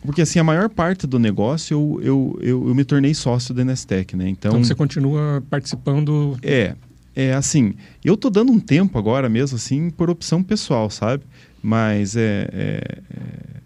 Porque 0.08 0.22
assim, 0.22 0.39
a 0.39 0.43
maior 0.43 0.70
parte 0.70 1.05
do 1.05 1.20
negócio 1.20 1.74
eu, 1.76 1.99
eu, 2.01 2.39
eu, 2.41 2.68
eu 2.70 2.74
me 2.74 2.86
tornei 2.86 3.14
sócio 3.14 3.53
da 3.53 3.66
Nestec, 3.66 4.16
né? 4.16 4.30
Então, 4.30 4.51
Então 4.51 4.64
você 4.64 4.74
continua 4.74 5.43
participando. 5.49 6.38
é, 6.41 6.76
é 7.14 7.34
assim, 7.34 7.74
eu 8.05 8.16
tô 8.16 8.30
dando 8.30 8.49
um 8.49 8.60
tempo 8.60 8.97
agora 8.97 9.28
mesmo, 9.28 9.58
assim, 9.58 9.89
por 9.89 10.10
opção 10.10 10.41
pessoal, 10.41 10.89
sabe? 10.89 11.26
Mas 11.62 12.16
é, 12.16 12.47
é- 12.53 12.99
é- 13.18 13.58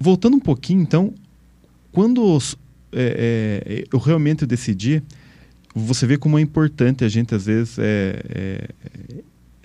Voltando 0.00 0.38
um 0.38 0.40
pouquinho, 0.40 0.80
então, 0.80 1.12
quando 1.92 2.38
é, 2.90 3.62
é, 3.68 3.84
eu 3.92 3.98
realmente 3.98 4.46
decidi, 4.46 5.02
você 5.74 6.06
vê 6.06 6.16
como 6.16 6.38
é 6.38 6.40
importante 6.40 7.04
a 7.04 7.08
gente, 7.10 7.34
às 7.34 7.44
vezes, 7.44 7.78
é, 7.78 8.68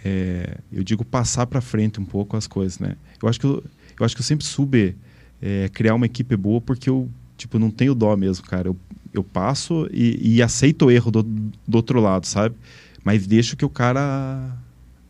é- 0.04 0.58
eu 0.70 0.84
digo, 0.84 1.06
passar 1.06 1.48
para 1.48 1.62
frente 1.62 1.98
um 1.98 2.06
pouco 2.06 2.36
as 2.36 2.46
coisas, 2.46 2.78
né? 2.78 2.98
Eu 3.24 3.30
acho 3.30 3.40
que 3.40 3.46
eu, 3.46 3.64
eu, 3.98 4.06
acho 4.06 4.16
que 4.16 4.22
eu 4.22 4.26
sempre 4.26 4.46
soube 4.46 4.96
é, 5.42 5.70
criar 5.70 5.96
uma 5.96 6.06
equipe 6.06 6.36
boa 6.36 6.60
porque 6.62 6.90
eu, 6.90 7.10
tipo, 7.38 7.60
não 7.60 7.72
tenho 7.72 7.96
dó 7.96 8.16
mesmo, 8.16 8.46
cara. 8.46 8.68
Eu, 8.68 8.78
eu 9.14 9.24
passo 9.24 9.88
e, 9.92 10.36
e 10.36 10.42
aceito 10.42 10.86
o 10.86 10.92
erro 10.92 11.12
do, 11.12 11.24
do 11.24 11.76
outro 11.76 12.00
lado, 12.00 12.26
sabe? 12.26 12.56
Mas 13.04 13.26
deixo 13.26 13.56
que 13.56 13.66
o 13.66 13.70
cara, 13.70 14.56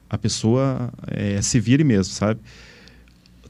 a 0.10 0.18
pessoa 0.18 0.92
é, 1.08 1.42
se 1.42 1.60
vire 1.60 1.84
mesmo, 1.84 2.14
sabe? 2.14 2.40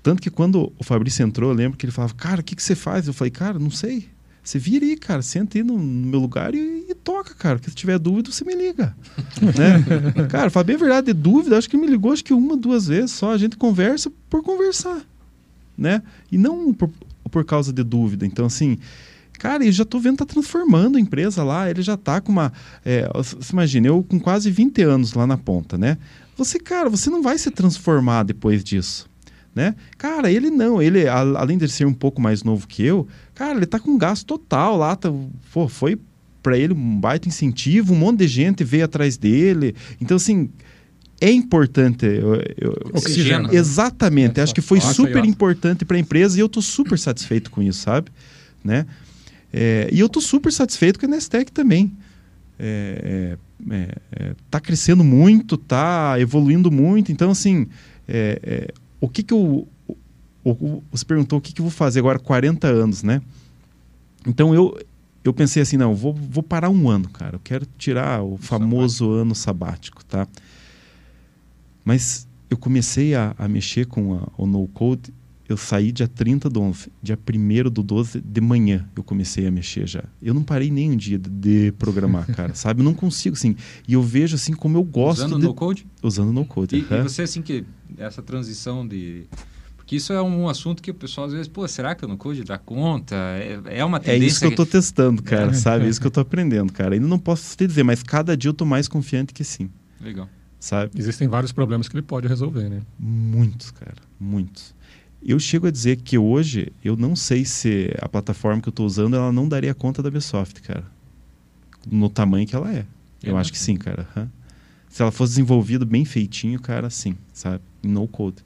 Tanto 0.01 0.21
que 0.21 0.29
quando 0.29 0.71
o 0.77 0.83
Fabrício 0.83 1.23
entrou, 1.23 1.51
eu 1.51 1.55
lembro 1.55 1.77
que 1.77 1.85
ele 1.85 1.91
falava, 1.91 2.13
cara, 2.13 2.41
o 2.41 2.43
que, 2.43 2.55
que 2.55 2.63
você 2.63 2.75
faz? 2.75 3.07
Eu 3.07 3.13
falei, 3.13 3.31
cara, 3.31 3.59
não 3.59 3.69
sei. 3.69 4.07
Você 4.41 4.57
vira 4.57 4.85
aí, 4.85 4.95
cara, 4.95 5.21
senta 5.21 5.57
aí 5.57 5.63
no, 5.63 5.77
no 5.77 6.07
meu 6.07 6.19
lugar 6.19 6.55
e, 6.55 6.85
e 6.89 6.95
toca, 6.95 7.35
cara. 7.35 7.57
Porque 7.57 7.69
se 7.69 7.75
tiver 7.75 7.99
dúvida, 7.99 8.31
você 8.31 8.43
me 8.45 8.55
liga. 8.55 8.95
né? 9.41 10.25
Cara, 10.27 10.49
falei 10.49 10.67
bem 10.67 10.75
a 10.77 10.79
verdade, 10.79 11.07
de 11.07 11.13
dúvida, 11.13 11.57
acho 11.57 11.69
que 11.69 11.77
me 11.77 11.85
ligou 11.85 12.13
acho 12.13 12.23
que 12.23 12.33
uma, 12.33 12.55
duas 12.55 12.87
vezes 12.87 13.11
só. 13.11 13.33
A 13.33 13.37
gente 13.37 13.57
conversa 13.57 14.11
por 14.29 14.41
conversar, 14.41 15.01
né? 15.79 16.01
E 16.31 16.37
não 16.37 16.73
por, 16.73 16.89
por 17.31 17.45
causa 17.45 17.71
de 17.73 17.83
dúvida. 17.83 18.25
Então, 18.25 18.45
assim, 18.45 18.77
cara, 19.39 19.65
eu 19.65 19.71
já 19.71 19.85
tô 19.85 19.99
vendo 19.99 20.17
tá 20.17 20.25
transformando 20.25 20.97
a 20.97 21.01
empresa 21.01 21.43
lá. 21.43 21.69
Ele 21.69 21.81
já 21.81 21.95
tá 21.97 22.19
com 22.21 22.31
uma... 22.31 22.51
É, 22.85 23.09
você 23.13 23.53
imagina, 23.53 23.87
eu 23.87 24.03
com 24.03 24.19
quase 24.19 24.51
20 24.51 24.81
anos 24.81 25.13
lá 25.13 25.25
na 25.25 25.37
ponta, 25.37 25.77
né? 25.77 25.97
Você, 26.37 26.59
cara, 26.59 26.89
você 26.89 27.09
não 27.09 27.21
vai 27.21 27.37
se 27.37 27.49
transformar 27.51 28.23
depois 28.23 28.63
disso. 28.63 29.09
Né? 29.55 29.75
Cara, 29.97 30.31
ele 30.31 30.49
não, 30.51 30.81
ele, 30.81 31.07
a- 31.07 31.19
além 31.19 31.57
de 31.57 31.67
ser 31.67 31.85
um 31.85 31.93
pouco 31.93 32.21
mais 32.21 32.43
novo 32.43 32.67
que 32.67 32.83
eu, 32.83 33.07
cara, 33.33 33.57
ele 33.57 33.65
tá 33.65 33.79
com 33.79 33.97
gasto 33.97 34.25
total 34.25 34.77
lá, 34.77 34.95
tá, 34.95 35.11
pô, 35.51 35.67
foi 35.67 35.99
para 36.41 36.57
ele 36.57 36.71
um 36.73 36.99
baita 36.99 37.27
incentivo, 37.27 37.93
um 37.93 37.97
monte 37.97 38.19
de 38.19 38.27
gente 38.27 38.63
veio 38.63 38.85
atrás 38.85 39.17
dele. 39.17 39.75
Então, 39.99 40.15
assim, 40.17 40.49
é 41.21 41.31
importante. 41.31 42.05
eu- 42.05 42.35
eu- 42.57 42.77
Oxigênio. 42.93 43.53
Exatamente, 43.53 44.39
É, 44.39 44.43
acho 44.43 44.53
que 44.53 44.61
foi 44.61 44.79
super 44.95 45.25
importante 45.25 45.85
para 45.85 45.97
a 45.97 45.99
empresa 45.99 46.37
e 46.37 46.41
eu 46.41 46.49
tô 46.49 46.61
super 46.61 46.97
satisfeito 46.99 47.49
com 47.51 47.61
isso, 47.61 47.81
sabe? 47.81 48.09
Né? 48.63 48.85
É, 49.51 49.89
e 49.91 49.99
eu 49.99 50.07
tô 50.09 50.21
super 50.21 50.51
satisfeito 50.51 50.99
com 50.99 51.05
a 51.05 51.09
Nestec 51.09 51.51
também. 51.51 51.91
É, 52.57 53.37
é, 53.71 53.75
é, 53.75 54.35
é, 54.51 54.59
crescendo 54.59 55.03
muito, 55.03 55.57
tá 55.57 56.19
evoluindo 56.19 56.69
muito. 56.69 57.11
Então, 57.11 57.31
assim, 57.31 57.67
o 58.99 59.07
que 59.07 59.23
que 59.23 59.33
eu... 59.33 59.67
o- 60.43 60.83
você 60.91 61.05
perguntou 61.05 61.39
o 61.39 61.41
que 61.41 61.53
que 61.53 61.61
eu 61.61 61.65
vou 61.65 61.71
fazer 61.71 61.99
agora, 61.99 62.19
40 62.19 62.67
anos, 62.67 63.01
né? 63.03 63.21
Então, 64.27 64.53
eu, 64.53 64.77
eu 65.23 65.33
pensei 65.33 65.61
assim, 65.61 65.77
não, 65.77 65.95
vou, 65.95 66.13
vou 66.13 66.43
parar 66.43 66.69
um 66.69 66.89
ano, 66.89 67.09
cara. 67.09 67.35
Eu 67.35 67.41
quero 67.43 67.65
tirar 67.77 68.21
o 68.23 68.37
famoso 68.37 69.09
ano 69.11 69.33
sabático, 69.33 70.03
tá? 70.05 70.27
Mas 71.83 72.27
eu 72.49 72.57
comecei 72.57 73.15
a, 73.15 73.33
a 73.37 73.47
mexer 73.47 73.85
com 73.85 74.15
a- 74.15 74.27
o 74.37 74.45
no-code 74.45 75.13
eu 75.47 75.57
saí 75.57 75.91
dia 75.91 76.07
30 76.07 76.47
do 76.47 76.61
11. 76.61 76.91
Dia 77.01 77.17
1 77.17 77.71
do 77.71 77.81
12 77.81 78.21
de 78.21 78.39
manhã 78.39 78.87
eu 78.95 79.01
comecei 79.03 79.47
a 79.47 79.51
mexer 79.51 79.87
já. 79.87 80.03
Eu 80.21 80.31
não 80.35 80.43
parei 80.43 80.69
nem 80.69 80.91
um 80.91 80.95
dia 80.95 81.17
de, 81.17 81.27
de 81.27 81.71
programar, 81.71 82.27
cara, 82.35 82.53
sabe? 82.53 82.81
Eu 82.81 82.83
não 82.85 82.93
consigo, 82.93 83.35
assim. 83.35 83.55
E 83.87 83.93
eu 83.93 84.03
vejo, 84.03 84.35
assim, 84.35 84.53
como 84.53 84.77
eu 84.77 84.83
gosto 84.83 85.21
Usando 85.25 85.39
de... 85.39 85.45
no 85.47 85.53
code? 85.55 85.87
Usando 86.03 86.31
no 86.31 86.45
code. 86.45 86.75
E, 86.75 86.81
aham. 86.83 86.99
e 86.99 87.01
você, 87.09 87.23
assim, 87.23 87.41
que 87.41 87.65
essa 87.97 88.21
transição 88.21 88.87
de... 88.87 89.23
Porque 89.75 89.95
isso 89.95 90.13
é 90.13 90.21
um 90.21 90.47
assunto 90.47 90.83
que 90.83 90.91
o 90.91 90.93
pessoal 90.93 91.25
às 91.25 91.33
vezes, 91.33 91.47
pô, 91.47 91.67
será 91.67 91.95
que 91.95 92.05
o 92.05 92.07
no 92.07 92.15
code 92.15 92.43
dá 92.43 92.59
conta? 92.59 93.15
É, 93.15 93.79
é 93.79 93.83
uma 93.85 93.97
É 93.97 94.01
tendência... 94.01 94.27
isso 94.27 94.39
que 94.41 94.45
eu 94.45 94.55
tô 94.55 94.67
testando, 94.67 95.23
cara, 95.23 95.49
É. 95.49 95.53
sabe? 95.53 95.85
É 95.85 95.89
isso 95.89 95.99
que 95.99 96.05
eu 96.05 96.11
tô 96.11 96.19
aprendendo, 96.21 96.71
cara. 96.71 96.93
Ainda 96.93 97.07
não 97.07 97.17
posso 97.17 97.57
te 97.57 97.65
dizer, 97.65 97.81
mas 97.81 98.03
cada 98.03 98.37
dia 98.37 98.49
eu 98.49 98.53
tô 98.53 98.65
mais 98.65 98.87
confiante 98.87 99.33
que 99.33 99.43
sim, 99.43 99.67
Legal. 99.99 100.29
Sabe? 100.59 100.91
Existem 100.97 101.27
vários 101.27 101.51
problemas 101.51 101.87
que 101.87 101.95
ele 101.95 102.01
pode 102.03 102.27
resolver, 102.27 102.69
né? 102.69 102.81
Muitos, 102.99 103.71
cara, 103.71 103.95
muitos. 104.19 104.75
Eu 105.21 105.39
chego 105.39 105.67
a 105.67 105.71
dizer 105.71 105.97
que 105.97 106.17
hoje 106.17 106.71
eu 106.83 106.95
não 106.95 107.15
sei 107.15 107.43
se 107.43 107.93
a 108.01 108.07
plataforma 108.07 108.61
que 108.61 108.69
eu 108.69 108.71
estou 108.71 108.85
usando 108.85 109.15
ela 109.15 109.31
não 109.31 109.47
daria 109.49 109.73
conta 109.73 110.01
da 110.01 110.09
Bsoft, 110.09 110.61
cara. 110.61 110.85
No 111.89 112.09
tamanho 112.09 112.47
que 112.47 112.55
ela 112.55 112.73
é. 112.73 112.85
Eu 113.21 113.37
É 113.37 113.41
acho 113.41 113.51
que 113.51 113.59
sim, 113.59 113.75
cara. 113.75 114.07
aham. 114.15 114.29
Se 114.87 115.01
ela 115.01 115.11
fosse 115.11 115.33
desenvolvida 115.33 115.85
bem 115.85 116.03
feitinho, 116.05 116.59
cara, 116.59 116.89
sim, 116.89 117.15
sabe? 117.33 117.61
No 117.83 118.07
code. 118.07 118.37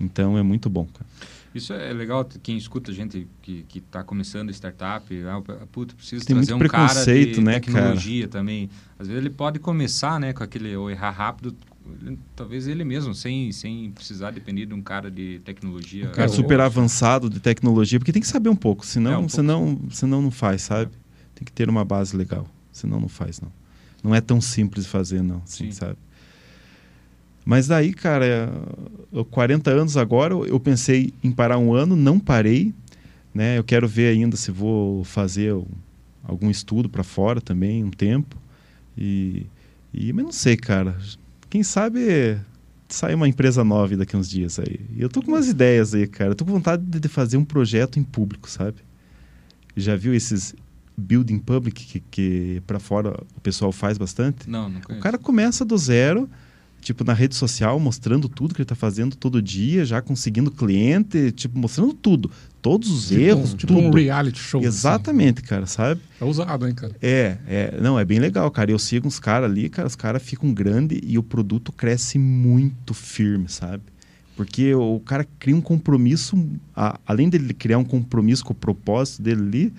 Então 0.00 0.36
é 0.36 0.42
muito 0.42 0.68
bom, 0.70 0.86
cara. 0.86 1.06
Isso 1.54 1.72
é 1.72 1.92
legal, 1.92 2.24
quem 2.42 2.56
escuta 2.56 2.92
gente 2.92 3.26
que 3.42 3.66
está 3.74 4.04
começando 4.04 4.50
startup, 4.50 5.04
ah, 5.24 5.66
puta, 5.72 5.94
preciso 5.96 6.24
Tem 6.24 6.36
trazer 6.36 6.54
um 6.54 6.58
cara 6.60 6.88
preconceito, 6.88 7.34
de 7.34 7.40
né, 7.40 7.54
tecnologia 7.54 8.28
também. 8.28 8.70
Às 8.98 9.08
vezes 9.08 9.20
ele 9.20 9.30
pode 9.34 9.58
começar, 9.58 10.20
né, 10.20 10.32
com 10.32 10.44
aquele 10.44 10.76
ou 10.76 10.88
errar 10.88 11.10
rápido, 11.10 11.56
ele- 12.02 12.18
talvez 12.36 12.68
ele 12.68 12.84
mesmo, 12.84 13.14
sem, 13.14 13.50
sem 13.50 13.90
precisar 13.90 14.30
depender 14.30 14.66
de 14.66 14.74
um 14.74 14.80
cara 14.82 15.10
de 15.10 15.40
tecnologia. 15.44 16.08
Um 16.08 16.12
cara 16.12 16.28
ou- 16.30 16.36
super 16.36 16.60
avançado 16.60 17.28
de 17.28 17.40
tecnologia, 17.40 17.98
porque 17.98 18.12
tem 18.12 18.22
que 18.22 18.28
saber 18.28 18.48
um 18.48 18.56
pouco, 18.56 18.86
senão, 18.86 19.10
É, 19.12 19.16
um 19.16 19.20
pouco, 19.22 19.32
senão, 19.34 19.80
senão 19.90 20.22
não 20.22 20.30
faz, 20.30 20.62
sabe? 20.62 20.92
Tem 21.34 21.44
que 21.44 21.50
ter 21.52 21.68
uma 21.68 21.84
base 21.84 22.16
legal, 22.16 22.46
senão 22.70 23.00
não 23.00 23.08
faz, 23.08 23.40
não. 23.40 23.50
Não 24.04 24.14
é 24.14 24.20
tão 24.20 24.40
simples 24.40 24.86
fazer, 24.86 25.20
não, 25.20 25.42
assim, 25.44 25.64
Sim. 25.66 25.72
sabe? 25.72 25.96
Mas 27.50 27.66
daí, 27.66 27.92
cara, 27.92 28.24
é, 28.24 28.48
eu, 29.12 29.24
40 29.24 29.72
anos 29.72 29.96
agora, 29.96 30.34
eu- 30.34 30.60
pensei 30.60 31.12
em 31.20 31.32
parar 31.32 31.58
um 31.58 31.74
ano, 31.74 31.96
não 31.96 32.16
parei, 32.20 32.72
né? 33.34 33.58
Eu 33.58 33.64
quero 33.64 33.88
ver 33.88 34.06
ainda 34.12 34.36
se 34.36 34.52
vou 34.52 35.02
fazer 35.02 35.52
um- 35.54 35.66
algum 36.22 36.48
estudo 36.48 36.88
para 36.88 37.02
fora 37.02 37.40
também, 37.40 37.82
um 37.82 37.90
tempo. 37.90 38.36
E, 38.96 39.46
e 39.92 40.12
mas 40.12 40.24
não 40.24 40.30
sei, 40.30 40.56
cara. 40.56 40.96
Quem 41.48 41.64
sabe 41.64 42.38
sai 42.88 43.14
uma 43.16 43.26
empresa 43.26 43.64
nova 43.64 43.96
daqui 43.96 44.16
uns 44.16 44.30
dias 44.30 44.60
aí. 44.60 44.78
E 44.96 45.02
eu 45.02 45.08
tô 45.08 45.20
com 45.20 45.32
umas 45.32 45.48
ideias 45.48 45.92
aí, 45.92 46.06
cara. 46.06 46.30
Eu 46.30 46.34
tô 46.36 46.44
com 46.44 46.52
vontade 46.52 46.84
de, 46.84 47.08
fazer 47.08 47.36
um 47.36 47.44
projeto 47.44 47.98
em 47.98 48.04
público, 48.04 48.48
sabe? 48.48 48.76
Já 49.76 49.96
viu 49.96 50.14
esses 50.14 50.54
building 50.96 51.40
public 51.40 51.84
que, 51.84 51.98
que 51.98 52.62
para 52.64 52.78
fora 52.78 53.20
o 53.36 53.40
pessoal 53.40 53.72
faz 53.72 53.98
bastante? 53.98 54.48
Não, 54.48 54.68
não 54.68 54.78
O 54.78 54.82
conheço. 54.84 55.02
cara 55.02 55.18
começa 55.18 55.64
do 55.64 55.76
zero, 55.76 56.30
tipo, 56.80 57.04
na 57.04 57.12
rede 57.12 57.34
social, 57.34 57.78
mostrando 57.78 58.28
tudo 58.28 58.54
que 58.54 58.60
ele 58.60 58.64
está 58.64 58.74
fazendo 58.74 59.14
todo 59.16 59.40
dia, 59.42 59.84
já 59.84 60.00
conseguindo 60.02 60.50
cliente, 60.50 61.30
tipo, 61.32 61.58
mostrando 61.58 61.92
tudo. 61.94 62.30
Todos 62.62 62.90
os 62.90 63.08
Tipo, 63.08 63.20
erros, 63.20 63.52
um, 63.54 63.56
tipo 63.56 63.72
tudo. 63.74 63.86
um 63.86 63.90
reality 63.90 64.38
show. 64.38 64.60
assim. 64.60 64.68
Exatamente, 64.68 65.42
cara, 65.42 65.66
sabe? 65.66 66.00
É 66.20 66.24
usado, 66.24 66.66
hein, 66.68 66.74
cara? 66.74 66.94
É, 67.00 67.38
é, 67.46 67.78
não, 67.80 67.98
é 67.98 68.04
bem 68.04 68.18
legal, 68.18 68.50
cara. 68.50 68.70
Eu 68.70 68.78
sigo 68.78 69.06
uns 69.08 69.18
caras 69.18 69.50
ali, 69.50 69.68
cara, 69.70 69.88
os 69.88 69.96
caras 69.96 70.22
ficam 70.22 70.52
grandes 70.52 70.98
e 71.02 71.16
o 71.16 71.22
produto 71.22 71.72
cresce 71.72 72.18
muito 72.18 72.92
firme, 72.92 73.48
sabe? 73.48 73.82
Porque 74.36 74.74
o 74.74 75.00
cara 75.00 75.26
cria 75.38 75.54
um 75.56 75.60
compromisso, 75.60 76.36
a- 76.74 76.98
além 77.06 77.28
dele 77.28 77.52
criar 77.54 77.78
um 77.78 77.84
compromisso 77.84 78.44
com 78.44 78.52
o 78.52 78.56
propósito 78.56 79.22
dele 79.22 79.40
ali, 79.42 79.72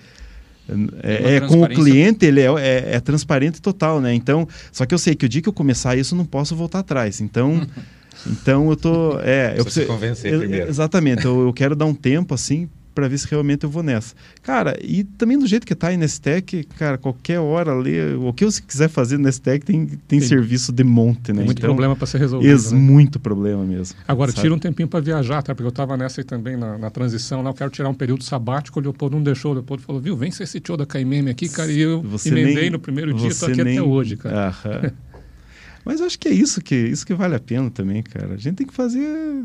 é, 1.02 1.36
é 1.36 1.40
com 1.40 1.62
o 1.62 1.68
cliente, 1.68 2.24
ele 2.26 2.40
é, 2.40 2.46
é- 2.46 2.94
é 2.96 3.00
transparente 3.00 3.60
total, 3.60 4.00
né? 4.00 4.12
Então, 4.14 4.46
só 4.70 4.84
que 4.86 4.94
eu 4.94 4.98
sei 4.98 5.14
que 5.14 5.26
o 5.26 5.28
dia 5.28 5.40
que 5.42 5.48
eu 5.48 5.52
começar 5.52 5.96
isso, 5.96 6.14
eu 6.14 6.18
não 6.18 6.24
posso 6.24 6.54
voltar 6.56 6.80
atrás. 6.80 7.20
Então, 7.20 7.60
então 8.26 8.68
eu 8.70 8.76
tô, 8.76 9.18
é, 9.20 9.54
eu 9.56 9.64
Precisa 9.64 9.86
se 9.86 9.86
convencer 9.86 10.32
eu- 10.32 10.40
primeiro. 10.40 10.68
Exatamente, 10.68 11.24
eu, 11.24 11.46
eu 11.46 11.52
quero 11.52 11.74
dar 11.76 11.86
um 11.86 11.94
tempo 11.94 12.34
assim 12.34 12.68
para 12.94 13.08
ver 13.08 13.18
se 13.18 13.26
realmente 13.28 13.64
eu 13.64 13.70
vou 13.70 13.82
nessa. 13.82 14.14
Cara, 14.42 14.76
e 14.82 15.04
também 15.04 15.38
do 15.38 15.46
jeito 15.46 15.66
que 15.66 15.74
tá 15.74 15.88
aí 15.88 15.96
nesse 15.96 16.20
tech, 16.20 16.64
cara, 16.78 16.98
qualquer 16.98 17.38
hora 17.40 17.72
ali, 17.72 18.14
o 18.14 18.32
que 18.32 18.44
você 18.44 18.60
quiser 18.60 18.88
fazer 18.88 19.18
nesse 19.18 19.40
tech 19.40 19.64
tem, 19.64 19.86
tem, 19.86 19.98
Tem- 20.06 20.20
serviço 20.20 20.72
de 20.72 20.84
monte, 20.84 21.32
né? 21.32 21.36
Tem 21.38 21.44
muito 21.44 21.58
Então, 21.58 21.68
problema 21.70 21.96
para 21.96 22.06
ser 22.06 22.18
resolvido. 22.18 22.50
ex- 22.50 22.70
né? 22.72 22.78
muito 22.78 23.18
problema 23.18 23.64
mesmo. 23.64 23.96
Agora, 24.06 24.30
sabe? 24.30 24.42
tira 24.42 24.54
um 24.54 24.58
tempinho 24.58 24.88
para 24.88 25.00
viajar, 25.00 25.42
tá? 25.42 25.54
Porque 25.54 25.66
eu 25.66 25.70
estava 25.70 25.96
nessa 25.96 26.20
aí 26.20 26.24
também, 26.24 26.56
na, 26.56 26.76
na 26.78 26.90
transição 26.90 27.42
lá, 27.42 27.50
eu 27.50 27.54
quero 27.54 27.70
tirar 27.70 27.88
um 27.88 27.94
período 27.94 28.22
sabático, 28.24 28.78
o 28.78 28.82
Leopoldo 28.82 29.16
não 29.16 29.22
deixou, 29.22 29.52
o 29.52 29.54
Leopoldo 29.54 29.82
falou, 29.82 30.00
viu, 30.00 30.16
vem 30.16 30.30
ser 30.30 30.42
esse 30.44 30.60
tio 30.60 30.76
da 30.76 30.84
KMM 30.86 31.30
aqui, 31.30 31.48
cara, 31.48 31.70
e 31.72 31.80
eu 31.80 32.02
Você 32.02 32.28
emendei 32.28 32.54
nem- 32.62 32.70
no 32.70 32.78
primeiro 32.78 33.12
dia, 33.14 33.34
tô 33.34 33.46
aqui 33.46 33.62
nem- 33.64 33.78
até 33.78 33.82
hoje, 33.86 34.16
cara. 34.16 34.48
Aham. 34.48 34.92
Mas 35.84 35.98
eu 35.98 36.06
acho 36.06 36.16
que 36.18 36.28
é 36.28 36.32
isso 36.32 36.60
que, 36.60 36.74
isso 36.76 37.04
que 37.04 37.12
vale 37.12 37.34
a 37.34 37.40
pena 37.40 37.68
também, 37.68 38.02
cara. 38.04 38.34
A 38.34 38.36
gente 38.36 38.54
tem 38.54 38.66
que 38.66 38.72
fazer. 38.72 39.42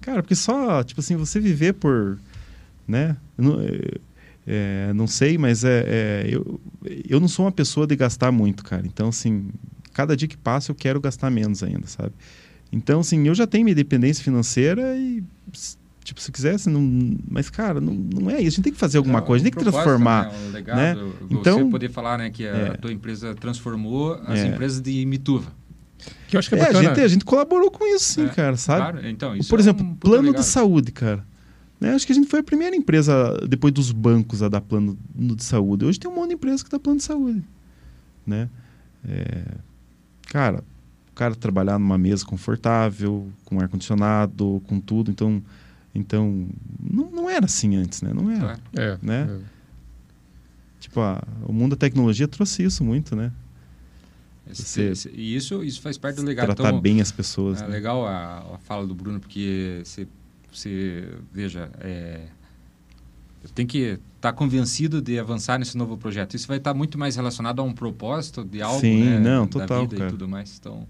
Cara, 0.00 0.22
porque 0.22 0.34
só, 0.34 0.82
tipo 0.82 1.00
assim, 1.00 1.14
você 1.14 1.38
viver 1.38 1.74
por. 1.74 2.18
Né? 2.86 3.16
Não, 3.38 3.60
é, 3.60 3.80
é, 4.46 4.92
não 4.92 5.06
sei, 5.06 5.38
mas 5.38 5.64
é, 5.64 5.84
é, 5.86 6.26
eu, 6.30 6.60
eu 7.08 7.20
não 7.20 7.28
sou 7.28 7.44
uma 7.46 7.52
pessoa 7.52 7.86
de 7.86 7.94
gastar 7.96 8.32
muito, 8.32 8.64
cara. 8.64 8.86
Então, 8.86 9.08
assim, 9.08 9.48
cada 9.92 10.16
dia 10.16 10.26
que 10.28 10.36
passa 10.36 10.70
eu 10.70 10.74
quero 10.74 11.00
gastar 11.00 11.30
menos 11.30 11.62
ainda, 11.62 11.86
sabe? 11.86 12.12
Então, 12.72 13.00
assim, 13.00 13.26
eu 13.28 13.34
já 13.34 13.46
tenho 13.46 13.64
minha 13.64 13.72
independência 13.72 14.24
financeira 14.24 14.96
e. 14.96 15.22
Tipo, 16.04 16.20
se 16.20 16.32
quisesse, 16.32 16.68
não. 16.68 17.16
Mas, 17.30 17.48
cara, 17.48 17.80
não, 17.80 17.94
não 17.94 18.28
é 18.28 18.34
isso. 18.40 18.40
A 18.40 18.50
gente 18.56 18.62
tem 18.62 18.72
que 18.72 18.78
fazer 18.78 18.98
alguma 18.98 19.20
É, 19.20 19.22
coisa, 19.22 19.42
um 19.42 19.44
tem 19.44 19.52
que 19.52 19.58
transformar. 19.60 20.32
né? 20.32 20.38
Legado, 20.52 20.76
né? 20.76 20.94
Você 21.20 21.34
Então- 21.34 21.70
poder 21.70 21.90
falar 21.90 22.18
né, 22.18 22.28
que 22.30 22.44
a 22.44 22.50
É. 22.56 22.70
tua 22.76 22.92
empresa 22.92 23.32
transformou 23.36 24.14
as 24.26 24.40
É. 24.40 24.46
empresas 24.48 24.80
de 24.80 25.06
Mituva. 25.06 25.52
Que 26.26 26.34
eu 26.34 26.40
acho 26.40 26.48
que 26.48 26.56
é 26.56 26.58
É, 26.58 26.66
a 26.70 26.72
gente, 26.82 27.00
a 27.00 27.06
gente 27.08 27.24
colaborou 27.24 27.70
com 27.70 27.86
isso, 27.86 28.14
sim, 28.14 28.24
É, 28.24 28.28
cara, 28.30 28.56
sabe? 28.56 28.80
Claro, 28.92 29.08
então, 29.08 29.36
isso 29.36 29.48
Por 29.48 29.60
é 29.60 29.62
exemplo, 29.62 29.86
um 29.86 29.94
plano 29.94 30.22
legado. 30.28 30.40
de 30.42 30.46
saúde, 30.48 30.90
cara. 30.90 31.24
Né? 31.82 31.94
Acho 31.94 32.06
que 32.06 32.12
a 32.12 32.14
gente 32.14 32.28
foi 32.28 32.38
a 32.38 32.42
primeira 32.44 32.76
empresa, 32.76 33.36
depois 33.48 33.74
dos 33.74 33.90
bancos, 33.90 34.40
a 34.40 34.48
dar 34.48 34.60
plano 34.60 34.96
no- 35.12 35.34
de 35.34 35.42
saúde. 35.42 35.84
Hoje 35.84 35.98
tem 35.98 36.08
um 36.08 36.14
monte 36.14 36.28
de 36.28 36.34
empresa 36.34 36.62
que 36.62 36.70
dá 36.70 36.78
plano 36.78 36.98
de 36.98 37.02
saúde. 37.04 37.42
Né? 38.24 38.48
É, 39.04 39.42
Cara, 40.28 40.62
o 41.10 41.14
cara 41.14 41.34
trabalhar 41.34 41.78
numa 41.80 41.98
mesa 41.98 42.24
confortável, 42.24 43.28
com 43.44 43.58
ar-condicionado, 43.60 44.62
com 44.66 44.78
tudo. 44.80 45.10
Então, 45.10 45.42
então 45.92 46.46
não, 46.80 47.10
não 47.10 47.28
era 47.28 47.46
assim 47.46 47.74
antes, 47.74 48.00
né? 48.00 48.12
Não 48.14 48.30
era. 48.30 48.40
Claro. 48.40 48.60
É, 48.74 48.98
né? 49.02 49.28
é. 49.28 49.38
Tipo, 50.80 51.00
a- 51.00 51.22
o 51.46 51.52
mundo 51.52 51.72
da 51.72 51.76
tecnologia 51.76 52.26
trouxe 52.28 52.62
isso 52.62 52.82
muito, 52.84 53.14
né? 53.16 53.30
Esse- 54.48 54.62
Você- 54.62 54.82
esse- 54.90 55.08
e 55.10 55.34
isso, 55.36 55.62
isso 55.64 55.80
faz 55.82 55.98
parte 55.98 56.16
do 56.16 56.22
legado. 56.22 56.46
Tratar 56.46 56.68
Então, 56.70 56.80
bem 56.80 57.00
as 57.00 57.12
pessoas. 57.12 57.60
É 57.60 57.66
né? 57.66 57.72
legal 57.72 58.06
a, 58.06 58.54
a 58.54 58.58
fala 58.58 58.86
do 58.86 58.94
Bruno, 58.94 59.20
porque 59.20 59.82
você, 59.84 60.06
você 60.52 61.08
veja, 61.32 61.70
é, 61.80 62.26
tem 63.54 63.66
que 63.66 63.98
estar 64.16 64.32
convencido 64.32 65.02
de 65.02 65.18
avançar 65.18 65.58
nesse 65.58 65.76
novo 65.76 65.96
projeto. 65.96 66.34
Isso 66.34 66.46
vai 66.46 66.58
estar 66.58 66.74
muito 66.74 66.98
mais 66.98 67.16
relacionado 67.16 67.60
a 67.60 67.62
um 67.62 67.72
propósito 67.72 68.44
de 68.44 68.62
algo, 68.62 68.80
Sim, 68.80 69.04
né, 69.04 69.18
não, 69.18 69.46
da 69.46 69.60
total, 69.60 69.80
vida 69.82 69.96
cara. 69.96 70.08
e 70.08 70.12
tudo 70.12 70.28
mais. 70.28 70.56
Então, 70.58 70.86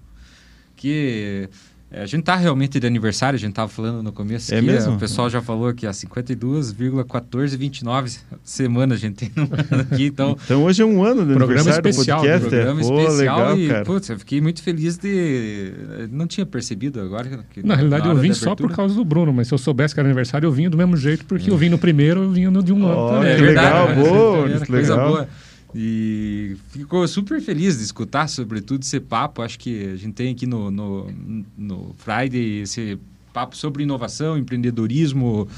que 0.76 1.48
a 1.94 2.06
gente 2.06 2.22
tá 2.24 2.34
realmente 2.36 2.80
de 2.80 2.86
aniversário, 2.86 3.36
a 3.36 3.40
gente 3.40 3.50
estava 3.50 3.68
falando 3.68 4.02
no 4.02 4.12
começo 4.12 4.54
É 4.54 4.60
que 4.60 4.66
mesmo? 4.66 4.94
o 4.94 4.98
pessoal 4.98 5.28
já 5.28 5.42
falou 5.42 5.72
que 5.74 5.86
há 5.86 5.90
52,1429 5.90 8.18
semanas 8.42 8.98
a 8.98 9.00
gente 9.00 9.14
tem 9.16 9.30
no 9.34 9.42
ano 9.52 9.82
aqui, 9.90 10.06
então 10.06 10.36
Então 10.44 10.62
hoje 10.64 10.82
é 10.82 10.86
um 10.86 11.04
ano 11.04 11.24
do 11.24 11.34
Programa 11.34 11.60
aniversário 11.60 11.88
especial, 11.88 12.20
do 12.20 12.28
podcast. 12.28 12.48
programa 12.48 12.80
é. 12.80 12.84
Pô, 12.84 13.00
especial 13.00 13.38
legal, 13.38 13.58
e, 13.58 13.68
cara. 13.68 13.84
putz, 13.84 14.08
eu 14.10 14.18
fiquei 14.18 14.40
muito 14.40 14.62
feliz 14.62 14.96
de... 14.96 15.72
Não 16.10 16.26
tinha 16.26 16.46
percebido 16.46 17.00
agora. 17.00 17.44
Que 17.50 17.64
Na 17.64 17.74
realidade, 17.74 18.08
eu 18.08 18.16
vim 18.16 18.32
só 18.32 18.54
por 18.54 18.70
causa 18.72 18.94
do 18.94 19.04
Bruno, 19.04 19.32
mas 19.32 19.48
se 19.48 19.54
eu 19.54 19.58
soubesse 19.58 19.94
que 19.94 20.00
era 20.00 20.08
aniversário, 20.08 20.46
eu 20.46 20.52
vinha 20.52 20.70
do 20.70 20.76
mesmo 20.76 20.96
jeito, 20.96 21.24
porque 21.26 21.50
eu 21.50 21.56
vim 21.56 21.68
no 21.68 21.78
primeiro, 21.78 22.22
eu 22.24 22.30
vinha 22.30 22.50
no 22.50 22.62
de 22.62 22.72
um 22.72 22.86
ano 22.86 22.96
Ó, 22.96 23.12
também. 23.14 23.36
que 23.36 23.42
legal, 23.42 23.88
né? 23.88 23.94
boa, 23.96 24.48
coisa 24.66 24.94
legal. 24.94 25.08
boa. 25.08 25.28
E 25.74 26.56
ficou 26.68 27.06
super 27.08 27.40
feliz 27.40 27.78
de 27.78 27.84
escutar, 27.84 28.28
sobretudo, 28.28 28.82
esse 28.82 29.00
papo. 29.00 29.42
Acho 29.42 29.58
que 29.58 29.86
a 29.86 29.96
gente 29.96 30.14
tem 30.14 30.32
aqui 30.32 30.46
no, 30.46 30.70
no, 30.70 31.10
no 31.56 31.94
Friday 31.98 32.60
esse 32.60 32.98
papo 33.32 33.56
sobre 33.56 33.82
inovação, 33.82 34.36
empreendedorismo. 34.36 35.48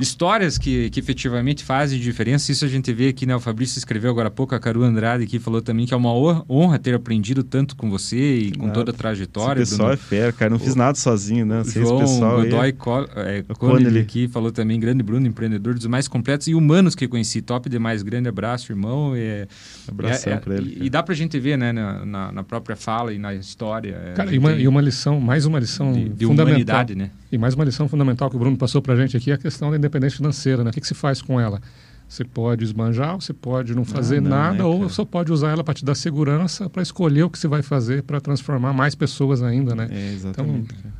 Histórias 0.00 0.58
que, 0.58 0.90
que 0.90 1.00
efetivamente 1.00 1.64
fazem 1.64 1.98
diferença. 1.98 2.50
Isso 2.50 2.64
a 2.64 2.68
gente 2.68 2.92
vê 2.92 3.08
aqui, 3.08 3.26
né? 3.26 3.34
O 3.34 3.40
Fabrício 3.40 3.78
escreveu 3.78 4.10
agora 4.10 4.28
há 4.28 4.30
pouco, 4.30 4.54
a 4.54 4.60
Caru 4.60 4.82
Andrade 4.82 5.24
aqui 5.24 5.38
falou 5.38 5.62
também 5.62 5.86
que 5.86 5.94
é 5.94 5.96
uma 5.96 6.12
honra 6.12 6.78
ter 6.78 6.94
aprendido 6.94 7.42
tanto 7.42 7.76
com 7.76 7.90
você 7.90 8.38
e 8.38 8.52
com 8.52 8.66
nada. 8.66 8.74
toda 8.74 8.90
a 8.90 8.94
trajetória. 8.94 9.62
Esse 9.62 9.72
pessoal 9.72 9.88
Bruno. 9.88 10.02
é 10.02 10.06
fera, 10.06 10.32
cara. 10.32 10.50
Não 10.50 10.58
fiz 10.58 10.74
nada 10.74 10.96
sozinho, 10.96 11.46
né? 11.46 11.64
Sem 11.64 11.82
João 11.82 12.00
pessoal 12.00 12.42
Godoy 12.42 12.60
aí. 12.60 12.72
Co 12.72 13.06
é, 13.16 13.42
Connelly 13.58 14.00
aqui 14.00 14.28
falou 14.28 14.52
também, 14.52 14.78
grande 14.78 15.02
Bruno, 15.02 15.26
empreendedor 15.26 15.74
dos 15.74 15.86
mais 15.86 16.08
completos 16.08 16.48
e 16.48 16.54
humanos 16.54 16.94
que 16.94 17.06
conheci. 17.08 17.42
Top 17.42 17.68
demais, 17.68 18.02
grande 18.02 18.28
abraço, 18.28 18.72
irmão. 18.72 19.12
É, 19.14 19.46
Abração 19.88 20.32
é, 20.32 20.36
é, 20.36 20.38
pra 20.38 20.54
ele. 20.56 20.78
E, 20.80 20.86
e, 20.86 20.90
dá 20.90 21.02
pra 21.02 21.14
gente 21.14 21.38
ver, 21.38 21.56
né, 21.56 21.72
na, 21.72 22.04
na, 22.04 22.32
na 22.32 22.42
própria 22.42 22.76
fala 22.76 23.12
e 23.12 23.18
na 23.18 23.34
história. 23.34 24.00
É, 24.06 24.12
cara, 24.12 24.34
e 24.34 24.38
uma, 24.38 24.52
e 24.52 24.68
uma 24.68 24.80
lição, 24.80 25.20
mais 25.20 25.46
uma 25.46 25.58
lição 25.58 25.92
de, 25.92 26.08
de 26.08 26.26
fundamental. 26.26 26.46
Humanidade, 26.46 26.94
né? 26.94 27.10
E 27.30 27.38
mais 27.38 27.54
uma 27.54 27.64
lição 27.64 27.88
fundamental 27.88 28.28
que 28.28 28.36
o 28.36 28.38
Bruno 28.38 28.56
passou 28.56 28.82
pra 28.82 28.94
gente 28.94 29.16
aqui 29.16 29.30
é 29.30 29.34
a 29.34 29.38
questão 29.38 29.70
da 29.70 29.76
independência 29.82 30.16
financeira, 30.16 30.64
né? 30.64 30.70
O 30.70 30.72
que, 30.72 30.80
que 30.80 30.86
se 30.86 30.94
faz 30.94 31.20
com 31.20 31.40
ela? 31.40 31.60
Você 32.08 32.24
pode 32.24 32.62
esbanjar, 32.62 33.14
você 33.14 33.32
pode 33.32 33.74
não 33.74 33.84
fazer 33.84 34.20
não, 34.20 34.30
não, 34.30 34.36
nada, 34.36 34.58
né, 34.58 34.64
ou 34.64 34.86
você 34.86 35.02
pode 35.04 35.32
usar 35.32 35.50
ela 35.50 35.64
para 35.64 35.72
te 35.72 35.82
dar 35.82 35.94
segurança 35.94 36.68
para 36.68 36.82
escolher 36.82 37.22
o 37.22 37.30
que 37.30 37.38
você 37.38 37.48
vai 37.48 37.62
fazer 37.62 38.02
para 38.02 38.20
transformar 38.20 38.74
mais 38.74 38.94
pessoas 38.94 39.42
ainda, 39.42 39.74
né? 39.74 39.88
É, 39.90 40.12
exatamente. 40.12 40.74
Então, 40.78 40.92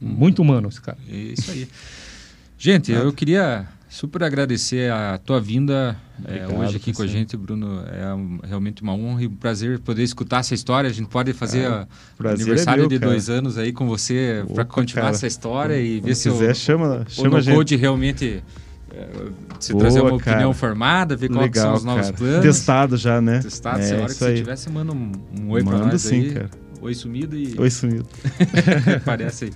muito 0.00 0.42
humano 0.42 0.68
esse 0.68 0.80
cara. 0.80 0.98
É 1.08 1.14
isso 1.14 1.50
aí. 1.50 1.68
Gente, 2.58 2.90
eu 2.90 3.12
queria 3.12 3.68
super 3.92 4.24
agradecer 4.24 4.90
a 4.90 5.18
tua 5.18 5.38
vinda 5.38 5.94
é, 6.24 6.48
hoje 6.48 6.78
aqui 6.78 6.94
com 6.94 7.02
a 7.02 7.06
gente, 7.06 7.36
Bruno. 7.36 7.84
É 7.86 8.14
um, 8.14 8.38
realmente 8.42 8.82
uma 8.82 8.94
honra 8.94 9.24
e 9.24 9.26
um 9.26 9.36
prazer 9.36 9.78
poder 9.80 10.02
escutar 10.02 10.38
essa 10.38 10.54
história. 10.54 10.88
A 10.88 10.92
gente 10.92 11.08
pode 11.08 11.34
fazer 11.34 11.64
é, 11.64 11.86
o 12.18 12.28
aniversário 12.28 12.80
é 12.80 12.82
meu, 12.84 12.88
de 12.88 12.98
cara. 12.98 13.12
dois 13.12 13.28
anos 13.28 13.58
aí 13.58 13.70
com 13.70 13.86
você 13.86 14.44
para 14.54 14.64
continuar 14.64 15.04
cara. 15.04 15.14
essa 15.14 15.26
história 15.26 15.78
e 15.78 16.00
Quando 16.00 16.06
ver 16.06 16.14
se 16.14 16.30
quiser, 16.30 16.52
o, 16.52 16.54
chama, 16.54 17.06
o 17.06 17.10
chama 17.10 17.40
no 17.40 17.54
Code 17.54 17.76
realmente 17.76 18.42
é, 18.90 19.08
se 19.60 19.72
Boa, 19.72 19.84
trazer 19.84 20.00
uma 20.00 20.18
cara. 20.18 20.32
opinião 20.32 20.54
formada, 20.54 21.14
ver 21.14 21.28
quais 21.28 21.52
são 21.54 21.74
os 21.74 21.84
novos 21.84 22.06
cara. 22.06 22.16
planos. 22.16 22.42
Testado 22.42 22.96
já, 22.96 23.20
né? 23.20 23.40
Testado. 23.40 23.80
É, 23.80 23.82
se 23.82 23.94
a 23.94 23.96
hora 23.98 24.06
que 24.06 24.14
você 24.14 24.42
você 24.42 24.70
manda 24.70 24.92
um, 24.92 25.12
um 25.38 25.50
oi 25.50 25.62
para 25.62 25.78
nós 25.78 26.00
sim, 26.00 26.22
aí. 26.22 26.30
Cara. 26.32 26.50
Oi 26.80 26.94
sumido 26.94 27.36
e... 27.36 27.54
Oi 27.58 27.70
sumido. 27.70 28.06
Parece 29.04 29.44
aí. 29.44 29.52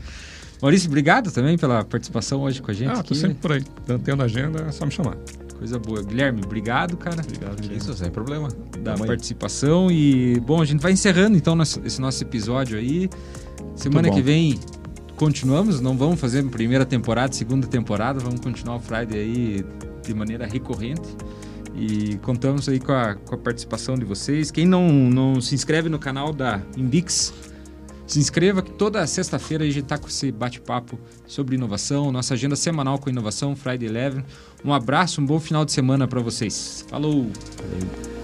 Maurício, 0.60 0.88
obrigado 0.88 1.30
também 1.30 1.58
pela 1.58 1.84
participação 1.84 2.40
hoje 2.42 2.62
com 2.62 2.70
a 2.70 2.74
gente. 2.74 2.90
Ah, 2.90 2.94
tô 2.94 3.00
aqui. 3.00 3.16
sempre 3.16 3.36
por 3.36 3.52
aí. 3.52 3.64
Tendo 4.04 4.22
agenda, 4.22 4.62
é 4.62 4.72
só 4.72 4.84
me 4.86 4.90
chamar. 4.90 5.16
Coisa 5.58 5.78
boa. 5.78 6.02
Guilherme, 6.02 6.42
obrigado, 6.44 6.96
cara. 6.96 7.20
Obrigado, 7.20 7.56
Guilherme. 7.56 7.76
Isso, 7.78 7.94
sem 7.94 8.10
problema. 8.10 8.48
Da 8.80 8.94
Tamo 8.94 9.06
participação. 9.06 9.90
E, 9.90 10.40
bom, 10.40 10.60
a 10.60 10.64
gente 10.64 10.80
vai 10.80 10.92
encerrando 10.92 11.36
então 11.36 11.56
esse 11.62 12.00
nosso 12.00 12.22
episódio 12.22 12.78
aí. 12.78 13.08
Semana 13.74 14.10
que 14.10 14.22
vem 14.22 14.58
continuamos, 15.16 15.80
não 15.80 15.96
vamos 15.96 16.20
fazer 16.20 16.44
primeira 16.44 16.84
temporada, 16.84 17.32
segunda 17.32 17.66
temporada, 17.66 18.20
vamos 18.20 18.40
continuar 18.40 18.76
o 18.76 18.80
Friday 18.80 19.18
aí 19.18 19.64
de 20.02 20.14
maneira 20.14 20.46
recorrente. 20.46 21.08
E 21.74 22.16
contamos 22.18 22.68
aí 22.68 22.80
com 22.80 22.92
a, 22.92 23.14
com 23.14 23.34
a 23.34 23.38
participação 23.38 23.96
de 23.96 24.04
vocês. 24.04 24.50
Quem 24.50 24.66
não, 24.66 24.88
não 24.88 25.40
se 25.40 25.54
inscreve 25.54 25.88
no 25.88 25.98
canal 25.98 26.32
da 26.32 26.62
Invix, 26.76 27.34
se 28.06 28.18
inscreva 28.18 28.62
que 28.62 28.70
toda 28.70 29.06
sexta-feira 29.06 29.64
a 29.64 29.66
gente 29.66 29.82
está 29.82 29.98
com 29.98 30.08
esse 30.08 30.30
bate-papo 30.30 30.98
sobre 31.26 31.56
inovação, 31.56 32.12
nossa 32.12 32.34
agenda 32.34 32.56
semanal 32.56 32.98
com 32.98 33.10
inovação, 33.10 33.56
Friday 33.56 33.88
Eleven. 33.88 34.24
Um 34.64 34.72
abraço, 34.72 35.20
um 35.20 35.26
bom 35.26 35.40
final 35.40 35.64
de 35.64 35.72
semana 35.72 36.06
para 36.06 36.20
vocês. 36.20 36.84
Falou! 36.88 37.30
Valeu. 37.58 38.15